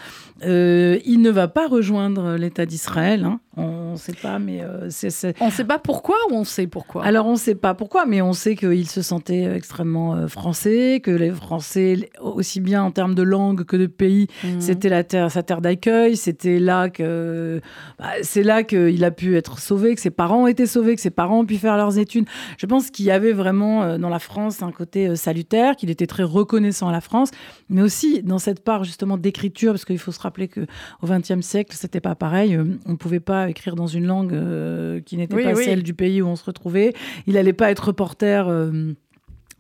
Euh, 0.44 1.00
il 1.06 1.22
ne 1.22 1.30
va 1.30 1.48
pas 1.48 1.68
rejoindre 1.68 2.36
l'État 2.36 2.66
d'Israël. 2.66 3.26
Hein. 3.26 3.40
On 3.58 3.92
ne 3.92 3.98
sait 3.98 4.14
pas, 4.14 4.40
mais 4.40 4.64
euh, 4.64 4.88
c'est, 4.90 5.36
On 5.42 5.48
ne 5.48 5.52
sait 5.52 5.66
pas 5.66 5.78
pourquoi 5.78 6.16
ou 6.32 6.36
on 6.36 6.44
sait 6.44 6.68
pourquoi? 6.68 7.04
Alors, 7.06 7.28
on 7.28 7.34
ne 7.34 7.38
sait 7.38 7.56
pas 7.56 7.74
pourquoi, 7.76 8.06
mais 8.06 8.22
on 8.22 8.34
sait 8.34 8.56
qu'il 8.56 8.90
se 8.90 9.02
sentait 9.02 9.44
extrêmement 9.44 10.16
euh, 10.16 10.28
français, 10.28 11.02
que 11.04 11.12
les 11.12 11.32
Français, 11.32 12.10
aussi 12.20 12.62
bien 12.62 12.82
en 12.84 12.92
termes 12.92 13.14
de 13.14 13.24
langue 13.24 13.64
que 13.64 13.78
de 13.78 13.86
pays, 13.86 14.28
mhm. 14.44 14.62
c'était 14.62 14.90
la 14.90 15.04
terre, 15.04 15.30
sa 15.30 15.44
terre 15.44 15.62
d'accueil. 15.62 16.16
C'était 16.16 16.60
là 16.60 16.90
que, 16.90 17.62
bah, 18.00 18.06
c'est 18.24 18.44
là 18.44 18.64
qu'il 18.64 19.04
a 19.04 19.12
pu 19.12 19.38
être 19.38 19.60
sauvé, 19.60 19.94
que 19.94 20.02
ses 20.02 20.10
parents 20.10 20.44
ont 20.44 20.48
été 20.48 20.66
sauvés, 20.66 20.96
que 20.96 21.02
ses 21.02 21.12
parents 21.12 21.42
ont 21.42 21.46
pu 21.46 21.58
faire 21.58 21.78
leurs 21.78 22.00
études. 22.00 22.26
Je 22.58 22.66
pense 22.66 22.90
qu'il 22.90 23.06
y 23.06 23.12
avait 23.12 23.34
vraiment 23.34 23.98
dans 24.00 24.10
la 24.10 24.20
France 24.20 24.64
un 24.64 24.72
côté 24.72 25.16
salutaire, 25.16 25.76
qu'il 25.76 25.90
était 25.90 26.08
très 26.08 26.24
reconnaissant 26.24 26.88
à 26.88 26.92
la 26.92 27.02
France, 27.02 27.30
mais 27.70 27.82
aussi 27.82 28.24
dans 28.24 28.40
cette 28.40 28.64
part 28.64 28.84
justement 28.84 29.18
d'écriture, 29.18 29.74
parce 29.74 29.86
qu'il 29.86 30.00
faut 30.00 30.12
se 30.12 30.20
rappeler 30.20 30.32
rappeler 30.32 30.48
que 30.48 30.62
au 31.02 31.08
XXe 31.08 31.46
siècle, 31.46 31.76
c'était 31.78 32.00
pas 32.00 32.16
pareil. 32.16 32.56
Euh, 32.56 32.64
on 32.86 32.92
ne 32.92 32.96
pouvait 32.96 33.20
pas 33.20 33.41
écrire 33.50 33.76
dans 33.76 33.88
une 33.88 34.06
langue 34.06 34.34
euh, 34.34 35.02
qui 35.02 35.18
n'était 35.18 35.42
pas 35.42 35.56
celle 35.56 35.84
du 35.84 35.94
pays 35.94 36.22
où 36.22 36.28
on 36.28 36.36
se 36.36 36.44
retrouvait. 36.44 36.94
Il 37.28 37.34
n'allait 37.34 37.54
pas 37.54 37.72
être 37.72 37.88
reporter. 37.88 38.48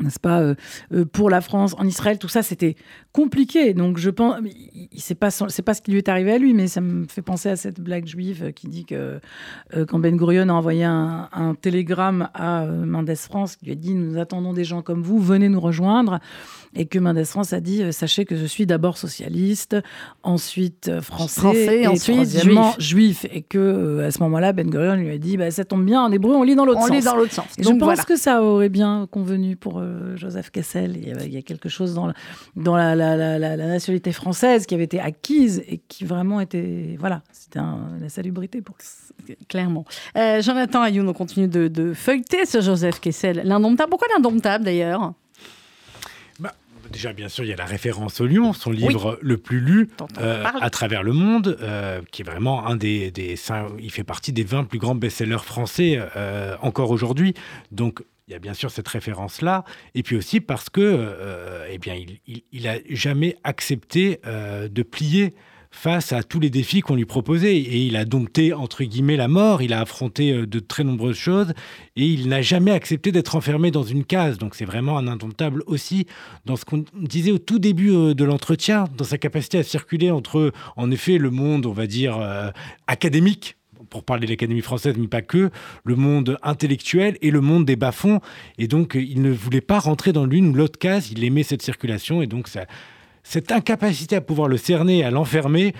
Euh, 0.01 0.03
n'est-ce 0.03 0.19
pas, 0.19 0.53
pour 1.13 1.29
la 1.29 1.41
France, 1.41 1.75
en 1.77 1.85
Israël, 1.85 2.17
tout 2.17 2.27
ça, 2.27 2.43
c'était 2.43 2.75
compliqué. 3.11 3.73
Donc, 3.73 3.97
je 3.97 4.09
pense, 4.09 4.35
c'est 4.97 5.15
pas, 5.15 5.31
c'est 5.31 5.61
pas 5.61 5.73
ce 5.73 5.81
qui 5.81 5.91
lui 5.91 5.99
est 5.99 6.09
arrivé 6.09 6.33
à 6.33 6.37
lui, 6.37 6.53
mais 6.53 6.67
ça 6.67 6.81
me 6.81 7.05
fait 7.05 7.21
penser 7.21 7.49
à 7.49 7.55
cette 7.55 7.79
blague 7.79 8.05
juive 8.05 8.51
qui 8.53 8.67
dit 8.67 8.85
que 8.85 9.19
quand 9.87 9.99
Ben 9.99 10.15
Gurion 10.15 10.49
a 10.49 10.53
envoyé 10.53 10.83
un, 10.83 11.29
un 11.31 11.55
télégramme 11.55 12.29
à 12.33 12.65
Mendes 12.65 13.15
France, 13.15 13.55
qui 13.55 13.65
lui 13.65 13.71
a 13.73 13.75
dit 13.75 13.93
Nous 13.93 14.17
attendons 14.17 14.53
des 14.53 14.63
gens 14.63 14.81
comme 14.81 15.03
vous, 15.03 15.19
venez 15.19 15.49
nous 15.49 15.59
rejoindre 15.61 16.19
et 16.75 16.85
que 16.85 16.99
Mendes 16.99 17.23
France 17.25 17.53
a 17.53 17.59
dit 17.59 17.83
euh, 17.83 17.91
sachez 17.91 18.25
que 18.25 18.35
je 18.35 18.45
suis 18.45 18.65
d'abord 18.65 18.97
socialiste, 18.97 19.75
ensuite 20.23 20.87
euh, 20.87 21.01
français, 21.01 21.81
et 21.81 21.87
ensuite 21.87 22.29
juif. 22.79 23.25
et 23.31 23.41
que 23.41 23.57
euh, 23.57 24.07
à 24.07 24.11
ce 24.11 24.19
moment-là 24.23 24.53
Ben 24.53 24.69
Gurion 24.69 24.95
lui 24.95 25.09
a 25.09 25.17
dit 25.17 25.37
bah, 25.37 25.51
ça 25.51 25.65
tombe 25.65 25.85
bien 25.85 26.01
en 26.01 26.11
hébreu 26.11 26.35
on 26.35 26.43
lit 26.43 26.55
dans 26.55 26.65
l'autre 26.65 26.81
sens. 26.81 26.89
On 26.89 26.93
lit 26.93 27.01
dans 27.01 27.15
l'autre 27.15 27.33
sens. 27.33 27.45
je 27.57 27.69
pense 27.69 28.03
que 28.03 28.15
ça 28.15 28.41
aurait 28.41 28.69
bien 28.69 29.07
convenu 29.11 29.55
pour 29.55 29.83
Joseph 30.15 30.49
Kessel. 30.51 30.97
Il 30.97 31.33
y, 31.33 31.37
a, 31.37 31.41
quelque 31.41 31.69
chose 31.69 31.93
dans, 31.93 32.11
dans 32.55 32.75
la, 32.75 32.95
la, 32.95 33.57
nationalité 33.57 34.11
française 34.11 34.65
qui 34.65 34.75
avait 34.75 34.83
été 34.83 34.99
acquise 34.99 35.63
et 35.67 35.79
qui 35.87 36.05
vraiment 36.05 36.39
était 36.39 36.97
voilà 36.99 37.21
c'était 37.31 37.59
la 37.59 38.09
salubrité 38.09 38.61
pour 38.61 38.77
clairement. 39.47 39.85
Jonathan 40.15 40.81
Ayoun, 40.81 41.07
on 41.07 41.13
continue 41.13 41.47
de, 41.47 41.67
de 41.67 41.93
feuilleter 41.93 42.45
ce 42.45 42.61
Joseph 42.61 42.99
Kessel, 42.99 43.41
l'indomptable. 43.43 43.89
Pourquoi 43.89 44.07
l'indomptable 44.13 44.65
d'ailleurs? 44.65 45.13
Déjà, 46.91 47.13
bien 47.13 47.29
sûr, 47.29 47.43
il 47.45 47.49
y 47.49 47.53
a 47.53 47.57
la 47.57 47.65
référence 47.65 48.19
au 48.19 48.27
lion, 48.27 48.53
son 48.53 48.71
livre 48.71 49.17
le 49.21 49.37
plus 49.37 49.59
lu 49.59 49.89
euh, 50.19 50.43
à 50.59 50.69
travers 50.69 51.03
le 51.03 51.13
monde, 51.13 51.57
euh, 51.61 52.01
qui 52.11 52.21
est 52.21 52.25
vraiment 52.25 52.67
un 52.67 52.75
des, 52.75 53.11
des 53.11 53.35
il 53.79 53.91
fait 53.91 54.03
partie 54.03 54.33
des 54.33 54.43
20 54.43 54.65
plus 54.65 54.79
grands 54.79 54.95
best-sellers 54.95 55.37
français 55.37 56.01
euh, 56.15 56.55
encore 56.61 56.91
aujourd'hui. 56.91 57.33
Donc, 57.71 58.03
il 58.27 58.31
y 58.31 58.35
a 58.35 58.39
bien 58.39 58.53
sûr 58.53 58.71
cette 58.71 58.87
référence-là, 58.87 59.63
et 59.95 60.03
puis 60.03 60.15
aussi 60.15 60.39
parce 60.39 60.69
que, 60.69 61.15
eh 61.69 61.77
bien, 61.77 61.95
il, 62.51 62.67
a 62.67 62.77
jamais 62.89 63.37
accepté 63.43 64.19
de 64.25 64.83
plier 64.83 65.33
face 65.71 66.11
à 66.11 66.21
tous 66.21 66.39
les 66.39 66.49
défis 66.49 66.81
qu'on 66.81 66.95
lui 66.95 67.05
proposait. 67.05 67.55
Et 67.55 67.77
il 67.85 67.95
a 67.95 68.05
dompté, 68.05 68.53
entre 68.53 68.83
guillemets, 68.83 69.15
la 69.15 69.27
mort, 69.27 69.61
il 69.61 69.73
a 69.73 69.79
affronté 69.81 70.31
euh, 70.31 70.45
de 70.45 70.59
très 70.59 70.83
nombreuses 70.83 71.17
choses, 71.17 71.53
et 71.95 72.05
il 72.05 72.27
n'a 72.27 72.41
jamais 72.41 72.71
accepté 72.71 73.11
d'être 73.11 73.35
enfermé 73.35 73.71
dans 73.71 73.83
une 73.83 74.03
case. 74.03 74.37
Donc 74.37 74.53
c'est 74.53 74.65
vraiment 74.65 74.97
un 74.97 75.07
indomptable 75.07 75.63
aussi 75.65 76.05
dans 76.45 76.57
ce 76.57 76.65
qu'on 76.65 76.83
disait 76.93 77.31
au 77.31 77.39
tout 77.39 77.57
début 77.57 77.91
euh, 77.91 78.13
de 78.13 78.23
l'entretien, 78.23 78.85
dans 78.97 79.05
sa 79.05 79.17
capacité 79.17 79.57
à 79.57 79.63
circuler 79.63 80.11
entre, 80.11 80.51
en 80.75 80.91
effet, 80.91 81.17
le 81.17 81.31
monde, 81.31 81.65
on 81.65 81.73
va 81.73 81.87
dire, 81.87 82.17
euh, 82.19 82.51
académique, 82.87 83.55
pour 83.91 84.03
parler 84.03 84.25
de 84.25 84.31
l'Académie 84.31 84.61
française, 84.61 84.95
mais 84.97 85.07
pas 85.07 85.21
que, 85.21 85.51
le 85.83 85.95
monde 85.95 86.39
intellectuel 86.41 87.17
et 87.21 87.29
le 87.29 87.41
monde 87.41 87.65
des 87.65 87.75
bas-fonds. 87.75 88.21
Et 88.57 88.67
donc, 88.67 88.95
il 88.95 89.21
ne 89.21 89.29
voulait 89.29 89.61
pas 89.61 89.77
rentrer 89.77 90.13
dans 90.13 90.25
l'une 90.25 90.47
ou 90.47 90.53
l'autre 90.53 90.79
case, 90.79 91.11
il 91.11 91.23
aimait 91.23 91.43
cette 91.43 91.61
circulation, 91.61 92.23
et 92.23 92.27
donc 92.27 92.47
ça, 92.47 92.65
cette 93.23 93.51
incapacité 93.51 94.15
à 94.15 94.21
pouvoir 94.21 94.47
le 94.47 94.57
cerner, 94.57 95.03
à 95.03 95.11
l'enfermer, 95.11 95.73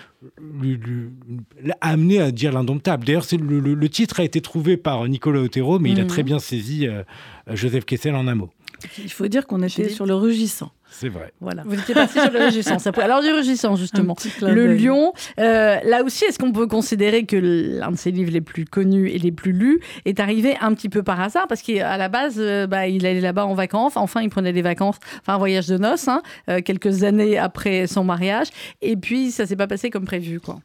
l'a 1.63 1.78
amené 1.82 2.19
à 2.19 2.32
dire 2.32 2.52
l'indomptable. 2.52 3.06
D'ailleurs, 3.06 3.26
le, 3.32 3.60
le, 3.60 3.89
titre 3.89 4.19
a 4.19 4.24
été 4.24 4.41
trouvé 4.41 4.78
par 4.78 5.08
Nicolas 5.08 5.39
Otero, 5.39 5.80
mais 5.80 5.91
il 5.91 6.00
a 6.00 6.04
mhm. 6.04 6.10
très 6.10 6.24
bien 6.24 6.39
saisi 6.39 6.88
euh, 6.88 7.04
Joseph 7.47 7.86
Kessel 7.86 8.13
en 8.15 8.28
un 8.28 8.36
mot. 8.36 8.50
Il 8.97 9.12
faut 9.12 9.28
dire 9.28 9.47
qu'on 9.47 9.63
était 9.63 9.89
sur 9.89 10.06
le 10.06 10.15
rugissant. 10.15 10.71
C'est 10.93 11.08
vrai. 11.10 11.32
Voilà. 11.39 11.63
Vous 11.65 11.80
étiez 11.80 11.95
parti 11.95 12.19
sur 12.19 12.32
le 12.32 12.45
rugissant. 12.45 12.77
Alors 12.97 13.21
du 13.21 13.32
rugissant, 13.32 13.75
justement. 13.75 14.15
Le 14.41 14.75
lion, 14.75 15.13
euh, 15.39 15.77
là 15.84 16.04
aussi, 16.04 16.25
est-ce 16.25 16.38
qu'on 16.38 16.51
peut 16.51 16.67
considérer 16.67 17.25
que 17.25 17.38
l'un 17.38 17.91
de 17.91 17.95
ses 17.95 18.12
livres 18.12 18.32
les 18.32 18.41
plus 18.41 18.65
connus 18.65 19.10
et 19.10 19.17
les 19.17 19.32
plus 19.32 19.54
lus 19.54 19.80
est 20.06 20.19
arrivé 20.19 20.58
un 20.60 20.73
petit 20.73 20.89
peu 20.89 21.01
par 21.01 21.19
hasard? 21.21 21.47
Parce 21.47 21.62
qu'à 21.62 21.97
la 21.97 22.10
base, 22.10 22.36
euh, 22.38 22.67
bah, 22.67 22.88
il 22.88 23.06
allait 23.06 23.21
là-bas 23.21 23.45
en 23.45 23.54
vacances. 23.54 23.93
Enfin, 23.95 24.21
il 24.21 24.30
prenait 24.30 24.54
des 24.54 24.62
vacances, 24.62 24.97
enfin 25.21 25.36
un 25.36 25.38
voyage 25.38 25.67
de 25.67 25.77
noces, 25.77 26.10
hein, 26.10 26.21
euh, 26.49 26.62
quelques 26.62 27.04
années 27.04 27.38
après 27.38 27.88
son 27.88 28.04
mariage. 28.04 28.47
Et 28.82 28.97
puis, 28.97 29.32
ça 29.32 29.45
s'est 29.45 29.56
pas 29.56 29.67
passé 29.67 29.89
comme 29.89 30.06
prévu, 30.06 30.41
quoi. 30.41 30.60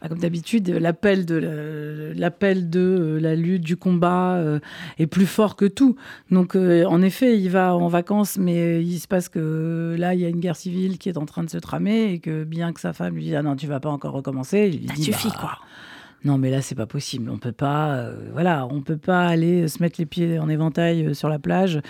Bah, 0.00 0.08
comme 0.10 0.18
d'habitude, 0.18 0.68
l'appel 0.68 1.24
de, 1.24 2.12
l'appel 2.14 2.68
de 2.68 2.80
euh, 2.80 3.20
la 3.20 3.34
lutte, 3.34 3.62
du 3.62 3.78
combat 3.78 4.34
euh, 4.34 4.60
est 4.98 5.06
plus 5.06 5.26
fort 5.26 5.56
que 5.56 5.64
tout. 5.64 5.96
Donc, 6.30 6.54
euh, 6.54 6.84
en 6.84 7.00
effet, 7.00 7.38
il 7.38 7.48
va 7.48 7.74
en 7.74 7.88
vacances, 7.88 8.36
mais 8.36 8.82
il 8.82 8.98
se 8.98 9.08
passe 9.08 9.30
que 9.30 9.96
là, 9.98 10.14
il 10.14 10.20
y 10.20 10.26
a 10.26 10.28
une 10.28 10.40
guerre 10.40 10.56
civile 10.56 10.98
qui 10.98 11.08
est 11.08 11.16
en 11.16 11.24
train 11.24 11.44
de 11.44 11.50
se 11.50 11.58
tramer 11.58 12.12
et 12.12 12.18
que 12.18 12.44
bien 12.44 12.72
que 12.72 12.80
sa 12.80 12.92
femme 12.92 13.14
lui 13.14 13.24
dise 13.24 13.34
Ah 13.34 13.42
non, 13.42 13.56
tu 13.56 13.66
vas 13.66 13.80
pas 13.80 13.88
encore 13.88 14.12
recommencer, 14.12 14.70
il 14.72 14.88
Ça 14.88 14.94
dit 14.94 15.04
suffit, 15.04 15.28
bah, 15.28 15.36
quoi. 15.40 15.58
Non, 16.24 16.38
mais 16.38 16.50
là, 16.50 16.60
c'est 16.60 16.74
pas 16.74 16.86
possible. 16.86 17.30
On 17.30 17.38
peut 17.38 17.52
pas, 17.52 18.10
voilà, 18.32 18.66
on 18.70 18.82
peut 18.82 18.96
pas 18.96 19.26
aller 19.26 19.68
se 19.68 19.80
mettre 19.80 20.00
les 20.00 20.06
pieds 20.06 20.38
en 20.38 20.48
éventail 20.48 21.14
sur 21.14 21.28
la 21.28 21.38
plage 21.38 21.80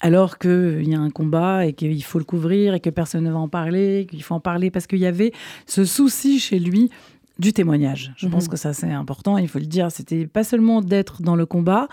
alors 0.00 0.38
qu'il 0.38 0.88
y 0.88 0.94
a 0.94 0.98
un 0.98 1.10
combat 1.10 1.66
et 1.66 1.74
qu'il 1.74 2.02
faut 2.02 2.18
le 2.18 2.24
couvrir 2.24 2.74
et 2.74 2.80
que 2.80 2.90
personne 2.90 3.24
ne 3.24 3.30
va 3.30 3.38
en 3.38 3.48
parler, 3.48 4.06
qu'il 4.10 4.22
faut 4.22 4.34
en 4.34 4.40
parler 4.40 4.70
parce 4.70 4.86
qu'il 4.86 4.98
y 4.98 5.06
avait 5.06 5.32
ce 5.66 5.84
souci 5.84 6.40
chez 6.40 6.58
lui 6.58 6.90
du 7.38 7.52
témoignage. 7.52 8.12
Je 8.16 8.28
pense 8.28 8.44
mhm. 8.44 8.50
que 8.50 8.56
ça, 8.56 8.72
c'est 8.72 8.90
important, 8.90 9.38
il 9.38 9.48
faut 9.48 9.58
le 9.58 9.66
dire. 9.66 9.90
C'était 9.90 10.26
pas 10.26 10.44
seulement 10.44 10.80
d'être 10.80 11.22
dans 11.22 11.36
le 11.36 11.46
combat, 11.46 11.88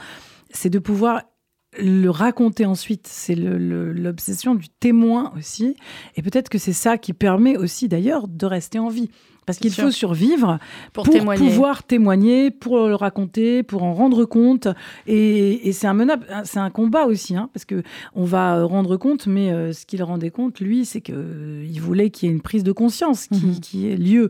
c'est 0.52 0.70
de 0.70 0.80
pouvoir 0.80 1.24
le 1.78 2.10
raconter 2.10 2.66
ensuite. 2.66 3.08
C'est 3.08 3.36
l'obsession 3.36 4.56
du 4.56 4.70
témoin 4.70 5.32
aussi. 5.38 5.76
Et 6.16 6.22
peut-être 6.22 6.50
que 6.50 6.58
c'est 6.58 6.74
ça 6.74 6.98
qui 6.98 7.14
permet 7.14 7.58
aussi, 7.58 7.88
d'ailleurs, 7.88 8.28
de 8.28 8.46
rester 8.46 8.80
en 8.80 8.90
vie. 8.90 9.10
Parce 9.46 9.58
qu'il 9.58 9.74
faut 9.74 9.90
survivre 9.90 10.60
pour, 10.94 11.06
pouvoir 11.06 11.82
témoigner, 11.82 12.52
pour 12.52 12.88
le 12.88 12.94
raconter, 12.94 13.64
pour 13.64 13.82
en 13.82 13.96
rendre 13.96 14.26
compte. 14.26 14.68
Et, 15.08 15.72
c'est 15.74 15.88
un 15.88 15.98
c'est 16.44 16.60
un 16.60 16.70
combat 16.70 17.06
aussi, 17.06 17.36
hein, 17.36 17.50
parce 17.52 17.66
que 17.66 17.82
on 18.14 18.26
va 18.26 18.64
rendre 18.64 18.96
compte, 18.98 19.26
mais 19.26 19.52
euh, 19.52 19.74
ce 19.74 19.88
qu'il 19.88 20.04
rendait 20.04 20.30
compte, 20.30 20.60
lui, 20.60 20.86
c'est 20.86 21.02
qu'il 21.02 21.16
euh, 21.18 21.66
voulait 21.80 22.12
qu'il 22.12 22.30
y 22.30 22.32
ait 22.32 22.36
une 22.36 22.42
prise 22.42 22.64
de 22.64 22.72
conscience 22.72 23.26
qui, 23.26 23.44
mhm. 23.44 23.60
qui 23.60 23.88
ait 23.88 23.98
lieu 23.98 24.30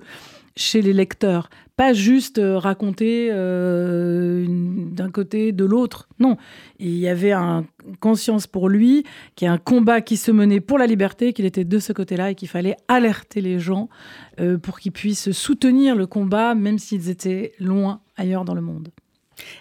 chez 0.59 0.81
les 0.81 0.93
lecteurs. 0.93 1.49
Pas 1.77 1.93
juste 1.93 2.39
euh, 2.39 2.57
raconter 2.57 3.29
euh, 3.31 4.45
d'un 4.49 5.09
côté, 5.09 5.53
de 5.53 5.63
l'autre. 5.63 6.09
Non, 6.19 6.35
il 6.77 6.97
y 6.97 7.07
avait 7.07 7.31
une 7.31 7.63
conscience 8.01 8.47
pour 8.47 8.67
lui, 8.67 9.05
qu'il 9.35 9.45
y 9.45 9.49
a 9.49 9.53
un 9.53 9.57
combat 9.57 10.01
qui 10.01 10.17
se 10.17 10.31
menait 10.31 10.59
pour 10.59 10.77
la 10.77 10.87
liberté, 10.87 11.31
qu'il 11.31 11.45
était 11.45 11.63
de 11.63 11.79
ce 11.79 11.93
côté-là 11.93 12.31
et 12.31 12.35
qu'il 12.35 12.49
fallait 12.49 12.75
alerter 12.89 13.39
les 13.39 13.59
gens 13.59 13.87
euh, 14.41 14.57
pour 14.57 14.79
qu'ils 14.79 14.91
puissent 14.91 15.31
soutenir 15.31 15.95
le 15.95 16.05
combat, 16.05 16.53
même 16.53 16.77
s'ils 16.77 17.09
étaient 17.09 17.53
loin 17.59 18.01
ailleurs 18.17 18.43
dans 18.43 18.55
le 18.55 18.61
monde. 18.61 18.89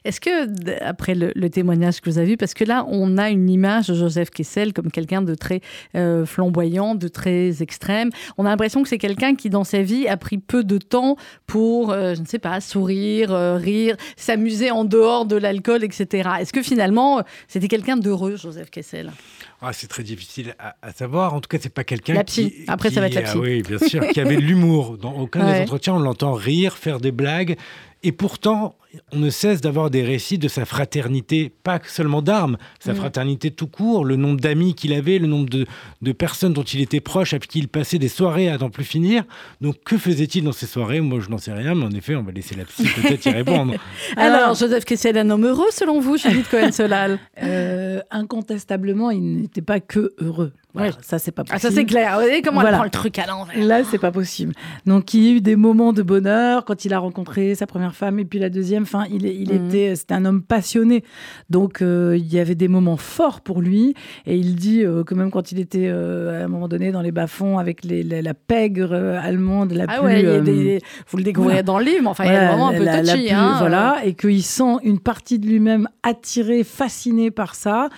Est-ce 0.04 0.20
que, 0.20 0.84
après 0.84 1.14
le, 1.14 1.48
témoignage 1.48 2.00
que 2.00 2.10
vous 2.10 2.18
avez 2.18 2.28
vu, 2.28 2.36
parce 2.36 2.54
que 2.54 2.64
là, 2.64 2.84
on 2.88 3.16
a 3.18 3.30
une 3.30 3.48
image 3.48 3.88
de 3.88 3.94
Joseph 3.94 4.30
Kessel 4.30 4.72
comme 4.72 4.90
quelqu'un 4.90 5.22
de 5.22 5.34
très 5.34 5.60
euh, 5.94 6.26
flamboyant, 6.26 6.94
de 6.94 7.08
très 7.08 7.62
extrême, 7.62 8.10
on 8.36 8.44
a 8.44 8.50
l'impression 8.50 8.82
que 8.82 8.88
c'est 8.88 8.98
quelqu'un 8.98 9.34
qui, 9.34 9.50
dans 9.50 9.64
sa 9.64 9.82
vie, 9.82 10.06
a 10.08 10.16
pris 10.16 10.38
peu 10.38 10.64
de 10.64 10.78
temps 10.78 11.16
pour, 11.46 11.90
euh, 11.90 12.14
je 12.14 12.20
ne 12.20 12.26
sais 12.26 12.38
pas, 12.38 12.60
sourire, 12.60 13.32
euh, 13.32 13.56
rire, 13.56 13.96
s'amuser 14.16 14.70
en 14.70 14.84
dehors 14.84 15.26
de 15.26 15.36
l'alcool, 15.36 15.84
etc. 15.84 16.30
Est-ce 16.40 16.52
que 16.52 16.62
finalement, 16.62 17.22
c'était 17.46 17.68
quelqu'un 17.68 17.96
d'heureux, 17.96 18.36
Joseph 18.36 18.70
Kessel? 18.70 19.12
Ah, 19.60 19.72
c'est 19.72 19.88
très 19.88 20.04
difficile 20.04 20.54
à, 20.58 20.92
savoir. 20.92 21.34
En 21.34 21.40
tout 21.40 21.48
cas, 21.48 21.58
c'est 21.60 21.72
pas 21.72 21.82
quelqu'un 21.82 22.22
qui. 22.22 22.64
Après, 22.68 22.90
ça 22.90 23.00
va 23.00 23.08
être 23.08 23.14
la 23.14 23.22
psy. 23.22 23.38
oui, 23.38 23.62
bien 23.62 23.78
sûr, 23.78 24.06
qui 24.08 24.20
avait 24.20 24.36
de 24.36 24.42
l'humour. 24.42 24.98
Dans 24.98 25.14
aucun 25.14 25.52
des 25.52 25.62
entretiens, 25.62 25.94
on 25.94 25.98
l'entend 25.98 26.32
rire, 26.32 26.76
faire 26.76 27.00
des 27.00 27.10
blagues. 27.10 27.56
Et 28.02 28.12
pourtant, 28.12 28.76
on 29.12 29.18
ne 29.18 29.30
cesse 29.30 29.60
d'avoir 29.60 29.90
des 29.90 30.02
récits 30.02 30.38
de 30.38 30.48
sa 30.48 30.64
fraternité, 30.64 31.52
pas 31.62 31.80
seulement 31.84 32.22
d'armes, 32.22 32.56
sa 32.78 32.92
mm. 32.92 32.96
fraternité 32.96 33.50
tout 33.50 33.66
court, 33.66 34.04
le 34.04 34.16
nombre 34.16 34.40
d'amis 34.40 34.74
qu'il 34.74 34.92
avait, 34.92 35.18
le 35.18 35.26
nombre 35.26 35.48
de, 35.50 36.12
personnes 36.12 36.52
dont 36.52 36.62
il 36.62 36.80
était 36.80 37.00
proche, 37.00 37.32
avec 37.32 37.48
qui 37.48 37.58
il 37.58 37.68
passait 37.68 37.98
des 37.98 38.08
soirées 38.08 38.48
à 38.48 38.56
n'en 38.56 38.70
plus 38.70 38.84
finir. 38.84 39.24
Donc, 39.60 39.76
que 39.84 39.98
faisait-il 39.98 40.44
dans 40.44 40.52
ces 40.52 40.66
soirées? 40.66 41.00
Moi, 41.00 41.20
je 41.20 41.28
n'en 41.28 41.38
sais 41.38 41.52
rien, 41.52 41.74
mais 41.74 41.84
en 41.84 41.90
effet, 41.90 42.14
on 42.14 42.22
va 42.22 42.32
laisser 42.32 42.54
la 42.54 42.64
psy 42.64 42.84
peut-être 42.84 43.26
y 43.26 43.30
répondre. 43.30 43.74
Alors, 44.16 44.54
Joseph 44.54 44.84
Kessel, 44.84 45.18
un 45.18 45.28
homme 45.30 45.46
heureux 45.46 45.70
selon 45.70 46.00
vous, 46.00 46.16
Judith 46.16 46.48
Cohen-Solal? 46.48 47.18
Euh, 47.42 48.00
Incontestablement, 48.10 49.10
il 49.10 49.40
n'était 49.40 49.62
pas 49.62 49.80
que 49.80 50.14
heureux. 50.18 50.52
Ça, 51.00 51.18
c'est 51.18 51.32
pas 51.32 51.44
possible. 51.44 51.56
Ah, 51.56 51.58
ça, 51.58 51.70
c'est 51.70 51.84
clair. 51.84 52.12
Vous 52.14 52.20
voyez 52.20 52.42
comment 52.42 52.62
elle 52.62 52.74
prend 52.74 52.84
le 52.84 52.90
truc 52.90 53.18
à 53.18 53.26
l'envers. 53.26 53.56
Là, 53.56 53.84
c'est 53.84 53.98
pas 53.98 54.12
possible. 54.12 54.52
Donc, 54.86 55.14
il 55.14 55.24
y 55.24 55.28
a 55.28 55.32
eu 55.32 55.40
des 55.40 55.56
moments 55.56 55.92
de 55.92 56.02
bonheur 56.02 56.64
quand 56.64 56.84
il 56.84 56.92
a 56.92 56.98
rencontré 56.98 57.54
sa 57.54 57.66
première 57.66 57.94
femme 57.94 58.18
et 58.18 58.24
puis 58.24 58.38
la 58.38 58.50
deuxième. 58.50 58.82
Enfin, 58.82 59.04
il, 59.10 59.24
il 59.24 59.52
mhm. 59.52 59.66
était, 59.66 59.96
c'était 59.96 60.14
un 60.14 60.24
homme 60.24 60.42
passionné. 60.42 61.04
Donc, 61.48 61.80
euh, 61.80 62.16
il 62.18 62.32
y 62.32 62.38
avait 62.38 62.54
des 62.54 62.68
moments 62.68 62.98
forts 62.98 63.40
pour 63.40 63.62
lui. 63.62 63.94
Et 64.26 64.36
il 64.36 64.56
dit 64.56 64.84
euh, 64.84 65.04
que 65.04 65.14
même 65.14 65.30
quand 65.30 65.52
il 65.52 65.58
était 65.58 65.88
euh, 65.88 66.42
à 66.42 66.44
un 66.44 66.48
moment 66.48 66.68
donné 66.68 66.92
dans 66.92 67.02
les 67.02 67.12
bas-fonds 67.12 67.58
avec 67.58 67.84
les, 67.84 68.02
la, 68.02 68.34
pègre 68.34 68.94
allemande, 68.94 69.72
la 69.72 69.86
ah 69.88 69.98
plus. 69.98 70.06
Ouais, 70.06 70.80
vous 71.08 71.16
le 71.16 71.24
découvrez 71.24 71.62
dans 71.62 71.78
le 71.78 71.84
livre. 71.84 72.08
Enfin, 72.08 72.24
il 72.24 72.32
y 72.32 72.36
a 72.36 72.48
vraiment 72.48 72.68
un 72.68 72.74
peu 72.74 72.84
touchy. 72.84 73.32
hein, 73.32 73.56
voilà. 73.58 74.00
Et 74.04 74.14
qu'il 74.14 74.42
sent 74.42 74.76
une 74.82 74.98
partie 74.98 75.38
de 75.38 75.46
lui-même 75.46 75.88
attiré, 76.02 76.62
fasciné 76.62 77.30
par 77.30 77.54
ça. 77.54 77.88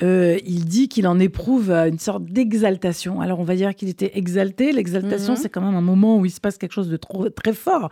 il 0.00 0.64
dit 0.64 0.88
qu'il 0.88 1.08
en 1.08 1.18
éprouve 1.18 1.70
une 1.70 1.98
sorte 1.98 2.19
d'exaltation. 2.20 3.20
Alors 3.20 3.40
on 3.40 3.44
va 3.44 3.54
dire 3.54 3.74
qu'il 3.74 3.88
était 3.88 4.12
exalté. 4.14 4.72
L'exaltation, 4.72 5.34
mhm. 5.34 5.38
c'est 5.38 5.48
quand 5.48 5.60
même 5.60 5.74
un 5.74 5.80
moment 5.80 6.18
où 6.18 6.26
il 6.26 6.30
se 6.30 6.40
passe 6.40 6.58
quelque 6.58 6.72
chose 6.72 6.88
de 6.88 6.96
trop, 6.96 7.28
très 7.28 7.52
fort. 7.52 7.90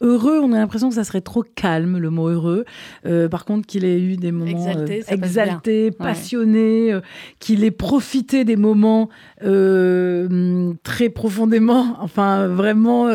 Heureux, 0.00 0.38
on 0.42 0.52
a 0.52 0.58
l'impression 0.58 0.88
que 0.88 0.94
ça 0.94 1.04
serait 1.04 1.20
trop 1.20 1.42
calme, 1.42 1.98
le 1.98 2.10
mot 2.10 2.28
heureux. 2.28 2.64
Euh, 3.06 3.28
par 3.28 3.44
contre, 3.44 3.66
qu'il 3.66 3.84
ait 3.84 4.00
eu 4.00 4.16
des 4.16 4.32
moments 4.32 4.68
exaltés, 5.08 5.88
euh, 5.88 5.90
passionnés, 5.90 6.92
euh, 6.92 7.00
qu'il 7.40 7.64
ait 7.64 7.70
profité 7.70 8.44
des 8.44 8.56
moments 8.56 9.08
très 9.40 11.08
profondément, 11.08 11.96
enfin 12.00 12.48
vraiment 12.48 13.08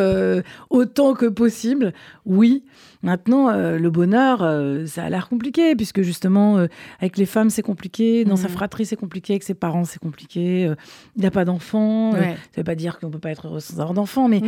autant 0.69 1.13
que 1.13 1.25
possible, 1.25 1.93
oui. 2.25 2.63
Maintenant, 3.03 3.49
euh, 3.49 3.77
le 3.77 3.89
bonheur, 3.89 4.39
euh, 4.41 4.85
ça 4.85 5.03
a 5.03 5.09
l'air 5.09 5.27
compliqué, 5.27 5.75
puisque 5.75 6.01
justement, 6.01 6.57
euh, 6.57 6.67
avec 7.01 7.17
les 7.17 7.25
femmes, 7.25 7.49
c'est 7.49 7.61
compliqué, 7.61 8.23
dans 8.23 8.37
sa 8.37 8.47
mhm. 8.47 8.53
fratrie, 8.53 8.85
c'est 8.85 8.95
compliqué, 8.95 9.33
avec 9.33 9.43
ses 9.43 9.53
parents, 9.53 9.83
c'est 9.83 9.99
compliqué. 9.99 10.71
il 11.17 11.21
n'a 11.21 11.29
pas 11.29 11.43
d'enfants. 11.43 12.13
ça 12.13 12.19
ne 12.19 12.33
veut 12.55 12.63
pas 12.63 12.75
dire 12.75 12.99
qu'on 12.99 13.07
ne 13.07 13.11
peut 13.11 13.19
pas 13.19 13.31
être 13.31 13.47
heureux 13.47 13.59
sans 13.59 13.73
avoir 13.73 13.93
d'enfants, 13.93 14.29
mais, 14.29 14.39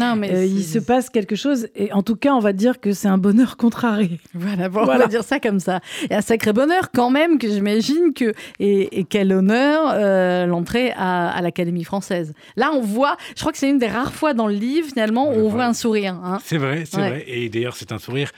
il 0.48 0.64
se 0.64 0.80
passe 0.80 1.10
quelque 1.10 1.36
chose. 1.36 1.68
Et 1.76 1.92
en 1.92 2.02
tout 2.02 2.16
cas, 2.16 2.34
on 2.34 2.40
va 2.40 2.54
dire 2.54 2.80
que 2.80 2.94
c'est 2.94 3.10
un 3.10 3.18
bonheur 3.18 3.58
contrarié. 3.58 4.22
Voilà, 4.34 4.70
on 4.74 4.86
va 4.86 5.08
dire 5.08 5.24
ça 5.24 5.42
comme 5.42 5.60
ça. 5.60 5.82
Et 6.10 6.16
un 6.16 6.22
sacré 6.22 6.54
bonheur 6.54 6.92
quand 6.94 7.10
même, 7.10 7.38
que 7.38 7.50
j'imagine 7.50 8.14
que. 8.14 8.34
Et, 8.60 9.06
quel 9.10 9.34
honneur 9.34 10.48
l'entrée 10.48 10.94
à, 10.96 11.42
l'Académie 11.42 11.84
française. 11.84 12.34
Là, 12.56 12.72
on 12.74 12.82
voit, 12.82 13.18
je 13.36 13.42
crois 13.42 13.52
que 13.52 13.58
c'est 13.58 13.70
une 13.70 13.80
des 13.80 13.88
rares 13.88 14.14
fois 14.14 14.34
dans 14.34 14.48
le 14.48 14.54
livre, 14.54 14.88
finalement, 14.88 15.30
où 15.30 15.46
on 15.46 15.50
voit 15.50 15.66
un 15.66 15.74
sourire. 15.74 16.18
Hein. 16.24 16.40
C'est 16.44 16.58
vrai, 16.58 16.86
c'est 16.86 16.98
vrai. 16.98 17.26
Et 17.28 17.50
d'ailleurs, 17.50 17.76
c'est 17.76 17.92
un 17.92 18.00
sourire 18.00 18.32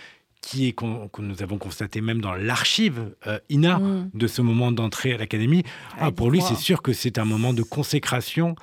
qui 0.47 0.69
est 0.69 0.71
que 0.71 1.21
nous 1.21 1.43
avons 1.43 1.57
constaté 1.57 1.99
même 1.99 2.21
dans 2.21 2.33
l'archive 2.33 3.11
euh, 3.27 3.37
INA 3.49 3.79
mm. 3.79 4.11
de 4.13 4.27
ce 4.27 4.41
moment 4.41 4.71
d'entrée 4.71 5.11
à 5.11 5.17
l'académie. 5.17 5.63
Ah, 5.99 6.09
pour 6.11 6.31
lui, 6.31 6.39
c'est 6.39 6.55
sûr 6.55 6.81
que 6.81 6.93
c'est 6.93 7.17
un 7.17 7.25
moment 7.25 7.51
de 7.51 7.63
consécration, 7.63 8.55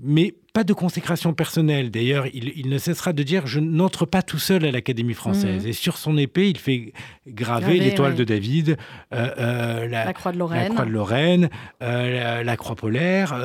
mais 0.00 0.34
pas 0.52 0.64
de 0.64 0.72
consécration 0.72 1.32
personnelle. 1.32 1.92
D'ailleurs, 1.92 2.26
il, 2.34 2.68
ne 2.68 2.76
cessera 2.76 3.12
de 3.12 3.22
dire 3.22 3.46
Je 3.46 3.60
n'entre 3.60 4.04
pas 4.04 4.22
tout 4.22 4.40
seul 4.40 4.64
à 4.64 4.72
l'Académie 4.72 5.14
française. 5.14 5.64
Mm. 5.64 5.68
Et 5.68 5.72
sur 5.72 5.96
son 5.96 6.18
épée, 6.18 6.50
il 6.50 6.58
fait 6.58 6.92
graver 7.28 7.78
l'étoile 7.78 8.16
de 8.16 8.24
David, 8.24 8.76
euh, 9.14 9.30
euh, 9.38 9.86
la, 9.86 10.12
croix 10.12 10.32
de 10.32 10.38
Lorraine, 10.38 10.70
la 10.70 10.74
croix, 10.74 10.86
de 10.86 10.90
Lorraine, 10.90 11.50
la, 11.80 12.56
croix 12.56 12.74
polaire, 12.74 13.38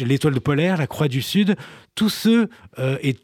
l'étoile 0.00 0.34
de 0.34 0.38
polaire, 0.38 0.76
la 0.76 0.86
croix 0.86 1.08
du 1.08 1.22
Sud. 1.22 1.56
Tous 1.94 2.10
ceux 2.10 2.50
et 3.02 3.16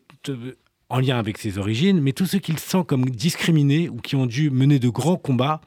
en 0.88 1.00
lien 1.00 1.18
avec 1.18 1.38
ses 1.38 1.58
origines, 1.58 2.00
mais 2.00 2.12
tous 2.12 2.26
ceux 2.26 2.38
qu'il 2.38 2.58
sent 2.58 2.84
comme 2.86 3.06
discriminés 3.06 3.88
ou 3.88 3.96
qui 3.96 4.16
ont 4.16 4.26
dû 4.26 4.50
mener 4.50 4.78
de 4.78 4.88
grands 4.88 5.16
combats 5.16 5.60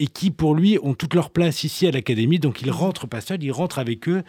et 0.00 0.06
qui, 0.06 0.30
pour 0.30 0.54
lui, 0.54 0.78
ont 0.82 0.94
toute 0.94 1.14
leur 1.14 1.30
place 1.30 1.64
ici 1.64 1.86
à 1.86 1.90
l'Académie. 1.90 2.38
Donc, 2.38 2.62
il 2.62 2.70
rentre 2.70 3.08
pas 3.08 3.20
seul, 3.20 3.42
il 3.42 3.50
rentre 3.50 3.78
avec 3.78 4.08
eux. 4.08 4.22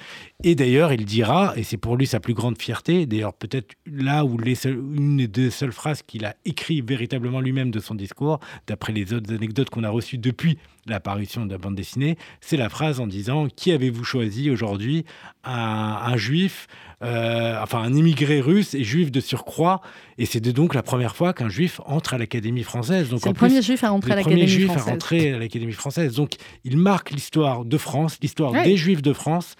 Et 0.44 0.56
d'ailleurs, 0.56 0.92
il 0.92 1.06
dira, 1.06 1.54
et 1.56 1.64
c'est 1.64 1.78
pour 1.78 1.96
lui 1.96 2.08
sa 2.08 2.20
plus 2.20 2.34
grande 2.34 2.60
fierté, 2.60 3.06
d'ailleurs, 3.06 3.34
peut-être 3.34 3.76
là 3.86 4.26
où 4.26 4.38
les 4.38 4.66
une 4.66 5.28
des 5.28 5.52
seules 5.52 5.72
phrases 5.72 6.02
qu'il 6.02 6.26
a 6.26 6.36
écrit 6.46 6.82
véritablement 6.82 7.40
lui-même 7.40 7.72
de 7.72 7.80
son 7.80 7.94
discours, 7.94 8.40
d'après 8.68 8.94
les 8.94 9.14
autres 9.14 9.32
anecdotes 9.34 9.70
qu'on 9.70 9.84
a 9.84 9.90
reçues 9.90 10.18
depuis 10.18 10.58
l'apparition 10.90 11.46
de 11.46 11.52
la 11.52 11.58
bande 11.58 11.76
dessinée, 11.76 12.18
c'est 12.42 12.58
la 12.58 12.70
phrase 12.70 13.00
en 13.00 13.08
disant 13.08 13.48
Qui 13.48 13.72
avez-vous 13.72 14.04
choisi 14.04 14.50
aujourd'hui 14.50 15.06
un, 15.44 16.18
juif, 16.18 16.68
euh, 17.02 17.58
enfin 17.62 17.80
un 17.80 17.94
immigré 17.94 18.42
russe 18.42 18.74
et 18.74 18.84
juif 18.84 19.12
de 19.12 19.20
surcroît? 19.20 19.82
Et 20.18 20.26
c'était 20.26 20.54
donc 20.54 20.74
la 20.74 20.84
première 20.84 21.16
fois 21.16 21.34
qu'un 21.34 21.50
juif 21.50 21.82
entre 21.86 22.14
à 22.14 22.18
l'Académie 22.18 22.64
française. 22.64 23.10
C'est 23.18 23.28
le 23.28 23.34
premier 23.34 23.62
juif 23.62 23.84
à 23.84 23.94
entrer 23.94 24.12
à 24.12 24.16
l'Académie 24.16 24.48
française. 24.48 24.58
juif 24.58 24.72
à 24.72 24.92
rentrer 24.92 25.34
à 25.34 25.40
l'Académie 25.40 25.74
française. 25.74 26.16
Donc 26.16 26.34
il 26.64 26.78
marque 26.78 27.12
l'histoire 27.12 27.66
de 27.66 27.78
France, 27.78 28.18
l'histoire 28.22 28.52
des 28.52 28.78
juifs 28.78 29.02
de 29.02 29.14
France. 29.14 29.56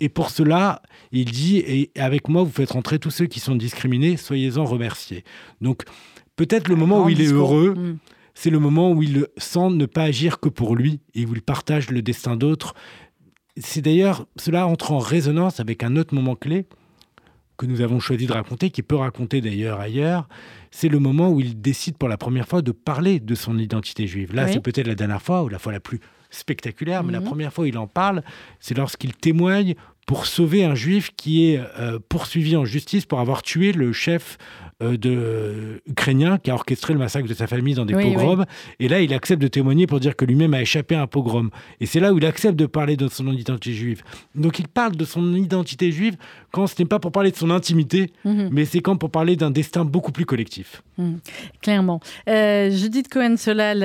Et 0.00 0.08
pour 0.08 0.30
cela, 0.30 0.82
il 1.12 1.24
dit, 1.26 1.58
et 1.58 1.90
avec 1.96 2.28
moi, 2.28 2.42
vous 2.42 2.50
faites 2.50 2.70
rentrer 2.70 2.98
tous 2.98 3.10
ceux 3.10 3.26
qui 3.26 3.40
sont 3.40 3.56
discriminés, 3.56 4.16
soyez-en 4.16 4.64
remerciés. 4.64 5.24
Donc, 5.60 5.82
peut-être 6.36 6.68
le 6.68 6.76
moment 6.76 7.04
où 7.04 7.08
il 7.08 7.20
est 7.20 7.32
heureux, 7.32 7.74
mm. 7.74 7.98
C'est 8.40 8.50
le 8.50 8.60
moment 8.60 8.92
où 8.92 9.02
il 9.02 9.26
sent 9.36 9.70
ne 9.70 9.84
pas 9.84 10.04
agir 10.04 10.38
que 10.38 10.48
pour 10.48 10.76
lui 10.76 11.00
et 11.12 11.26
où 11.26 11.34
il 11.34 11.42
partage 11.42 11.90
le 11.90 12.02
destin 12.02 12.36
d'autres. 12.36 12.72
C'est 13.56 13.80
d'ailleurs, 13.80 14.28
cela 14.36 14.68
entre 14.68 14.92
en 14.92 14.98
résonance 14.98 15.58
avec 15.58 15.82
un 15.82 15.96
autre 15.96 16.14
moment 16.14 16.36
clé 16.36 16.66
que 17.56 17.66
nous 17.66 17.80
avons 17.80 17.98
choisi 17.98 18.28
de 18.28 18.32
raconter, 18.32 18.70
qui 18.70 18.82
peut 18.82 18.94
raconter 18.94 19.40
d'ailleurs 19.40 19.80
ailleurs, 19.80 20.28
c'est 20.70 20.88
le 20.88 21.00
moment 21.00 21.30
où 21.30 21.40
il 21.40 21.60
décide 21.60 21.96
pour 21.96 22.08
la 22.08 22.16
première 22.16 22.46
fois 22.46 22.62
de 22.62 22.70
parler 22.70 23.18
de 23.18 23.34
son 23.34 23.58
identité 23.58 24.06
juive. 24.06 24.32
Là, 24.32 24.46
c'est 24.46 24.60
peut-être 24.60 24.86
la 24.86 24.94
dernière 24.94 25.20
fois, 25.20 25.42
ou 25.42 25.48
la 25.48 25.58
fois 25.58 25.72
la 25.72 25.80
plus 25.80 25.98
spectaculaire, 26.30 27.02
mais 27.02 27.12
la 27.12 27.18
mhm. 27.18 27.26
première 27.26 27.52
fois 27.52 27.64
où 27.64 27.66
il 27.66 27.76
en 27.76 27.88
parle, 27.88 28.22
c'est 28.60 28.76
lorsqu'il 28.76 29.16
témoigne 29.16 29.74
pour 30.06 30.26
sauver 30.26 30.64
un 30.64 30.76
juif 30.76 31.10
qui 31.16 31.50
est 31.50 31.60
euh, 31.80 31.98
poursuivi 32.08 32.56
en 32.56 32.64
justice 32.64 33.04
pour 33.04 33.18
avoir 33.18 33.42
tué 33.42 33.72
le 33.72 33.92
chef 33.92 34.38
de, 34.80 34.98
euh, 35.06 35.78
ukrainien 35.88 36.38
qui 36.38 36.52
a 36.52 36.54
orchestré 36.54 36.92
le 36.92 37.00
massacre 37.00 37.26
de 37.26 37.34
sa 37.34 37.48
famille 37.48 37.74
dans 37.74 37.84
des 37.84 37.94
pogroms. 37.94 38.44
Et 38.78 38.88
là, 38.88 39.00
il 39.00 39.12
accepte 39.12 39.42
de 39.42 39.48
témoigner 39.48 39.88
pour 39.88 39.98
dire 39.98 40.14
que 40.14 40.24
lui-même 40.24 40.54
a 40.54 40.62
échappé 40.62 40.94
à 40.94 41.02
un 41.02 41.06
pogrom. 41.08 41.50
Et 41.80 41.86
c'est 41.86 41.98
là 41.98 42.12
où 42.12 42.18
il 42.18 42.26
accepte 42.26 42.56
de 42.56 42.66
parler 42.66 42.96
de 42.96 43.08
son 43.08 43.32
identité 43.32 43.72
juive. 43.72 44.02
Donc 44.36 44.60
il 44.60 44.68
parle 44.68 44.94
de 44.94 45.04
son 45.04 45.34
identité 45.34 45.90
juive 45.90 46.16
quand 46.52 46.68
ce 46.68 46.80
n'est 46.80 46.86
pas 46.86 47.00
pour 47.00 47.10
parler 47.10 47.32
de 47.32 47.36
son 47.36 47.50
intimité, 47.50 48.12
mhm. 48.24 48.50
mais 48.52 48.64
c'est 48.64 48.80
quand 48.80 48.96
pour 48.96 49.10
parler 49.10 49.34
d'un 49.34 49.50
destin 49.50 49.84
beaucoup 49.84 50.12
plus 50.12 50.24
collectif. 50.24 50.82
Mhm. 50.96 51.18
Clairement. 51.60 52.00
Euh, 52.28 52.70
Judith 52.70 53.08
Cohen-Solal, 53.12 53.80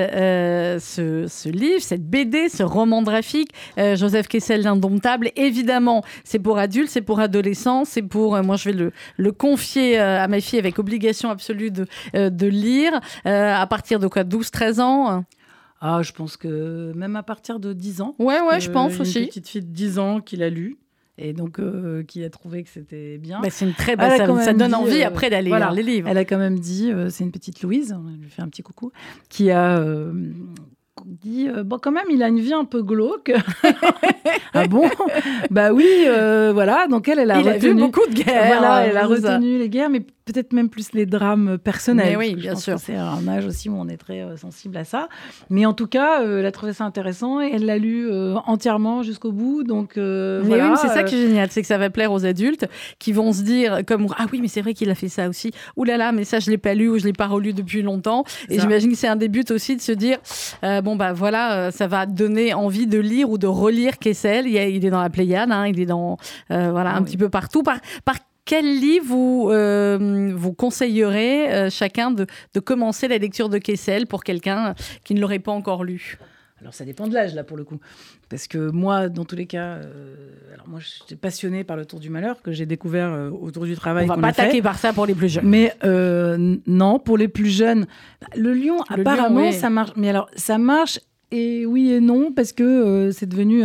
ce, 0.80 1.48
livre, 1.48 1.80
cette 1.80 2.08
BD, 2.08 2.48
ce 2.48 2.62
roman 2.62 3.02
graphique, 3.02 3.50
Joseph 3.76 4.28
Kessel, 4.28 4.62
l'indomptable, 4.62 5.30
évidemment, 5.34 6.04
c'est 6.22 6.38
pour 6.38 6.58
adultes, 6.58 6.90
c'est 6.90 7.02
pour 7.02 7.18
adolescents, 7.18 7.84
c'est 7.84 8.02
pour... 8.02 8.40
moi, 8.42 8.56
je 8.56 8.70
vais 8.70 8.76
le, 8.76 8.92
le 9.16 9.32
confier 9.32 9.98
à 9.98 10.28
ma 10.28 10.40
fille 10.40 10.58
avec 10.58 10.78
obligation 10.84 11.30
absolue 11.30 11.70
de, 11.70 11.86
euh, 12.14 12.30
de 12.30 12.46
lire. 12.46 12.92
Euh, 13.26 13.54
à 13.54 13.66
partir 13.66 13.98
de 13.98 14.06
quoi 14.06 14.24
12-13 14.24 14.80
ans 14.80 15.24
ah, 15.86 16.00
je 16.00 16.12
pense 16.12 16.38
que 16.38 16.94
même 16.94 17.14
à 17.14 17.22
partir 17.22 17.60
de 17.60 17.74
10 17.74 18.00
ans. 18.00 18.14
Ouais, 18.18 18.40
ouais, 18.40 18.58
je 18.58 18.70
pense 18.70 18.98
aussi. 19.00 19.20
Une 19.20 19.26
petite 19.26 19.48
fille 19.48 19.60
de 19.60 19.66
10 19.66 19.98
ans 19.98 20.20
qui 20.22 20.36
l'a 20.36 20.48
lu 20.48 20.78
et 21.18 21.34
donc 21.34 21.60
euh, 21.60 22.02
qui 22.04 22.24
a 22.24 22.30
trouvé 22.30 22.62
que 22.62 22.70
c'était 22.70 23.18
bien. 23.18 23.40
Bah, 23.42 23.50
c'est 23.50 23.66
une 23.66 23.74
très 23.74 23.94
belle. 23.94 24.16
Ça, 24.16 24.44
ça, 24.44 24.52
donne 24.54 24.74
envie 24.74 25.02
après 25.02 25.28
d'aller 25.28 25.50
lire 25.50 25.72
les 25.72 25.82
livres. 25.82 26.08
Elle 26.08 26.16
a 26.16 26.24
quand 26.24 26.38
même 26.38 26.58
dit, 26.58 26.90
c'est 27.10 27.24
une 27.24 27.32
petite 27.32 27.60
Louise, 27.60 27.94
on 27.94 28.16
lui 28.18 28.30
fait 28.30 28.40
un 28.40 28.48
petit 28.48 28.62
coucou, 28.62 28.92
qui 29.28 29.50
a 29.50 29.78
dit 31.04 31.48
euh, 31.48 31.64
bon 31.64 31.78
quand 31.78 31.92
même 31.92 32.06
il 32.10 32.22
a 32.22 32.28
une 32.28 32.40
vie 32.40 32.52
un 32.52 32.64
peu 32.64 32.82
glauque 32.82 33.32
ah 34.54 34.66
bon? 34.66 34.88
Bah 35.50 35.72
oui 35.72 35.86
euh, 36.06 36.52
voilà 36.52 36.86
donc 36.86 37.08
elle 37.08 37.18
elle 37.18 37.30
a 37.30 37.40
retenu 37.40 37.74
beaucoup 37.74 38.06
de 38.08 38.14
guerres 38.14 38.58
voilà 38.58 38.86
elle 38.86 38.96
a 38.96 39.06
retenu 39.06 39.58
les 39.58 39.68
guerres 39.68 39.90
mais 39.90 40.04
peut-être 40.24 40.52
même 40.52 40.68
plus 40.68 40.92
les 40.92 41.06
drames 41.06 41.58
personnels. 41.58 42.10
Mais 42.10 42.16
oui 42.16 42.34
bien 42.34 42.56
sûr. 42.56 42.78
c'est 42.78 42.96
un 42.96 43.26
âge 43.28 43.46
aussi 43.46 43.68
où 43.68 43.76
on 43.76 43.88
est 43.88 43.96
très 43.96 44.20
euh, 44.20 44.36
sensible 44.36 44.76
à 44.76 44.84
ça. 44.84 45.08
Mais 45.50 45.66
en 45.66 45.72
tout 45.72 45.86
cas 45.86 46.22
elle 46.22 46.46
a 46.46 46.52
trouvé 46.52 46.72
ça 46.72 46.84
intéressant 46.84 47.40
et 47.40 47.50
elle 47.52 47.66
l'a 47.66 47.78
lu 47.78 48.10
entièrement 48.46 49.02
jusqu'au 49.02 49.32
bout. 49.32 49.62
Donc 49.62 49.96
mais 49.96 50.40
voilà, 50.42 50.70
oui 50.70 50.78
c'est 50.80 50.88
ça 50.88 51.02
qui 51.02 51.16
est 51.16 51.26
génial 51.26 51.50
c'est 51.50 51.62
que 51.62 51.68
ça 51.68 51.78
va 51.78 51.90
plaire 51.90 52.12
aux 52.12 52.24
adultes 52.24 52.66
qui 52.98 53.12
vont 53.12 53.32
se 53.32 53.42
dire 53.42 53.80
comme 53.86 54.06
ah 54.18 54.26
oui 54.32 54.40
mais 54.40 54.48
c'est 54.48 54.62
vrai 54.62 54.74
qu'il 54.74 54.90
a 54.90 54.94
fait 54.94 55.08
ça 55.08 55.28
aussi. 55.28 55.52
Ouh 55.76 55.84
là 55.84 55.96
là 55.96 56.12
mais 56.12 56.24
ça 56.24 56.40
je 56.40 56.50
l'ai 56.50 56.58
pas 56.58 56.74
lu 56.74 56.88
ou 56.88 56.98
je 56.98 57.04
l'ai 57.04 57.12
pas 57.12 57.26
relu 57.26 57.52
depuis 57.52 57.82
longtemps. 57.82 58.24
Et 58.48 58.58
j'imagine 58.58 58.90
que 58.90 58.96
c'est 58.96 59.08
un 59.08 59.16
début 59.16 59.44
aussi 59.50 59.76
de 59.76 59.80
se 59.80 59.92
dire 59.92 60.18
bon 60.82 60.96
bah 60.96 61.12
voilà, 61.12 61.56
euh, 61.56 61.70
ça 61.70 61.86
va 61.86 62.06
donner 62.06 62.54
envie 62.54 62.86
de 62.86 62.98
lire 62.98 63.30
ou 63.30 63.38
de 63.38 63.46
relire 63.46 63.98
Kessel. 63.98 64.46
Il, 64.46 64.56
est 64.56 64.90
dans 64.90 65.00
la 65.00 65.10
Pléiade, 65.10 65.50
hein, 65.50 65.66
il 65.66 65.80
est 65.80 65.86
dans 65.86 66.18
euh, 66.50 66.70
voilà 66.70 66.92
ah 66.94 66.98
un 66.98 67.02
petit 67.02 67.16
peu 67.16 67.28
partout. 67.28 67.62
Par, 67.62 67.78
par 68.04 68.16
quel 68.44 68.64
livre 68.64 69.06
vous, 69.06 69.48
euh, 69.50 70.32
vous 70.34 70.52
conseillerez 70.52 71.70
chacun 71.70 72.10
de, 72.10 72.26
de, 72.52 72.60
commencer 72.60 73.08
la 73.08 73.18
lecture 73.18 73.48
de 73.48 73.58
Kessel 73.58 74.06
pour 74.06 74.24
quelqu'un 74.24 74.74
qui 75.04 75.14
ne 75.14 75.20
l'aurait 75.20 75.38
pas 75.38 75.52
encore 75.52 75.84
lu? 75.84 76.18
Alors 76.60 76.72
ça 76.72 76.84
dépend 76.84 77.06
de 77.08 77.14
l'âge 77.14 77.34
là 77.34 77.44
pour 77.44 77.58
le 77.58 77.64
coup, 77.64 77.78
parce 78.30 78.46
que 78.46 78.70
moi 78.70 79.10
dans 79.10 79.24
tous 79.24 79.36
les 79.36 79.44
cas, 79.44 79.80
alors 80.54 80.66
moi 80.66 80.80
j'étais 80.80 81.16
passionnée 81.16 81.62
par 81.62 81.76
le 81.76 81.84
Tour 81.84 82.00
du 82.00 82.08
Malheur 82.08 82.40
que 82.40 82.52
j'ai 82.52 82.64
découvert 82.64 83.30
autour 83.38 83.64
du 83.64 83.76
travail. 83.76 84.04
On 84.04 84.14
va 84.14 84.16
pas 84.16 84.28
attaquer 84.28 84.62
par 84.62 84.78
ça 84.78 84.94
pour 84.94 85.04
les 85.04 85.14
plus 85.14 85.28
jeunes. 85.28 85.46
Mais 85.46 85.74
non 86.66 86.98
pour 86.98 87.18
les 87.18 87.28
plus 87.28 87.50
jeunes, 87.50 87.86
le 88.34 88.54
lion 88.54 88.78
apparemment 88.88 89.52
ça 89.52 89.68
marche. 89.68 89.92
Mais 89.96 90.08
alors 90.08 90.30
ça 90.36 90.56
marche 90.56 91.00
et 91.34 91.66
oui 91.66 91.90
et 91.90 92.00
non, 92.00 92.30
parce 92.30 92.52
que 92.52 92.62
euh, 92.62 93.10
c'est 93.10 93.26
devenu 93.26 93.64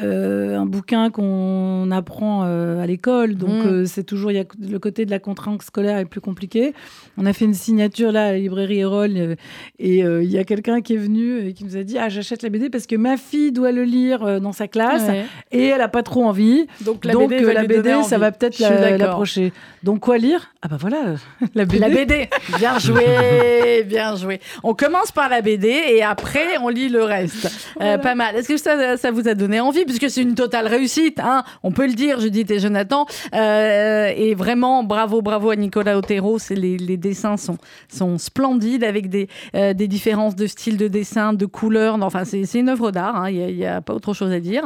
euh, 0.00 0.58
un 0.58 0.66
bouquin 0.66 1.10
qu'on 1.10 1.88
apprend 1.92 2.42
euh, 2.44 2.82
à 2.82 2.86
l'école. 2.86 3.36
Donc, 3.36 3.64
mm. 3.64 3.86
c'est 3.86 4.02
toujours, 4.02 4.32
y 4.32 4.38
a, 4.38 4.44
le 4.60 4.78
côté 4.80 5.06
de 5.06 5.12
la 5.12 5.20
contrainte 5.20 5.62
scolaire 5.62 5.98
est 5.98 6.06
plus 6.06 6.20
compliqué. 6.20 6.74
On 7.16 7.24
a 7.24 7.32
fait 7.32 7.44
une 7.44 7.54
signature 7.54 8.10
là 8.10 8.26
à 8.26 8.32
la 8.32 8.38
librairie 8.38 8.80
Erol 8.80 9.36
et 9.78 9.98
il 10.00 10.30
y 10.30 10.38
a 10.38 10.44
quelqu'un 10.44 10.80
qui 10.80 10.94
est 10.94 10.98
venu 10.98 11.46
et 11.46 11.52
qui 11.52 11.64
nous 11.64 11.76
a 11.76 11.84
dit 11.84 11.96
Ah, 11.98 12.08
j'achète 12.08 12.42
la 12.42 12.48
BD 12.48 12.68
parce 12.70 12.86
que 12.86 12.96
ma 12.96 13.16
fille 13.16 13.52
doit 13.52 13.70
le 13.70 13.84
lire 13.84 14.40
dans 14.40 14.52
sa 14.52 14.66
classe 14.66 15.08
et 15.52 15.66
elle 15.66 15.78
n'a 15.78 15.88
pas 15.88 16.02
trop 16.02 16.24
envie. 16.24 16.66
Donc, 16.84 17.04
la 17.04 17.14
BD, 17.14 17.40
la 17.40 17.64
BD 17.64 18.02
ça 18.02 18.18
va 18.18 18.32
peut-être 18.32 18.58
l'approcher. 18.58 19.52
Donc, 19.84 20.00
quoi 20.00 20.18
lire? 20.18 20.52
Ah, 20.62 20.68
bah 20.68 20.78
voilà, 20.80 21.14
la 21.54 21.64
BD. 21.64 21.78
La 21.78 21.88
BD, 21.88 22.28
bien 22.58 22.78
joué, 22.78 23.84
bien 23.86 24.16
joué. 24.16 24.40
On 24.64 24.74
commence 24.74 25.12
par 25.12 25.28
la 25.28 25.42
BD 25.42 25.68
et 25.68 26.02
après, 26.02 26.58
on 26.60 26.68
lit 26.68 26.88
le 26.88 27.03
reste. 27.04 27.50
Euh, 27.80 27.98
pas 27.98 28.14
mal. 28.14 28.36
Est-ce 28.36 28.48
que 28.48 28.56
ça, 28.56 28.96
ça, 28.96 29.10
vous 29.10 29.26
a 29.26 29.34
donné 29.34 29.58
envie? 29.58 29.84
Puisque 29.84 30.08
c'est 30.08 30.22
une 30.22 30.36
totale 30.36 30.68
réussite, 30.68 31.18
hein 31.18 31.42
on 31.64 31.72
peut 31.72 31.86
le 31.86 31.94
dire, 31.94 32.20
Judith 32.20 32.48
et 32.52 32.60
Jonathan. 32.60 33.04
Euh, 33.34 34.12
et 34.16 34.34
vraiment, 34.34 34.84
bravo, 34.84 35.22
bravo 35.22 35.50
à 35.50 35.56
Nicolas 35.56 35.98
Otero. 35.98 36.38
Les, 36.50 36.76
les 36.76 36.96
dessins 36.96 37.36
sont, 37.36 37.58
sont 37.88 38.16
splendides 38.16 38.84
avec 38.84 39.08
des, 39.08 39.28
euh, 39.56 39.74
des 39.74 39.88
différences 39.88 40.36
de 40.36 40.46
style 40.46 40.76
de 40.76 40.86
dessin, 40.86 41.32
de 41.32 41.46
couleurs. 41.46 41.98
Enfin, 42.00 42.24
c'est 42.24 42.44
une 42.54 42.68
œuvre 42.68 42.92
d'art. 42.92 43.16
Hein. 43.16 43.30
Il 43.30 43.56
n'y 43.56 43.66
a, 43.66 43.80
pas 43.80 43.92
autre 43.92 44.14
chose 44.14 44.30
à 44.30 44.38
dire. 44.38 44.62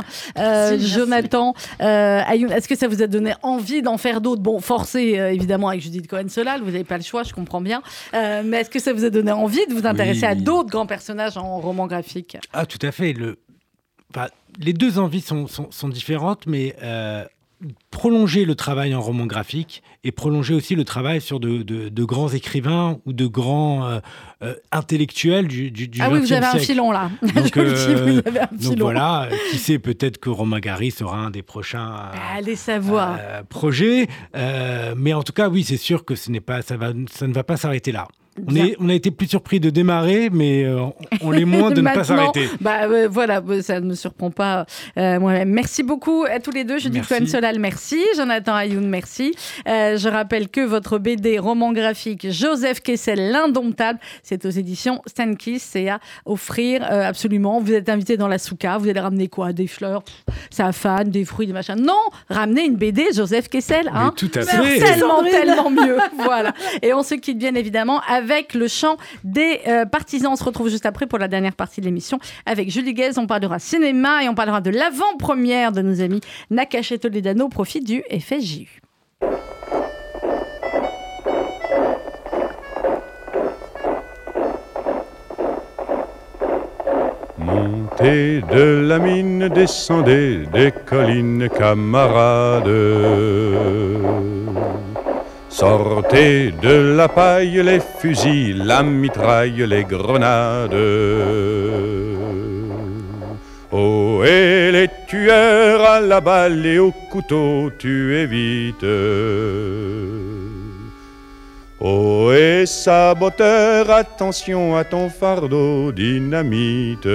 Jonathan, 0.78 1.54
est-ce 1.80 2.68
que 2.68 2.76
ça 2.76 2.88
vous 2.88 3.02
a 3.02 3.06
donné 3.06 3.32
envie 3.42 3.80
d'en 3.80 3.96
faire 3.96 4.20
d'autres? 4.20 4.42
Bon, 4.42 4.60
forcé 4.60 5.00
évidemment 5.32 5.68
avec 5.68 5.80
Judith 5.80 6.06
Cohen-Solal, 6.08 6.60
vous 6.60 6.70
n'avez 6.70 6.84
pas 6.84 6.98
le 6.98 7.04
choix, 7.04 7.22
je 7.22 7.32
comprends 7.32 7.62
bien. 7.62 7.82
mais 8.12 8.58
est-ce 8.58 8.70
que 8.70 8.80
ça 8.80 8.92
vous 8.92 9.04
a 9.04 9.10
donné 9.10 9.32
envie 9.32 9.66
de 9.66 9.72
vous 9.72 9.86
intéresser 9.86 10.26
à 10.26 10.34
d'autres 10.34 10.68
grands 10.68 10.86
personnages 10.86 11.38
en 11.38 11.58
roman 11.58 11.86
graphique? 11.86 12.27
Ah, 12.52 12.66
tout 12.66 12.78
à 12.82 12.92
fait. 12.92 13.12
Le... 13.12 13.38
les 14.58 14.72
deux 14.72 14.98
envies 14.98 15.20
sont, 15.20 15.46
sont, 15.46 15.88
différentes, 15.88 16.46
mais 16.46 16.76
euh, 16.82 17.24
prolonger 17.90 18.44
le 18.44 18.54
travail 18.54 18.94
en 18.94 19.00
roman 19.00 19.26
graphique 19.26 19.82
et 20.04 20.12
prolonger 20.12 20.54
aussi 20.54 20.74
le 20.74 20.84
travail 20.84 21.20
sur 21.20 21.40
de, 21.40 21.62
de, 21.62 22.04
grands 22.04 22.28
écrivains 22.28 22.98
ou 23.04 23.12
de 23.12 23.26
grands 23.26 23.86
euh, 23.86 23.98
euh, 24.42 24.54
intellectuels 24.72 25.48
du, 25.48 25.70
du, 25.70 25.90
Ah 26.00 26.08
oui, 26.10 26.20
vous 26.20 26.32
avez 26.32 26.46
un 26.46 26.58
filon 26.58 26.92
là. 26.92 27.10
Donc, 27.22 27.56
vous 27.56 27.60
avez 27.60 28.40
un 28.40 28.46
filon. 28.46 28.70
donc 28.70 28.78
voilà, 28.78 29.28
qui 29.50 29.58
sait, 29.58 29.78
peut-être 29.78 30.18
que 30.18 30.30
Romain 30.30 30.60
Gary 30.60 30.90
sera 30.90 31.18
un 31.18 31.30
des 31.30 31.42
prochains 31.42 32.10
Allez 32.34 32.56
savoir. 32.56 33.18
projets. 33.48 34.08
mais 34.34 35.12
en 35.12 35.22
tout 35.22 35.32
cas, 35.32 35.48
oui, 35.48 35.64
c'est 35.64 35.76
sûr 35.76 36.04
que 36.04 36.14
ce 36.14 36.30
n'est 36.30 36.40
pas, 36.40 36.62
ça, 36.62 36.76
va, 36.76 36.92
ça 37.10 37.26
ne 37.26 37.32
va 37.32 37.44
pas 37.44 37.56
s'arrêter 37.56 37.92
là. 37.92 38.08
On, 38.46 38.54
est, 38.54 38.76
on, 38.78 38.88
a 38.88 38.94
été 38.94 39.10
plus 39.10 39.26
surpris 39.26 39.60
de 39.60 39.70
démarrer, 39.70 40.30
mais 40.30 40.64
euh, 40.64 40.86
on 41.22 41.30
l'est 41.30 41.44
moins 41.46 41.70
de 41.70 41.80
ne 41.80 41.92
pas 41.92 42.04
s'arrêter. 42.04 42.48
Bah, 42.60 42.82
euh, 42.84 43.08
voilà, 43.10 43.40
bah, 43.40 43.62
ça 43.62 43.80
ne 43.80 43.86
me 43.86 43.94
surprend 43.94 44.30
pas 44.30 44.66
euh, 44.96 45.18
moi-même. 45.18 45.50
Merci 45.50 45.82
beaucoup 45.82 46.24
à 46.24 46.40
tous 46.40 46.50
les 46.50 46.64
deux. 46.64 46.78
Je 46.78 46.88
dis 46.88 47.00
Cohen 47.00 47.26
Solal, 47.26 47.58
merci. 47.58 48.00
Jonathan 48.16 48.54
Ayoun, 48.54 48.86
merci. 48.86 49.34
je 49.66 50.08
rappelle 50.08 50.48
que 50.48 50.60
votre 50.60 50.98
BD 50.98 51.38
roman 51.38 51.72
graphique 51.72 52.30
Joseph 52.30 52.80
Kessel, 52.80 53.30
L'Indomptable, 53.30 53.98
c'est 54.22 54.44
aux 54.46 54.50
éditions 54.50 55.02
Stankis. 55.06 55.58
C'est 55.58 55.88
à 55.88 56.00
offrir 56.24 56.82
absolument. 56.84 57.60
Vous 57.60 57.72
êtes 57.72 57.88
invité 57.88 58.16
dans 58.16 58.28
la 58.28 58.38
souka. 58.38 58.78
Vous 58.78 58.88
allez 58.88 59.00
ramener 59.00 59.28
quoi? 59.28 59.52
Des 59.52 59.66
fleurs, 59.66 60.02
sa 60.50 60.72
fan, 60.72 61.10
des 61.10 61.24
fruits, 61.24 61.46
des 61.46 61.52
machins. 61.52 61.76
Non, 61.76 61.94
ramenez 62.28 62.64
une 62.64 62.76
BD 62.76 63.06
Joseph 63.14 63.48
Kessel. 63.48 63.90
Hein. 63.92 64.12
tout 64.16 64.30
à 64.34 64.42
fait. 64.42 64.78
Tellement, 64.78 65.22
tellement 65.22 65.70
mieux. 65.70 65.96
voilà. 66.18 66.52
Et 66.82 66.92
on 66.92 67.02
se 67.02 67.14
quitte 67.14 67.38
bien 67.38 67.54
évidemment 67.54 68.00
avec 68.08 68.27
avec 68.30 68.54
le 68.54 68.68
chant 68.68 68.96
des 69.24 69.60
euh, 69.66 69.84
partisans. 69.86 70.32
On 70.32 70.36
se 70.36 70.44
retrouve 70.44 70.68
juste 70.68 70.86
après 70.86 71.06
pour 71.06 71.18
la 71.18 71.28
dernière 71.28 71.54
partie 71.54 71.80
de 71.80 71.86
l'émission 71.86 72.18
avec 72.46 72.70
Julie 72.70 72.94
Guez. 72.94 73.18
On 73.18 73.26
parlera 73.26 73.58
cinéma 73.58 74.24
et 74.24 74.28
on 74.28 74.34
parlera 74.34 74.60
de 74.60 74.70
l'avant-première 74.70 75.72
de 75.72 75.82
nos 75.82 76.00
amis 76.00 76.20
Nakash 76.50 76.92
et 76.92 76.98
Toledano 76.98 77.46
au 77.46 77.48
profit 77.48 77.80
du 77.80 78.02
FSJU. 78.10 78.80
Mon 87.38 87.88
Sortez 87.98 88.42
de 88.42 88.86
la 88.86 88.98
mine, 89.00 89.48
descendez 89.48 90.46
des 90.52 90.72
collines, 90.86 91.48
camarades. 91.48 92.68
Sortez 95.58 96.52
de 96.62 96.94
la 96.96 97.08
paille 97.08 97.60
les 97.64 97.80
fusils, 97.80 98.64
la 98.64 98.84
mitraille, 98.84 99.66
les 99.66 99.82
grenades. 99.82 100.70
Oh, 103.72 104.22
et 104.24 104.70
les 104.70 104.88
tueurs 105.08 105.82
à 105.82 106.00
la 106.00 106.20
balle 106.20 106.64
et 106.64 106.78
au 106.78 106.92
couteau, 107.10 107.72
tuez 107.76 108.26
vite. 108.26 108.86
Oh, 111.80 112.30
et 112.32 112.64
saboteur, 112.64 113.90
attention 113.90 114.76
à 114.76 114.84
ton 114.84 115.10
fardeau 115.10 115.90
dynamite. 115.90 117.08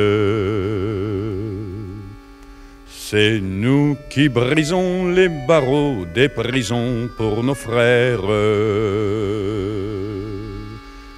C'est 3.16 3.41
nous 3.41 3.95
qui 4.09 4.28
brisons 4.28 5.07
les 5.09 5.30
barreaux 5.30 6.03
des 6.16 6.30
prisons 6.30 7.07
pour 7.16 7.43
nos 7.43 7.53
frères. 7.53 8.28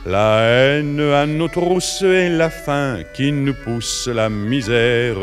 La 0.06 0.41
haine 0.41 1.00
à 1.00 1.26
nos 1.26 1.48
trousses 1.48 2.02
et 2.02 2.28
la 2.28 2.50
faim 2.50 2.98
qui 3.14 3.32
nous 3.32 3.54
pousse 3.54 4.10
la 4.14 4.28
misère. 4.28 5.16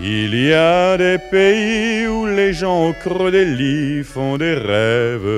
Il 0.00 0.34
y 0.34 0.54
a 0.54 0.96
des 0.96 1.18
pays 1.30 2.06
où 2.06 2.24
les 2.24 2.54
gens 2.54 2.88
au 2.88 2.94
creux 2.94 3.30
des 3.30 3.44
lits 3.44 4.02
font 4.02 4.38
des 4.38 4.54
rêves. 4.54 5.34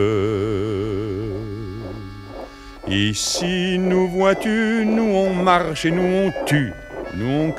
Ici, 2.87 3.77
nous 3.81 4.07
vois-tu, 4.07 4.85
nous 4.87 5.13
on 5.25 5.35
marche 5.35 5.85
et 5.85 5.91
nous 5.91 6.29
on 6.29 6.33
tue, 6.47 6.73
nous 7.17 7.53
on. 7.53 7.57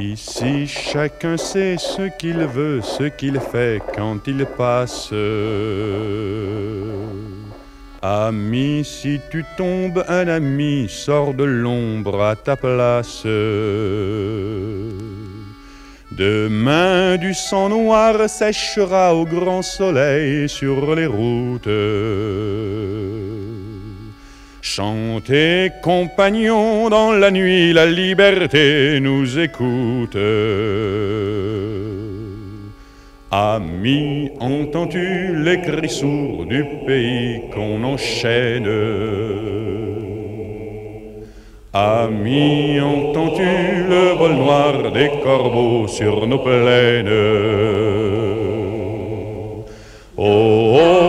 Ici, 0.00 0.66
chacun 0.66 1.36
sait 1.36 1.76
ce 1.76 2.02
qu'il 2.18 2.38
veut, 2.38 2.80
ce 2.82 3.04
qu'il 3.04 3.40
fait 3.40 3.82
quand 3.94 4.18
il 4.26 4.46
passe. 4.46 5.12
Ami, 8.10 8.84
si 8.86 9.20
tu 9.30 9.44
tombes, 9.58 10.02
un 10.08 10.28
ami 10.28 10.88
sort 10.88 11.34
de 11.34 11.44
l'ombre 11.44 12.22
à 12.22 12.36
ta 12.36 12.56
place. 12.56 13.24
Demain, 16.10 17.18
du 17.18 17.34
sang 17.34 17.68
noir 17.68 18.30
séchera 18.30 19.14
au 19.14 19.26
grand 19.26 19.60
soleil 19.60 20.48
sur 20.48 20.94
les 20.94 21.04
routes. 21.04 21.68
Chantez, 24.62 25.70
compagnons, 25.82 26.88
dans 26.88 27.12
la 27.12 27.30
nuit, 27.30 27.74
la 27.74 27.84
liberté 27.84 29.00
nous 29.00 29.38
écoute. 29.38 30.16
Amis, 33.30 34.30
entends-tu 34.40 35.44
les 35.44 35.60
cris 35.60 35.90
sourds 35.90 36.46
du 36.46 36.64
pays 36.86 37.42
qu'on 37.52 37.84
enchaîne. 37.84 38.66
Amis, 41.74 42.80
entends-tu 42.80 43.44
le 43.86 44.16
vol 44.16 44.32
noir 44.32 44.92
des 44.92 45.10
corbeaux 45.22 45.86
sur 45.86 46.26
nos 46.26 46.38
plaines. 46.38 47.10
Oh, 50.16 50.78
oh, 50.80 51.07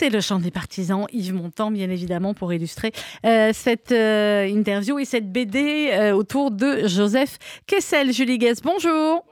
C'était 0.00 0.14
le 0.14 0.20
chant 0.20 0.38
des 0.38 0.52
partisans, 0.52 1.06
Yves 1.12 1.34
Montand, 1.34 1.72
bien 1.72 1.90
évidemment, 1.90 2.32
pour 2.32 2.52
illustrer 2.52 2.92
euh, 3.26 3.50
cette 3.52 3.90
euh, 3.90 4.46
interview 4.46 5.00
et 5.00 5.04
cette 5.04 5.32
BD 5.32 5.90
euh, 5.90 6.12
autour 6.12 6.52
de 6.52 6.86
Joseph 6.86 7.36
Kessel. 7.66 8.12
Julie 8.12 8.38
Guess, 8.38 8.62
bonjour. 8.62 9.24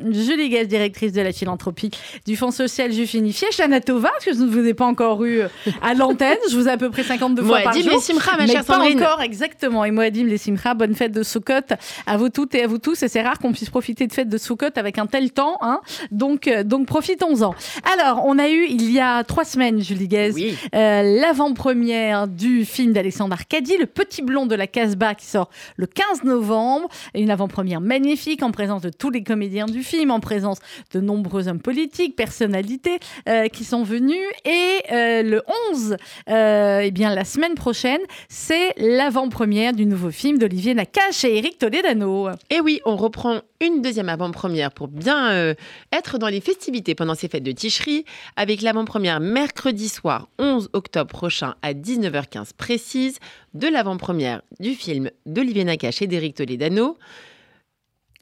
Julie 0.00 0.48
Guest, 0.48 0.68
directrice 0.68 1.12
de 1.12 1.20
la 1.22 1.32
philanthropie 1.32 1.90
du 2.26 2.36
Fonds 2.36 2.50
social 2.50 2.92
juif 2.92 3.14
unifié. 3.14 3.48
Shana 3.52 3.80
Tova, 3.80 4.10
parce 4.10 4.24
que 4.24 4.32
je 4.34 4.38
ne 4.40 4.46
vous 4.48 4.66
ai 4.66 4.74
pas 4.74 4.86
encore 4.86 5.24
eu 5.24 5.42
à 5.82 5.94
l'antenne. 5.94 6.38
Je 6.50 6.56
vous 6.56 6.68
ai 6.68 6.72
à 6.72 6.76
peu 6.76 6.90
près 6.90 7.02
52 7.02 7.42
fois 7.42 7.60
par 7.60 7.72
jour. 7.74 7.92
les 7.92 7.98
Simcha, 8.00 8.32
ma 8.32 8.46
mais 8.46 8.52
chère 8.52 8.64
pas 8.64 8.74
Sandrine. 8.78 9.02
encore, 9.02 9.22
exactement. 9.22 9.84
Et 9.84 9.90
Moadim 9.90 10.26
les 10.26 10.38
bonne 10.76 10.94
fête 10.94 11.12
de 11.12 11.22
Sukkot 11.22 11.74
à 12.06 12.16
vous 12.16 12.28
toutes 12.28 12.54
et 12.54 12.62
à 12.62 12.66
vous 12.66 12.78
tous. 12.78 13.02
Et 13.02 13.08
c'est 13.08 13.22
rare 13.22 13.38
qu'on 13.38 13.52
puisse 13.52 13.70
profiter 13.70 14.06
de 14.06 14.12
fête 14.12 14.28
de 14.28 14.38
Sukkot 14.38 14.66
avec 14.76 14.98
un 14.98 15.06
tel 15.06 15.30
temps. 15.32 15.58
Hein. 15.60 15.80
Donc, 16.10 16.48
euh, 16.48 16.64
donc 16.64 16.86
profitons-en. 16.86 17.54
Alors, 17.92 18.22
on 18.24 18.38
a 18.38 18.48
eu 18.48 18.66
il 18.68 18.90
y 18.90 19.00
a 19.00 19.22
trois 19.24 19.44
semaines, 19.44 19.82
Julie 19.82 20.08
Oui. 20.34 20.56
euh, 20.74 21.20
l'avant-première 21.20 22.28
du 22.28 22.64
film 22.64 22.92
d'Alexandre 22.92 23.34
Arcadi, 23.34 23.76
Le 23.78 23.86
Petit 23.86 24.22
Blond 24.22 24.46
de 24.46 24.54
la 24.54 24.66
Casbah, 24.66 25.14
qui 25.14 25.26
sort 25.26 25.50
le 25.76 25.86
15 25.86 26.24
novembre. 26.24 26.88
Une 27.14 27.30
avant-première 27.30 27.80
magnifique 27.80 28.42
en 28.42 28.50
présence 28.50 28.82
de 28.82 28.90
tous 28.90 29.10
les 29.10 29.22
comédiens 29.22 29.66
du 29.66 29.82
film, 29.84 30.10
en 30.10 30.18
présence 30.18 30.58
de 30.92 31.00
nombreux 31.00 31.46
hommes 31.46 31.60
politiques, 31.60 32.16
personnalités 32.16 32.98
euh, 33.28 33.46
qui 33.48 33.64
sont 33.64 33.84
venus. 33.84 34.26
Et 34.44 34.80
euh, 34.92 35.22
le 35.22 35.42
11, 35.70 35.96
euh, 36.30 36.80
eh 36.82 36.90
bien, 36.90 37.14
la 37.14 37.24
semaine 37.24 37.54
prochaine, 37.54 38.00
c'est 38.28 38.72
l'avant-première 38.76 39.72
du 39.72 39.86
nouveau 39.86 40.10
film 40.10 40.38
d'Olivier 40.38 40.74
Nakache 40.74 41.24
et 41.24 41.38
Eric 41.38 41.58
Toledano. 41.58 42.30
Et 42.50 42.60
oui, 42.60 42.80
on 42.84 42.96
reprend 42.96 43.40
une 43.60 43.82
deuxième 43.82 44.08
avant-première 44.08 44.72
pour 44.72 44.88
bien 44.88 45.54
être 45.92 46.18
dans 46.18 46.28
les 46.28 46.40
festivités 46.40 46.94
pendant 46.94 47.14
ces 47.14 47.28
fêtes 47.28 47.42
de 47.42 47.52
Ticherie, 47.52 48.04
avec 48.36 48.60
l'avant-première 48.60 49.20
mercredi 49.20 49.88
soir 49.88 50.28
11 50.38 50.70
octobre 50.72 51.10
prochain 51.10 51.54
à 51.62 51.72
19h15 51.72 52.50
précise 52.56 53.18
de 53.54 53.68
l'avant-première 53.68 54.42
du 54.60 54.74
film 54.74 55.10
d'Olivier 55.26 55.64
Nakache 55.64 56.02
et 56.02 56.06
d'Éric 56.06 56.34
Toledano. 56.34 56.98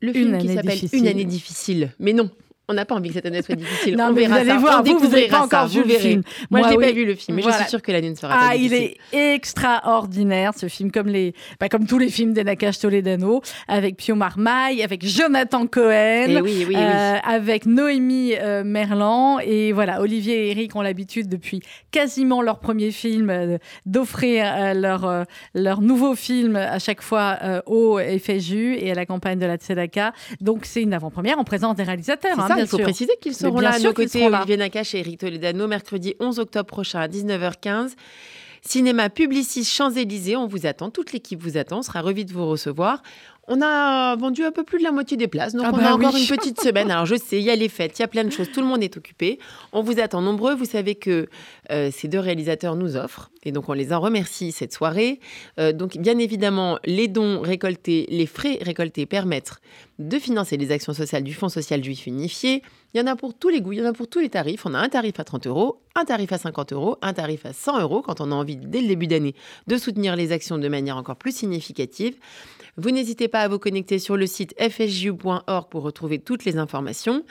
Le 0.02 0.08
Une 0.08 0.14
film 0.14 0.38
qui 0.38 0.48
s'appelle. 0.54 0.78
Une 0.92 1.06
année 1.06 1.24
difficile. 1.24 1.92
Mais 2.00 2.12
non, 2.12 2.28
on 2.68 2.74
n'a 2.74 2.84
pas 2.84 2.94
envie 2.94 3.08
que 3.08 3.14
cette 3.16 3.26
année 3.26 3.42
soit 3.42 3.54
difficile. 3.56 3.96
Non, 3.96 4.06
on 4.10 4.12
verra 4.12 4.34
vous 4.36 4.40
allez 4.40 4.50
ça. 4.50 4.56
voir, 4.58 4.80
on 4.80 4.82
vous, 4.92 4.98
vous 4.98 5.08
n'avez 5.08 5.26
pas 5.28 5.40
encore 5.42 5.62
ça, 5.62 5.66
vu 5.66 5.80
vous 5.82 5.88
le 5.88 5.92
verrez. 5.94 6.08
film. 6.10 6.22
Moi, 6.50 6.60
Moi, 6.60 6.68
je 6.68 6.72
n'ai 6.74 6.78
oui. 6.78 6.86
pas 6.86 6.92
vu 6.92 7.04
le 7.06 7.14
film, 7.14 7.36
mais 7.36 7.42
je 7.42 7.50
suis 7.50 7.68
sûre 7.68 7.82
que 7.82 7.90
l'année 7.92 8.10
ne 8.10 8.14
sera 8.14 8.34
Ah, 8.34 8.48
pas 8.50 8.56
il 8.56 8.68
difficile. 8.70 8.96
est 9.12 9.34
extraordinaire 9.34 10.52
ce 10.56 10.68
film, 10.68 10.90
comme 10.92 11.08
les, 11.08 11.34
bah, 11.60 11.68
comme 11.68 11.86
tous 11.86 11.98
les 11.98 12.08
films 12.08 12.32
des 12.32 12.44
Nakache 12.44 12.78
Toledano, 12.78 13.42
avec 13.68 13.96
Pio 13.96 14.14
Marmaille, 14.14 14.82
avec 14.82 15.04
Jonathan 15.06 15.66
Cohen, 15.66 16.26
Eh 16.28 16.40
oui, 16.40 16.52
oui, 16.58 16.64
oui. 16.68 16.76
euh, 16.76 17.16
avec 17.24 17.66
Noémie 17.66 18.34
euh, 18.40 18.62
Merlan 18.64 19.38
et 19.40 19.72
voilà, 19.72 20.00
Olivier 20.00 20.46
et 20.46 20.50
Eric 20.52 20.74
ont 20.76 20.82
l'habitude 20.82 21.28
depuis 21.28 21.60
quasiment 21.90 22.42
leur 22.42 22.58
premier 22.60 22.90
film 22.90 23.30
euh, 23.30 23.58
d'offrir 23.86 24.44
euh, 24.46 24.74
leur 24.74 25.26
leur 25.54 25.80
nouveau 25.80 26.14
film 26.14 26.56
à 26.56 26.78
chaque 26.78 27.02
fois 27.02 27.38
au 27.66 27.98
FSU 27.98 28.76
et 28.78 28.90
à 28.90 28.94
la 28.94 29.06
campagne 29.06 29.38
de 29.38 29.46
la 29.46 29.56
Tzedaka. 29.56 30.12
Donc 30.40 30.64
c'est 30.64 30.82
une 30.82 30.94
avant-première 30.94 31.38
en 31.38 31.44
présence 31.44 31.76
des 31.76 31.82
réalisateurs. 31.82 32.36
Ça, 32.56 32.60
il 32.60 32.66
faut 32.66 32.76
sûr. 32.76 32.84
préciser 32.84 33.12
qu'ils 33.20 33.34
seront 33.34 33.60
là 33.60 33.74
à 33.74 33.78
nos 33.78 33.92
côtés. 33.92 34.26
Olivier 34.26 34.56
Nakache 34.56 34.94
et 34.94 35.00
Eric 35.00 35.20
Toledano, 35.20 35.66
mercredi 35.66 36.14
11 36.20 36.38
octobre 36.38 36.66
prochain 36.66 37.00
à 37.00 37.08
19h15. 37.08 37.92
Cinéma 38.64 39.10
Publicis 39.10 39.64
Champs-Élysées, 39.64 40.36
on 40.36 40.46
vous 40.46 40.66
attend, 40.66 40.90
toute 40.90 41.12
l'équipe 41.12 41.42
vous 41.42 41.56
attend, 41.56 41.80
on 41.80 41.82
sera 41.82 42.00
ravis 42.00 42.24
de 42.24 42.32
vous 42.32 42.46
recevoir. 42.46 43.02
On 43.48 43.60
a 43.60 44.14
vendu 44.16 44.44
un 44.44 44.52
peu 44.52 44.62
plus 44.62 44.78
de 44.78 44.84
la 44.84 44.92
moitié 44.92 45.16
des 45.16 45.26
places, 45.26 45.52
donc 45.52 45.64
Ah 45.66 45.70
on 45.72 45.76
bah 45.76 45.90
a 45.90 45.94
encore 45.94 46.14
oui. 46.14 46.22
une 46.22 46.36
petite 46.36 46.60
semaine. 46.62 46.90
Alors 46.92 47.06
je 47.06 47.16
sais, 47.16 47.38
il 47.38 47.42
y 47.42 47.50
a 47.50 47.56
les 47.56 47.68
fêtes, 47.68 47.98
il 47.98 48.02
y 48.02 48.04
a 48.04 48.08
plein 48.08 48.22
de 48.22 48.30
choses, 48.30 48.50
tout 48.52 48.60
le 48.60 48.66
monde 48.66 48.82
est 48.84 48.96
occupé. 48.96 49.40
On 49.72 49.82
vous 49.82 49.98
attend 49.98 50.22
nombreux. 50.22 50.54
Vous 50.54 50.64
savez 50.64 50.94
que 50.94 51.28
euh, 51.72 51.90
ces 51.92 52.06
deux 52.06 52.20
réalisateurs 52.20 52.76
nous 52.76 52.96
offrent, 52.96 53.32
et 53.42 53.50
donc 53.50 53.68
on 53.68 53.72
les 53.72 53.92
en 53.92 53.98
remercie 54.00 54.52
cette 54.52 54.72
soirée. 54.72 55.18
Euh, 55.58 55.72
donc 55.72 55.96
bien 55.98 56.18
évidemment, 56.18 56.78
les 56.84 57.08
dons 57.08 57.40
récoltés, 57.40 58.06
les 58.10 58.26
frais 58.26 58.58
récoltés 58.62 59.06
permettent 59.06 59.54
de 59.98 60.18
financer 60.20 60.56
les 60.56 60.70
actions 60.70 60.92
sociales 60.94 61.24
du 61.24 61.34
Fonds 61.34 61.48
social 61.48 61.82
juif 61.82 62.06
unifié. 62.06 62.62
Il 62.94 63.00
y 63.00 63.02
en 63.02 63.06
a 63.06 63.16
pour 63.16 63.34
tous 63.34 63.48
les 63.48 63.60
goûts, 63.60 63.72
il 63.72 63.78
y 63.80 63.82
en 63.82 63.88
a 63.88 63.92
pour 63.92 64.06
tous 64.06 64.20
les 64.20 64.28
tarifs. 64.28 64.66
On 64.66 64.74
a 64.74 64.78
un 64.78 64.88
tarif 64.88 65.18
à 65.18 65.24
30 65.24 65.46
euros, 65.48 65.80
un 65.96 66.04
tarif 66.04 66.30
à 66.32 66.38
50 66.38 66.72
euros, 66.74 66.96
un 67.02 67.12
tarif 67.12 67.44
à 67.46 67.52
100 67.52 67.80
euros 67.80 68.02
quand 68.02 68.20
on 68.20 68.30
a 68.30 68.34
envie, 68.34 68.56
dès 68.56 68.82
le 68.82 68.86
début 68.86 69.06
d'année, 69.08 69.34
de 69.66 69.76
soutenir 69.78 70.14
les 70.14 70.30
actions 70.30 70.58
de 70.58 70.68
manière 70.68 70.96
encore 70.96 71.16
plus 71.16 71.34
significative. 71.34 72.14
Vous 72.76 72.90
n'hésitez 72.90 73.28
pas 73.32 73.40
à 73.40 73.48
vous 73.48 73.58
connecter 73.58 73.98
sur 73.98 74.16
le 74.16 74.28
site 74.28 74.54
fsju.org 74.60 75.68
pour 75.68 75.82
retrouver 75.82 76.20
toutes 76.20 76.44
les 76.44 76.58
informations. 76.58 77.24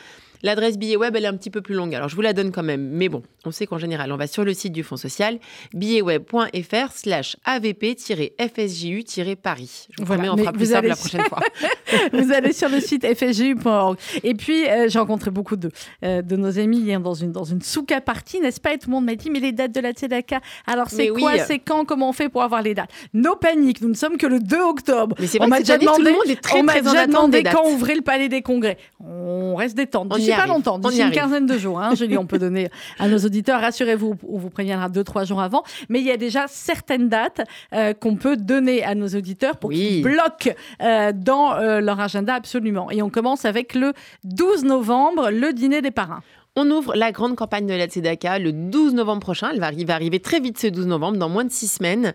L'adresse 0.43 0.77
billet 0.77 0.95
web, 0.95 1.15
elle 1.15 1.25
est 1.25 1.27
un 1.27 1.37
petit 1.37 1.49
peu 1.49 1.61
plus 1.61 1.75
longue, 1.75 1.93
alors 1.95 2.09
je 2.09 2.15
vous 2.15 2.21
la 2.21 2.33
donne 2.33 2.51
quand 2.51 2.63
même. 2.63 2.89
Mais 2.91 3.09
bon, 3.09 3.23
on 3.45 3.51
sait 3.51 3.65
qu'en 3.67 3.77
général, 3.77 4.11
on 4.11 4.17
va 4.17 4.27
sur 4.27 4.43
le 4.43 4.53
site 4.53 4.73
du 4.73 4.83
Fonds 4.83 4.97
social, 4.97 5.39
billetweb.fr 5.73 6.91
slash 6.93 7.37
avp-fsju-paris. 7.45 9.87
Je 9.91 10.01
vous 10.01 10.05
Voilà, 10.05 10.23
promets, 10.23 10.29
on 10.29 10.35
mais 10.35 10.41
fera 10.43 10.53
plus 10.53 10.71
simple 10.71 10.87
la 10.87 10.95
prochaine 10.95 11.21
fois. 11.23 11.39
Vous 12.13 12.31
allez 12.31 12.53
sur 12.53 12.69
le 12.69 12.79
site 12.79 13.05
fsgu.org. 13.05 13.97
Et 14.23 14.33
puis, 14.33 14.65
euh, 14.67 14.87
j'ai 14.87 14.99
rencontré 14.99 15.29
beaucoup 15.31 15.55
de, 15.57 15.69
euh, 16.03 16.21
de 16.21 16.35
nos 16.35 16.57
amis 16.59 16.79
hier 16.79 16.99
dans 17.01 17.13
une, 17.13 17.31
dans 17.31 17.43
une 17.43 17.61
souka 17.61 18.01
party, 18.01 18.39
n'est-ce 18.39 18.61
pas? 18.61 18.73
Et 18.73 18.77
tout 18.77 18.89
le 18.89 18.95
monde 18.95 19.05
m'a 19.05 19.15
dit, 19.15 19.29
mais 19.29 19.39
les 19.39 19.51
dates 19.51 19.73
de 19.73 19.81
la 19.81 19.91
Tzedaka, 19.91 20.39
alors 20.67 20.89
c'est 20.89 21.09
oui. 21.11 21.21
quoi? 21.21 21.37
C'est 21.39 21.59
quand? 21.59 21.85
Comment 21.85 22.09
on 22.09 22.13
fait 22.13 22.29
pour 22.29 22.43
avoir 22.43 22.61
les 22.61 22.73
dates? 22.73 22.89
No 23.13 23.35
panique, 23.35 23.81
nous 23.81 23.89
ne 23.89 23.93
sommes 23.93 24.17
que 24.17 24.27
le 24.27 24.39
2 24.39 24.57
octobre. 24.61 25.15
Mais 25.19 25.27
c'est 25.27 25.39
on 25.39 25.47
vrai 25.47 25.49
m'a 25.49 25.59
que 25.59 25.65
cette 25.67 25.79
déjà 25.79 25.91
année, 25.91 25.97
tout 25.97 26.03
demandé, 26.03 26.11
le 26.11 26.29
monde 26.29 26.37
est 26.37 26.41
très, 26.41 26.59
on 26.59 26.63
m'a 26.63 26.71
très 26.73 26.81
déjà 26.81 27.07
demandé 27.07 27.43
quand 27.43 27.69
ouvrir 27.69 27.95
le 27.97 28.01
palais 28.01 28.29
des 28.29 28.41
congrès. 28.41 28.77
On 28.99 29.55
reste 29.55 29.75
détente. 29.75 30.07
On 30.11 30.17
D'ici 30.35 30.41
pas 30.41 30.47
longtemps, 30.47 30.79
d'ici 30.79 30.97
une 30.97 31.01
arrive. 31.03 31.15
quinzaine 31.15 31.45
de 31.45 31.57
jours. 31.57 31.79
Hein, 31.81 31.95
Julie, 31.95 32.17
on 32.17 32.25
peut 32.25 32.39
donner 32.39 32.69
à 32.99 33.07
nos 33.07 33.17
auditeurs. 33.19 33.61
Rassurez-vous, 33.61 34.15
on 34.27 34.37
vous 34.37 34.49
préviendra 34.49 34.89
deux, 34.89 35.03
trois 35.03 35.23
jours 35.23 35.41
avant. 35.41 35.63
Mais 35.89 35.99
il 35.99 36.05
y 36.05 36.11
a 36.11 36.17
déjà 36.17 36.45
certaines 36.47 37.09
dates 37.09 37.41
euh, 37.73 37.93
qu'on 37.93 38.15
peut 38.15 38.37
donner 38.37 38.83
à 38.83 38.95
nos 38.95 39.07
auditeurs 39.07 39.57
pour 39.57 39.69
Oui. 39.69 39.77
qu'ils 39.87 40.03
bloquent 40.03 40.51
euh, 40.81 41.11
dans 41.15 41.53
euh, 41.55 41.79
leur 41.81 41.99
agenda 41.99 42.33
absolument. 42.35 42.89
Et 42.91 43.01
on 43.01 43.09
commence 43.09 43.45
avec 43.45 43.73
le 43.75 43.93
12 44.23 44.63
novembre, 44.65 45.29
le 45.31 45.53
dîner 45.53 45.81
des 45.81 45.91
parrains. 45.91 46.21
On 46.57 46.69
ouvre 46.69 46.95
la 46.95 47.13
grande 47.13 47.35
campagne 47.37 47.65
de 47.65 47.73
la 47.73 47.85
Tzedaka 47.87 48.37
le 48.37 48.51
12 48.51 48.93
novembre 48.93 49.21
prochain. 49.21 49.49
Elle 49.53 49.59
va 49.61 49.67
arriver, 49.67 49.85
va 49.85 49.95
arriver 49.95 50.19
très 50.19 50.39
vite 50.41 50.57
ce 50.59 50.67
12 50.67 50.85
novembre, 50.87 51.17
dans 51.17 51.29
moins 51.29 51.45
de 51.45 51.51
six 51.51 51.67
semaines, 51.67 52.13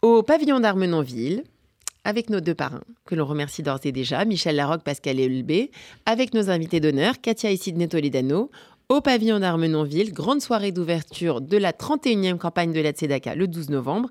au 0.00 0.22
pavillon 0.22 0.60
d'Armenonville, 0.60 1.42
avec 2.04 2.30
nos 2.30 2.40
deux 2.40 2.54
parrains, 2.54 2.84
que 3.04 3.14
l'on 3.14 3.26
remercie 3.26 3.62
d'ores 3.62 3.80
et 3.84 3.92
déjà, 3.92 4.24
Michel 4.24 4.56
Larocque, 4.56 4.82
Pascal 4.82 5.20
Elbé, 5.20 5.70
avec 6.06 6.34
nos 6.34 6.50
invités 6.50 6.80
d'honneur, 6.80 7.20
Katia 7.20 7.50
et 7.50 7.56
Sidney 7.56 7.88
Toledano, 7.88 8.50
au 8.88 9.02
pavillon 9.02 9.40
d'Armenonville, 9.40 10.14
grande 10.14 10.40
soirée 10.40 10.72
d'ouverture 10.72 11.42
de 11.42 11.58
la 11.58 11.72
31e 11.72 12.38
campagne 12.38 12.72
de 12.72 12.80
la 12.80 12.92
Tzedaka 12.92 13.34
le 13.34 13.46
12 13.46 13.68
novembre. 13.68 14.08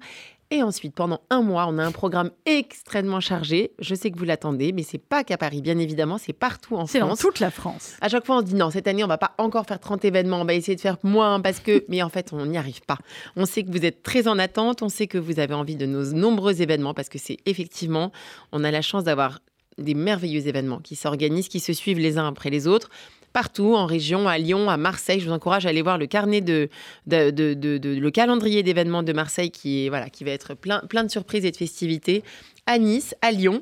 Et 0.49 0.63
ensuite, 0.63 0.95
pendant 0.95 1.19
un 1.29 1.41
mois, 1.41 1.65
on 1.67 1.77
a 1.77 1.83
un 1.83 1.91
programme 1.91 2.31
extrêmement 2.45 3.19
chargé. 3.19 3.71
Je 3.79 3.93
sais 3.95 4.11
que 4.11 4.17
vous 4.17 4.23
l'attendez, 4.23 4.71
mais 4.71 4.83
c'est 4.83 4.97
pas 4.97 5.25
qu'à 5.25 5.37
Paris, 5.37 5.61
bien 5.61 5.77
évidemment, 5.77 6.17
c'est 6.17 6.31
partout 6.31 6.77
en 6.77 6.85
C'est 6.85 6.99
dans 6.99 7.07
France. 7.07 7.19
toute 7.19 7.39
la 7.41 7.51
France. 7.51 7.95
À 7.99 8.07
chaque 8.07 8.25
fois, 8.25 8.37
on 8.37 8.39
se 8.39 8.45
dit 8.45 8.55
non, 8.55 8.69
cette 8.69 8.87
année, 8.87 9.03
on 9.03 9.07
va 9.07 9.17
pas 9.17 9.33
encore 9.39 9.65
faire 9.65 9.79
30 9.79 10.05
événements, 10.05 10.39
on 10.39 10.45
va 10.45 10.53
essayer 10.53 10.75
de 10.77 10.81
faire 10.81 10.97
moins 11.03 11.41
parce 11.41 11.59
que. 11.59 11.83
Mais 11.89 12.01
en 12.01 12.07
fait, 12.09 12.31
on 12.31 12.45
n'y 12.45 12.57
arrive 12.57 12.79
pas. 12.81 12.97
On 13.35 13.45
sait 13.45 13.63
que 13.63 13.71
vous 13.71 13.85
êtes 13.85 14.03
très 14.03 14.29
en 14.29 14.39
attente, 14.39 14.81
on 14.81 14.89
sait 14.89 15.07
que 15.07 15.17
vous 15.17 15.39
avez 15.39 15.53
envie 15.53 15.75
de 15.75 15.85
nos 15.85 16.05
nombreux 16.13 16.61
événements 16.61 16.93
parce 16.93 17.09
que 17.09 17.17
c'est 17.19 17.37
effectivement, 17.45 18.13
on 18.53 18.63
a 18.63 18.71
la 18.71 18.81
chance 18.81 19.03
d'avoir 19.03 19.39
des 19.77 19.93
merveilleux 19.93 20.47
événements 20.47 20.79
qui 20.79 20.95
s'organisent, 20.95 21.49
qui 21.49 21.59
se 21.59 21.73
suivent 21.73 21.99
les 21.99 22.17
uns 22.17 22.27
après 22.27 22.49
les 22.49 22.67
autres. 22.67 22.89
Partout, 23.37 23.75
en 23.75 23.85
région, 23.85 24.27
à 24.27 24.39
Lyon, 24.39 24.67
à 24.67 24.77
Marseille, 24.77 25.19
je 25.19 25.27
vous 25.27 25.31
encourage 25.31 25.67
à 25.67 25.69
aller 25.69 25.83
voir 25.83 25.99
le 25.99 26.07
carnet 26.07 26.41
de, 26.41 26.69
de, 27.05 27.29
de- 27.29 27.53
de- 27.53 27.77
de- 27.77 27.89
le 27.99 28.09
calendrier 28.09 28.63
d'événements 28.63 29.03
de 29.03 29.13
Marseille 29.13 29.51
qui 29.51 29.85
est 29.85 29.89
voilà, 29.89 30.09
qui 30.09 30.23
va 30.23 30.31
être 30.31 30.55
plein, 30.55 30.79
plein 30.89 31.03
de 31.03 31.11
surprises 31.11 31.45
et 31.45 31.51
de 31.51 31.55
festivités. 31.55 32.23
À 32.65 32.79
Nice, 32.79 33.13
à 33.21 33.29
Lyon, 33.31 33.61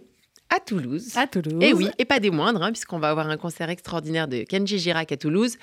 à 0.50 0.62
Toulouse. 0.62 1.18
À 1.18 1.28
Toulouse. 1.28 1.62
Et 1.62 1.74
oui, 1.74 1.90
et 1.98 2.06
pas 2.06 2.22
des 2.22 2.32
moindres, 2.32 2.64
hein, 2.64 2.72
puisqu'on 2.72 3.00
va 3.00 3.10
avoir 3.10 3.28
un 3.30 3.36
concert 3.36 3.70
extraordinaire 3.70 4.30
de 4.30 4.44
Kenji 4.44 4.80
Girac 4.80 5.12
à 5.12 5.18
Toulouse. 5.18 5.58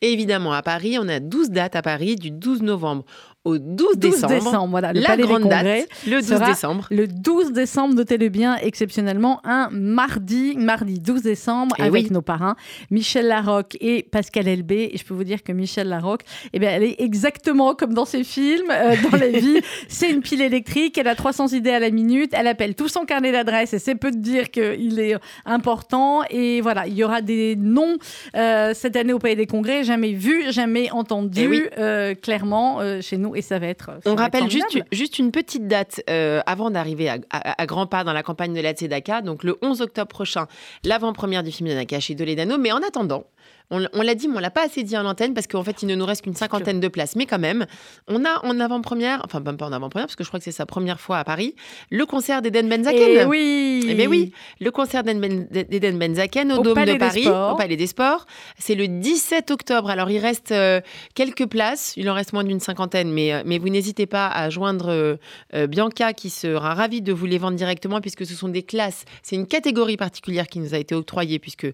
Et 0.00 0.14
évidemment, 0.14 0.54
à 0.54 0.62
Paris, 0.62 0.96
on 0.98 1.06
a 1.06 1.20
12 1.20 1.50
dates 1.50 1.76
à 1.76 1.82
Paris, 1.82 2.16
du 2.16 2.30
12 2.30 2.62
novembre 2.62 3.04
au 3.44 3.56
12 3.58 3.96
12 3.96 3.96
décembre. 3.98 4.34
décembre, 4.34 4.68
voilà, 4.70 4.92
le 4.92 5.00
la 5.00 5.06
Palais 5.06 5.22
des 5.22 5.28
grande 5.28 5.42
Congrès 5.42 5.80
date, 5.80 5.88
le 6.06 6.16
12 6.20 6.26
sera 6.26 6.46
décembre. 6.50 6.86
Le 6.90 7.06
12 7.06 7.52
décembre, 7.52 7.94
notez-le 7.94 8.28
bien, 8.28 8.56
exceptionnellement, 8.56 9.40
un 9.44 9.68
mardi, 9.70 10.54
mardi 10.58 10.98
12 11.00 11.22
décembre, 11.22 11.74
Eh 11.78 11.82
avec 11.82 12.04
oui. 12.06 12.12
nos 12.12 12.20
parrains, 12.20 12.56
Michel 12.90 13.26
Larocque 13.28 13.76
et 13.80 14.02
Pascal 14.02 14.48
Elbé. 14.48 14.90
Et 14.92 14.98
je 14.98 15.04
peux 15.04 15.14
vous 15.14 15.24
dire 15.24 15.42
que 15.42 15.52
Michel 15.52 15.88
Larocque, 15.88 16.22
eh 16.52 16.58
bien, 16.58 16.70
elle 16.70 16.82
est 16.82 17.00
exactement 17.00 17.74
comme 17.74 17.94
dans 17.94 18.04
ses 18.04 18.24
films, 18.24 18.70
euh, 18.70 18.94
dans 19.10 19.16
la 19.16 19.28
vie. 19.38 19.60
C'est 19.88 20.10
une 20.10 20.20
pile 20.20 20.42
électrique, 20.42 20.98
elle 20.98 21.08
a 21.08 21.14
300 21.14 21.48
idées 21.48 21.70
à 21.70 21.78
la 21.78 21.90
minute, 21.90 22.32
elle 22.34 22.48
appelle 22.48 22.74
tout 22.74 22.88
son 22.88 23.04
carnet 23.04 23.32
d'adresses 23.32 23.72
et 23.72 23.78
c'est 23.78 23.94
peu 23.94 24.10
de 24.10 24.18
dire 24.18 24.50
qu'il 24.50 24.98
est 25.00 25.16
important. 25.46 26.22
Et 26.30 26.60
voilà, 26.60 26.86
il 26.86 26.94
y 26.94 27.04
aura 27.04 27.22
des 27.22 27.56
noms 27.56 27.96
euh, 28.36 28.72
cette 28.74 28.96
année 28.96 29.12
au 29.12 29.18
Palais 29.18 29.36
des 29.36 29.46
Congrès, 29.46 29.84
jamais 29.84 30.12
vus, 30.12 30.50
jamais 30.52 30.90
entendus, 30.90 31.40
Eh 31.42 31.48
oui. 31.48 31.62
euh, 31.78 32.14
clairement, 32.14 32.80
chez 33.00 33.16
nous. 33.16 33.27
Et 33.34 33.42
ça 33.42 33.58
va 33.58 33.66
être. 33.66 33.86
ça 33.86 33.92
On 34.06 34.14
va 34.14 34.26
être 34.26 34.34
rappelle 34.34 34.50
juste, 34.50 35.18
une 35.18 35.30
petite 35.32 35.66
date 35.66 36.00
euh, 36.10 36.40
avant 36.46 36.70
d'arriver 36.70 37.08
à, 37.08 37.18
à- 37.30 37.62
à 37.62 37.66
grands 37.66 37.86
pas 37.86 38.04
dans 38.04 38.12
la 38.12 38.22
campagne 38.22 38.54
de 38.54 38.60
la 38.60 38.72
Tzedaka, 38.72 39.20
donc 39.22 39.44
le 39.44 39.56
11 39.62 39.80
octobre 39.82 40.08
prochain, 40.08 40.46
l'avant-première 40.84 41.42
du 41.42 41.52
film 41.52 41.68
de 41.68 41.74
Nakashi 41.74 42.16
Toledano. 42.16 42.58
Mais 42.58 42.72
en 42.72 42.78
attendant, 42.78 43.24
on, 43.70 44.02
l'a 44.02 44.14
dit, 44.14 44.28
mais 44.28 44.36
on 44.36 44.40
l'a 44.40 44.50
pas 44.50 44.64
assez 44.64 44.82
dit 44.82 44.96
en 44.96 45.04
antenne 45.04 45.34
parce 45.34 45.46
qu'en 45.46 45.62
fait, 45.62 45.82
il 45.82 45.88
ne 45.88 45.94
nous 45.94 46.06
reste 46.06 46.22
qu'une 46.22 46.34
cinquantaine 46.34 46.80
de 46.80 46.88
places. 46.88 47.16
Mais 47.16 47.26
quand 47.26 47.38
même, 47.38 47.66
on 48.06 48.24
a 48.24 48.44
en 48.44 48.58
avant-première, 48.60 49.20
enfin 49.24 49.40
même 49.40 49.58
pas 49.58 49.66
en 49.66 49.72
avant-première 49.72 50.06
parce 50.06 50.16
que 50.16 50.24
je 50.24 50.28
crois 50.28 50.40
que 50.40 50.44
c'est 50.44 50.52
sa 50.52 50.64
première 50.64 51.00
fois 51.00 51.18
à 51.18 51.24
Paris, 51.24 51.54
le 51.90 52.06
concert 52.06 52.40
d'Eden 52.40 52.68
Benzaken. 52.68 53.00
Eh 53.02 53.24
oui 53.24 53.84
Eh 53.86 53.94
bien 53.94 54.06
oui, 54.08 54.32
le 54.60 54.70
concert 54.70 55.02
d'Eden 55.02 55.20
Ben- 55.20 55.46
d'Eden 55.50 55.98
Benzaken 55.98 56.52
au, 56.52 56.60
Au 56.60 56.62
Dôme 56.62 56.74
Palais 56.74 56.94
de 56.94 56.98
Paris, 56.98 57.28
au 57.28 57.56
Palais 57.56 57.76
des 57.76 57.86
Sports. 57.86 58.26
C'est 58.58 58.74
le 58.74 58.88
17 58.88 59.50
octobre. 59.50 59.90
Alors 59.90 60.10
il 60.10 60.18
reste 60.18 60.52
euh, 60.52 60.80
quelques 61.14 61.46
places, 61.46 61.92
il 61.96 62.08
en 62.08 62.14
reste 62.14 62.32
moins 62.32 62.44
d'une 62.44 62.60
cinquantaine, 62.60 63.12
mais, 63.12 63.34
euh, 63.34 63.42
mais 63.44 63.58
vous 63.58 63.68
n'hésitez 63.68 64.06
pas 64.06 64.28
à 64.28 64.48
joindre 64.48 64.88
euh, 64.88 65.66
Bianca 65.66 66.14
qui 66.14 66.30
sera 66.30 66.72
ravie 66.72 67.02
de 67.02 67.12
vous 67.12 67.26
les 67.26 67.38
vendre 67.38 67.56
directement 67.56 68.00
puisque 68.00 68.24
ce 68.24 68.34
sont 68.34 68.48
des 68.48 68.62
classes, 68.62 69.04
c'est 69.22 69.36
une 69.36 69.46
catégorie 69.46 69.98
particulière 69.98 70.46
qui 70.46 70.58
nous 70.58 70.74
a 70.74 70.78
été 70.78 70.94
octroyée 70.94 71.38
puisque 71.38 71.66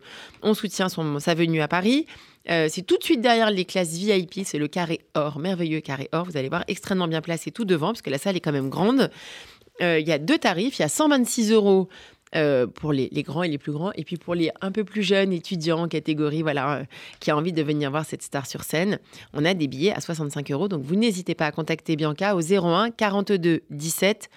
on 0.42 0.54
soutient 0.54 0.88
son, 0.88 1.20
sa 1.20 1.34
venue 1.34 1.60
à 1.60 1.68
Paris. 1.68 1.83
Euh, 2.50 2.68
c'est 2.70 2.82
tout 2.82 2.98
de 2.98 3.02
suite 3.02 3.20
derrière 3.20 3.50
les 3.50 3.64
classes 3.64 3.94
VIP, 3.94 4.40
c'est 4.44 4.58
le 4.58 4.68
carré 4.68 5.00
or, 5.14 5.38
merveilleux 5.38 5.80
carré 5.80 6.08
or. 6.12 6.24
Vous 6.24 6.36
allez 6.36 6.48
voir, 6.48 6.64
extrêmement 6.68 7.08
bien 7.08 7.22
placé 7.22 7.50
tout 7.50 7.64
devant, 7.64 7.88
parce 7.88 8.02
que 8.02 8.10
la 8.10 8.18
salle 8.18 8.36
est 8.36 8.40
quand 8.40 8.52
même 8.52 8.68
grande. 8.68 9.10
Euh, 9.80 9.98
Il 9.98 10.06
y 10.06 10.12
a 10.12 10.18
deux 10.18 10.38
tarifs, 10.38 10.78
il 10.78 10.82
y 10.82 10.84
a 10.84 10.88
126 10.88 11.52
euros 11.52 11.88
euh, 12.36 12.66
pour 12.66 12.92
les, 12.92 13.08
grands 13.22 13.44
et 13.44 13.48
les 13.48 13.58
plus 13.58 13.72
grands, 13.72 13.92
et 13.92 14.04
puis 14.04 14.16
pour 14.16 14.34
les 14.34 14.50
un 14.60 14.72
peu 14.72 14.84
plus 14.84 15.02
jeunes 15.02 15.32
étudiants, 15.32 15.88
catégorie, 15.88 16.42
voilà, 16.42 16.84
qui 17.20 17.30
a 17.30 17.36
envie 17.36 17.52
de 17.52 17.62
venir 17.62 17.90
voir 17.90 18.04
cette 18.04 18.22
star 18.22 18.46
sur 18.46 18.62
scène, 18.62 18.98
on 19.32 19.44
a 19.44 19.54
des 19.54 19.66
billets 19.66 19.94
à 19.94 20.00
65 20.00 20.50
euros. 20.50 20.68
Donc 20.68 20.82
vous 20.82 20.96
n'hésitez 20.96 21.34
pas 21.34 21.46
à 21.46 21.52
contacter 21.52 21.96
Bianca 21.96 22.36
au 22.36 22.40
01 22.40 22.90
42 22.90 23.62
17 23.70 24.28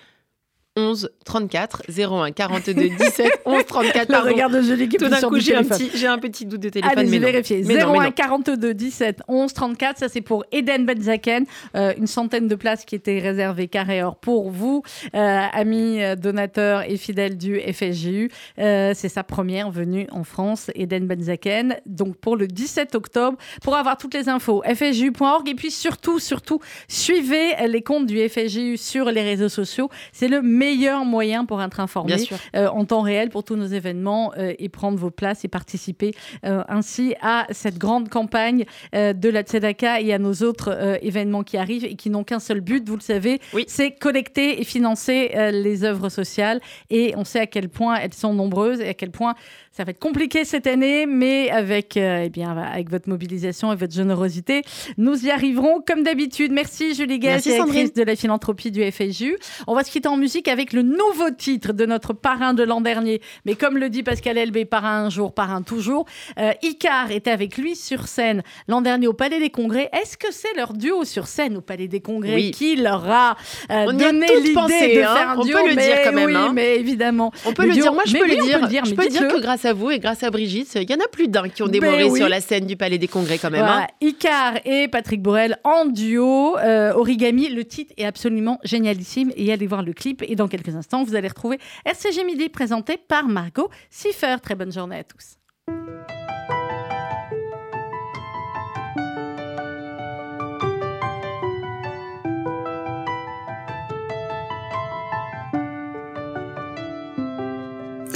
11 0.78 1.10
34 1.26 1.82
01 1.90 2.32
42 2.32 2.74
17 2.74 3.42
11 3.46 3.66
34 3.66 4.00
Le 4.00 4.06
pardon. 4.14 4.30
regard 4.30 4.50
de 4.52 4.62
Julie 4.62 4.88
qui 4.88 4.98
Tout 4.98 5.10
d'un 5.10 5.20
coup, 5.20 5.40
j'ai 5.40 5.56
un, 5.56 5.64
petit, 5.64 5.90
j'ai 5.96 6.06
un 6.06 6.20
petit 6.20 6.46
doute 6.46 6.62
de 6.62 6.70
téléphone. 6.70 7.00
Allez, 7.00 7.10
mais 7.10 7.18
vérifier. 7.18 7.64
Mais 7.66 7.78
non, 7.78 7.92
mais 7.94 8.00
01 8.00 8.04
non. 8.06 8.12
42 8.12 8.74
17 8.76 9.22
11 9.28 9.54
34, 9.54 9.98
ça 9.98 10.08
c'est 10.08 10.22
pour 10.22 10.46
Eden 10.52 10.86
Benzaken. 10.86 11.46
Euh, 11.76 11.94
une 11.98 12.06
centaine 12.06 12.48
de 12.48 12.56
places 12.56 12.86
qui 12.86 12.94
étaient 12.94 13.20
réservées 13.20 13.68
carré 13.68 14.04
or 14.04 14.18
pour 14.18 14.52
vous, 14.52 14.84
euh, 15.16 15.46
amis 15.52 16.04
euh, 16.04 16.16
donateurs 16.16 16.84
et 16.90 16.98
fidèles 16.98 17.38
du 17.38 17.60
FSJU. 17.60 18.30
Euh, 18.60 18.92
c'est 18.94 19.10
sa 19.10 19.24
première 19.24 19.72
venue 19.72 20.08
en 20.12 20.24
France, 20.24 20.70
Eden 20.76 21.08
Benzaken. 21.08 21.78
Donc 21.88 22.18
pour 22.18 22.38
le 22.38 22.48
17 22.48 22.94
octobre, 22.94 23.38
pour 23.64 23.76
avoir 23.76 23.98
toutes 23.98 24.14
les 24.14 24.30
infos, 24.30 24.62
fsju.org 24.64 25.50
et 25.50 25.56
puis 25.56 25.72
surtout, 25.72 26.20
surtout, 26.20 26.60
suivez 26.88 27.56
les 27.68 27.82
comptes 27.82 28.06
du 28.06 28.30
FSJU 28.30 28.78
sur 28.78 29.06
les 29.06 29.24
réseaux 29.24 29.50
sociaux. 29.50 29.90
C'est 30.12 30.28
le 30.28 30.44
meilleur 30.44 30.67
moyen 31.06 31.46
pour 31.46 31.62
être 31.62 31.80
informé 31.80 32.16
euh, 32.56 32.68
en 32.68 32.86
temps 32.86 33.02
réel 33.02 33.30
pour 33.30 33.44
tous 33.44 33.56
nos 33.56 33.66
événements 33.66 34.34
euh, 34.38 34.54
et 34.60 34.70
prendre 34.70 34.98
vos 34.98 35.12
places 35.12 35.46
et 35.46 35.48
participer 35.48 36.14
euh, 36.46 36.64
ainsi 36.68 37.16
à 37.22 37.46
cette 37.52 37.78
grande 37.78 38.10
campagne 38.10 38.66
de 38.94 39.30
la 39.30 39.42
Tzedaka 39.42 40.02
et 40.02 40.14
à 40.14 40.20
nos 40.20 40.34
autres 40.44 40.98
événements 41.02 41.44
qui 41.44 41.58
arrivent 41.58 41.86
et 41.86 41.96
qui 41.96 42.10
n'ont 42.10 42.24
qu'un 42.24 42.40
seul 42.40 42.62
but, 42.62 42.88
vous 42.88 42.96
le 42.96 43.02
savez, 43.02 43.40
Oui. 43.54 43.66
c'est 43.68 43.92
collecter 43.92 44.60
et 44.62 44.64
financer 44.64 45.32
les 45.52 45.84
œuvres 45.84 46.10
sociales. 46.10 46.60
Et 46.90 47.14
on 47.16 47.24
sait 47.24 47.40
à 47.40 47.48
quel 47.48 47.70
point 47.70 47.96
elles 47.96 48.14
sont 48.14 48.34
nombreuses 48.34 48.82
et 48.82 48.90
à 48.90 48.94
quel 48.94 49.12
point 49.12 49.36
ça 49.78 49.84
va 49.84 49.92
être 49.92 50.00
compliqué 50.00 50.44
cette 50.44 50.66
année, 50.66 51.06
mais 51.06 51.52
avec, 51.52 51.98
euh, 51.98 52.24
eh 52.26 52.30
bien, 52.30 52.58
avec 52.58 52.90
votre 52.90 53.08
mobilisation 53.10 53.72
et 53.72 53.76
votre 53.76 53.94
générosité, 53.94 54.64
nous 54.98 55.28
y 55.28 55.30
arriverons 55.30 55.84
comme 55.86 56.02
d'habitude. 56.02 56.52
Merci 56.52 56.96
Julie 56.96 57.20
Merci, 57.22 57.50
directrice 57.50 57.94
de 57.94 58.02
la 58.02 58.16
philanthropie 58.16 58.72
du 58.72 58.84
FSJU. 58.92 59.38
On 59.68 59.76
va 59.76 59.84
se 59.84 59.92
quitter 59.92 60.08
en 60.08 60.18
musique 60.18 60.48
avec 60.48 60.74
le 60.74 60.82
nouveau 60.82 61.30
titre 61.30 61.74
de 61.74 61.86
notre 61.86 62.14
parrain 62.14 62.56
de 62.56 62.64
l'an 62.64 62.82
dernier. 62.82 63.22
Mais 63.46 63.54
comme 63.54 63.78
le 63.78 63.90
dit 63.90 64.02
Pascal 64.02 64.40
Elbé, 64.40 64.66
parrain 64.66 65.04
un 65.06 65.10
jour, 65.12 65.32
parrain 65.32 65.62
toujours. 65.62 66.08
Euh, 66.40 66.54
Icar 66.64 67.12
était 67.12 67.30
avec 67.30 67.56
lui 67.56 67.76
sur 67.76 68.08
scène 68.08 68.42
l'an 68.68 68.82
dernier 68.82 69.06
au 69.06 69.14
Palais 69.14 69.40
des 69.40 69.52
Congrès. 69.52 69.92
Est-ce 69.94 70.18
que 70.18 70.32
c'est 70.32 70.56
leur 70.58 70.74
duo 70.74 71.06
sur 71.06 71.28
scène 71.28 71.56
au 71.56 71.62
Palais 71.62 71.88
des 71.88 72.00
Congrès 72.00 72.34
Oui. 72.34 72.50
qui 72.50 72.78
leur 72.78 73.08
a 73.08 73.38
euh, 73.70 73.86
On 73.90 73.94
donné 73.94 74.26
l'idée 74.38 74.54
de 74.54 75.04
hein. 75.04 75.16
faire 75.16 75.30
un 75.30 75.38
On 75.38 75.44
duo? 75.44 75.56
peut 75.56 75.70
le 75.70 75.76
dire 75.76 75.98
quand 76.04 76.14
même, 76.14 76.26
oui, 76.26 76.36
hein. 76.36 76.52
mais 76.52 76.78
évidemment. 76.78 77.32
On 77.46 77.54
peut 77.54 77.68
le 77.68 77.74
dire, 77.74 77.94
moi 77.94 78.02
je 78.08 78.14
peux 78.18 78.24
oui, 78.24 78.38
le 78.38 78.42
on 78.42 78.46
dire. 78.48 78.58
peut 78.58 78.64
le 78.66 78.70
dire, 78.70 78.86
je 78.86 78.96
peux 78.96 79.08
dire 79.08 79.28
que 79.28 79.40
grâce 79.40 79.66
à 79.66 79.67
vous 79.74 79.92
et 79.92 80.00
grâce 80.00 80.24
à 80.24 80.30
Brigitte, 80.30 80.76
il 80.76 80.90
y 80.90 80.94
en 80.94 81.00
a 81.00 81.08
plus 81.08 81.28
d'un 81.28 81.50
qui 81.50 81.64
ont 81.64 81.66
Ben 81.66 81.74
démoré 81.80 82.04
oui. 82.06 82.20
sur 82.20 82.30
la 82.30 82.42
scène 82.42 82.66
du 82.66 82.76
Palais 82.76 82.98
des 82.98 83.08
Congrès 83.08 83.38
quand 83.38 83.50
même. 83.50 83.62
Voilà, 83.62 83.84
hein. 83.84 83.88
Icar 84.02 84.54
et 84.66 84.88
Patrick 84.88 85.22
Borel 85.22 85.58
en 85.64 85.86
duo, 85.86 86.58
euh, 86.58 86.94
Origami. 86.94 87.50
Le 87.50 87.66
titre 87.66 87.94
est 87.98 88.06
absolument 88.06 88.60
génialissime 88.64 89.32
et 89.36 89.52
allez 89.52 89.68
voir 89.68 89.84
le 89.84 89.94
clip. 89.94 90.24
Et 90.28 90.36
dans 90.36 90.48
quelques 90.48 90.76
instants, 90.76 91.04
vous 91.04 91.16
allez 91.16 91.28
retrouver 91.28 91.60
RCG 91.86 92.24
Midi 92.24 92.50
présenté 92.50 92.98
par 92.98 93.28
Margot 93.28 93.70
Siffer. 93.90 94.36
Très 94.42 94.56
bonne 94.56 94.72
journée 94.72 94.98
à 94.98 95.04
tous. 95.04 95.38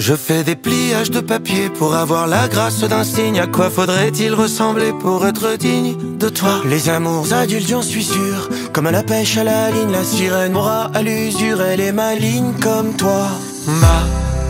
Je 0.04 0.14
fais 0.14 0.42
des 0.42 0.56
pliages 0.56 1.12
de 1.12 1.20
papier 1.20 1.70
pour 1.70 1.94
avoir 1.94 2.26
la 2.26 2.48
grâce 2.48 2.80
d'un 2.80 3.04
signe. 3.04 3.38
À 3.38 3.46
quoi 3.46 3.70
faudrait-il 3.70 4.34
ressembler 4.34 4.92
pour 5.00 5.24
être 5.24 5.56
digne 5.56 5.94
de 6.18 6.28
toi? 6.28 6.60
Les 6.64 6.88
amours 6.88 7.32
adultes, 7.32 7.68
j'en 7.68 7.82
suis 7.82 8.02
sûr. 8.02 8.48
Comme 8.72 8.88
à 8.88 8.90
la 8.90 9.04
pêche 9.04 9.36
à 9.36 9.44
la 9.44 9.70
ligne, 9.70 9.92
la 9.92 10.02
sirène 10.02 10.54
m'aura 10.54 10.90
à 10.92 11.02
l'usure. 11.02 11.62
Elle 11.62 11.80
est 11.80 11.92
maligne 11.92 12.52
comme 12.60 12.96
toi. 12.96 13.28
Ma 13.80 14.02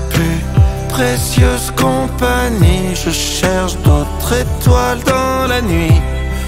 plus 0.09 0.40
précieuse 0.88 1.70
compagnie. 1.76 2.96
Je 3.05 3.11
cherche 3.11 3.76
d'autres 3.84 4.32
étoiles 4.32 5.03
dans 5.05 5.46
la 5.48 5.61
nuit. 5.61 6.00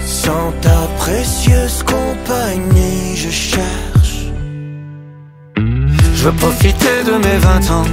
Sans 0.06 0.50
ta 0.62 0.88
précieuse 0.96 1.82
compagnie, 1.82 3.16
je 3.16 3.28
cherche. 3.28 4.32
Je 6.14 6.24
veux 6.24 6.36
profiter 6.36 7.04
de 7.04 7.18
mes 7.18 7.36
20 7.36 7.70
ans, 7.70 7.84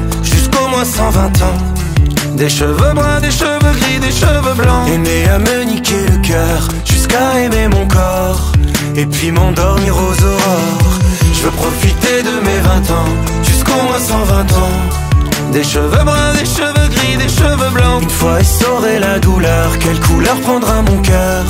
jusqu'au 0.52 0.68
moins 0.68 0.86
120 0.86 1.41
ans. 1.43 2.36
Des 2.36 2.49
cheveux 2.49 2.93
bruns, 2.93 3.20
des 3.22 3.32
cheveux 3.32 3.60
gris, 3.60 3.99
des 3.99 4.12
cheveux 4.12 4.54
blancs. 4.56 4.88
Aimé 4.88 5.26
à 5.34 5.39
me 5.39 5.64
niquer 5.64 6.06
le 6.10 6.18
cœur, 6.18 6.68
jusqu'à 6.86 7.39
aimer 7.39 7.68
mon 7.68 7.88
corps. 7.88 8.52
Et 8.95 9.06
puis 9.06 9.32
m'endormir 9.32 9.95
aux 9.95 10.24
aurores. 10.24 10.99
Je 11.34 11.43
veux 11.43 11.52
profiter 11.52 12.24
de 12.24 12.45
mes 12.45 12.60
20 12.60 12.70
ans, 12.91 13.12
jusqu'au 13.43 13.82
moins 13.88 13.99
120 13.99 14.41
ans. 14.54 15.52
Des 15.52 15.64
cheveux 15.64 16.04
bruns, 16.04 16.34
des 16.34 16.45
cheveux 16.45 16.88
gris, 16.89 17.18
des 17.18 17.30
cheveux 17.30 17.70
blancs. 17.74 18.04
Une 18.04 18.10
fois 18.10 18.39
essoré 18.39 18.99
la 18.99 19.20
douleur, 19.20 19.78
quelle 19.80 19.99
couleur 19.99 20.36
prendra 20.41 20.82
mon 20.82 21.02
cœur? 21.02 21.43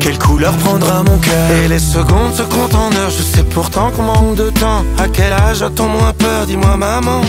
Quelle 0.00 0.18
couleur 0.18 0.52
prendra 0.58 1.02
mon 1.02 1.16
cœur? 1.18 1.50
Et 1.64 1.68
les 1.68 1.78
secondes 1.78 2.34
se 2.34 2.42
comptent 2.42 2.74
en 2.74 2.92
heures 2.92 3.10
Je 3.10 3.22
sais 3.22 3.42
pourtant 3.42 3.90
qu'on 3.90 4.02
manque 4.02 4.36
de 4.36 4.50
temps 4.50 4.84
À 4.98 5.08
quel 5.08 5.32
âge 5.32 5.62
a-t-on 5.62 5.88
moins 5.88 6.12
peur? 6.12 6.46
Dis-moi 6.46 6.76
maman 6.76 7.22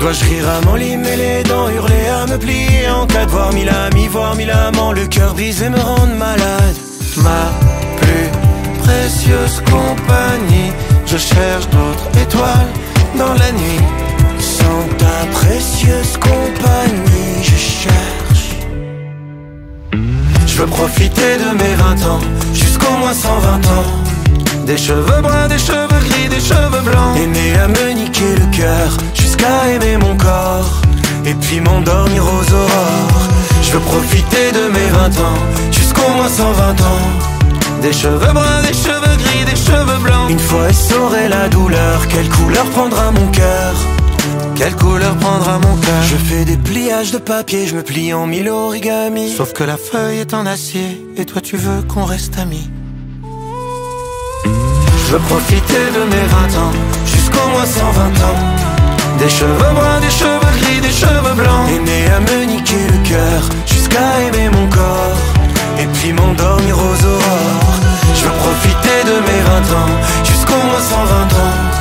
Dois-je 0.00 0.24
rire 0.24 0.48
à 0.48 0.64
m'enlimer 0.64 1.14
les 1.14 1.42
dents 1.42 1.68
Hurler 1.68 2.06
à 2.08 2.26
me 2.26 2.38
plier 2.38 2.88
en 2.88 3.06
cas 3.06 3.26
de 3.26 3.30
voir 3.30 3.52
mille 3.52 3.68
amis 3.68 4.08
Voir 4.08 4.34
mille 4.34 4.50
amants. 4.50 4.92
Le 4.92 5.06
cœur 5.06 5.34
brisé 5.34 5.68
me 5.68 5.78
rendre 5.78 6.14
malade. 6.14 6.76
Ma 7.18 7.52
plus 8.00 8.30
précieuse 8.82 9.60
compagnie 9.66 10.72
Je 11.04 11.18
cherche 11.18 11.68
d'autres 11.68 12.08
étoiles 12.18 12.72
dans 13.18 13.34
la 13.34 13.52
nuit. 13.52 13.80
Sans 14.38 14.82
ta 14.96 15.26
précieuse 15.32 16.16
compagnie 16.16 17.42
Je 17.42 17.56
cherche. 17.56 18.56
Je 20.46 20.56
veux 20.56 20.66
profiter 20.66 21.36
de 21.36 21.62
mes 21.62 21.74
20 21.74 22.08
ans, 22.08 22.20
jusqu'au 22.54 22.92
moins 22.98 23.12
120 23.12 23.66
ans. 23.66 24.09
Des 24.66 24.76
cheveux 24.76 25.20
bruns, 25.22 25.48
des 25.48 25.58
cheveux 25.58 26.00
gris, 26.08 26.28
des 26.28 26.40
cheveux 26.40 26.82
blancs. 26.84 27.16
Aimer 27.16 27.54
à 27.58 27.68
me 27.68 27.92
niquer 27.92 28.34
le 28.36 28.46
cœur, 28.56 28.96
jusqu'à 29.14 29.68
aimer 29.68 29.96
mon 29.96 30.16
corps. 30.16 30.80
Et 31.24 31.34
puis 31.34 31.60
m'endormir 31.60 32.22
aux 32.24 32.54
aurores. 32.54 33.28
Je 33.62 33.72
veux 33.72 33.80
profiter 33.80 34.52
de 34.52 34.72
mes 34.72 34.88
20 34.90 35.06
ans, 35.20 35.38
jusqu'au 35.70 36.08
moins 36.16 36.28
120 36.28 36.80
ans. 36.80 37.80
Des 37.82 37.92
cheveux 37.92 38.32
bruns, 38.32 38.62
des 38.62 38.74
cheveux 38.74 39.16
gris, 39.16 39.44
des 39.44 39.56
cheveux 39.56 39.98
blancs. 40.02 40.30
Une 40.30 40.38
fois 40.38 40.68
essoré 40.68 41.28
la 41.28 41.48
douleur, 41.48 42.06
quelle 42.08 42.28
couleur 42.28 42.64
prendra 42.66 43.10
mon 43.10 43.26
cœur? 43.28 43.74
Quelle 44.54 44.76
couleur 44.76 45.16
prendra 45.16 45.58
mon 45.58 45.76
cœur? 45.76 46.02
Je 46.02 46.16
fais 46.16 46.44
des 46.44 46.58
pliages 46.58 47.10
de 47.10 47.18
papier, 47.18 47.66
je 47.66 47.74
me 47.74 47.82
plie 47.82 48.12
en 48.12 48.26
mille 48.26 48.50
origamis. 48.50 49.32
Sauf 49.34 49.52
que 49.52 49.64
la 49.64 49.76
feuille 49.76 50.18
est 50.18 50.34
en 50.34 50.44
acier, 50.46 51.06
et 51.16 51.24
toi 51.24 51.40
tu 51.40 51.56
veux 51.56 51.82
qu'on 51.82 52.04
reste 52.04 52.38
amis. 52.38 52.68
Je 54.44 55.12
veux 55.12 55.18
profiter 55.20 55.84
de 55.94 56.02
mes 56.04 56.26
20 56.26 56.60
ans, 56.60 56.72
jusqu'au 57.04 57.48
moins 57.48 57.66
120 57.66 58.02
ans. 58.28 58.40
Des 59.18 59.28
cheveux 59.28 59.74
bruns, 59.74 60.00
des 60.00 60.10
cheveux 60.10 60.52
gris, 60.60 60.80
des 60.80 60.90
cheveux 60.92 61.34
blancs. 61.34 61.68
Aimer 61.68 62.06
à 62.16 62.20
me 62.20 62.44
niquer 62.44 62.86
le 62.92 63.08
cœur, 63.08 63.42
jusqu'à 63.66 64.20
aimer 64.26 64.48
mon 64.50 64.66
corps. 64.68 65.18
Et 65.78 65.86
puis 65.86 66.12
m'endormir 66.12 66.76
aux 66.76 67.04
aurores. 67.06 67.80
Je 68.14 68.24
veux 68.24 68.36
profiter 68.44 68.98
de 69.04 69.16
mes 69.26 69.40
20 69.42 69.76
ans, 69.76 69.92
jusqu'au 70.24 70.62
moins 70.68 70.80
120 70.80 71.22
ans. 71.44 71.80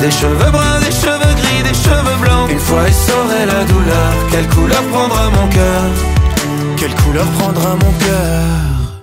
Des 0.00 0.10
cheveux 0.10 0.50
bruns, 0.50 0.80
des 0.80 0.92
cheveux 0.92 1.34
gris, 1.40 1.62
des 1.62 1.74
cheveux 1.74 2.18
blancs. 2.20 2.50
Une 2.50 2.60
fois 2.60 2.86
essoré 2.88 3.46
la 3.46 3.64
douleur, 3.64 4.10
quelle 4.30 4.48
couleur 4.48 4.82
prendra 4.92 5.30
mon 5.30 5.46
cœur? 5.48 5.82
Quelle 6.76 6.94
couleur 6.94 7.26
prendra 7.38 7.70
mon 7.70 7.92
cœur? 7.98 8.75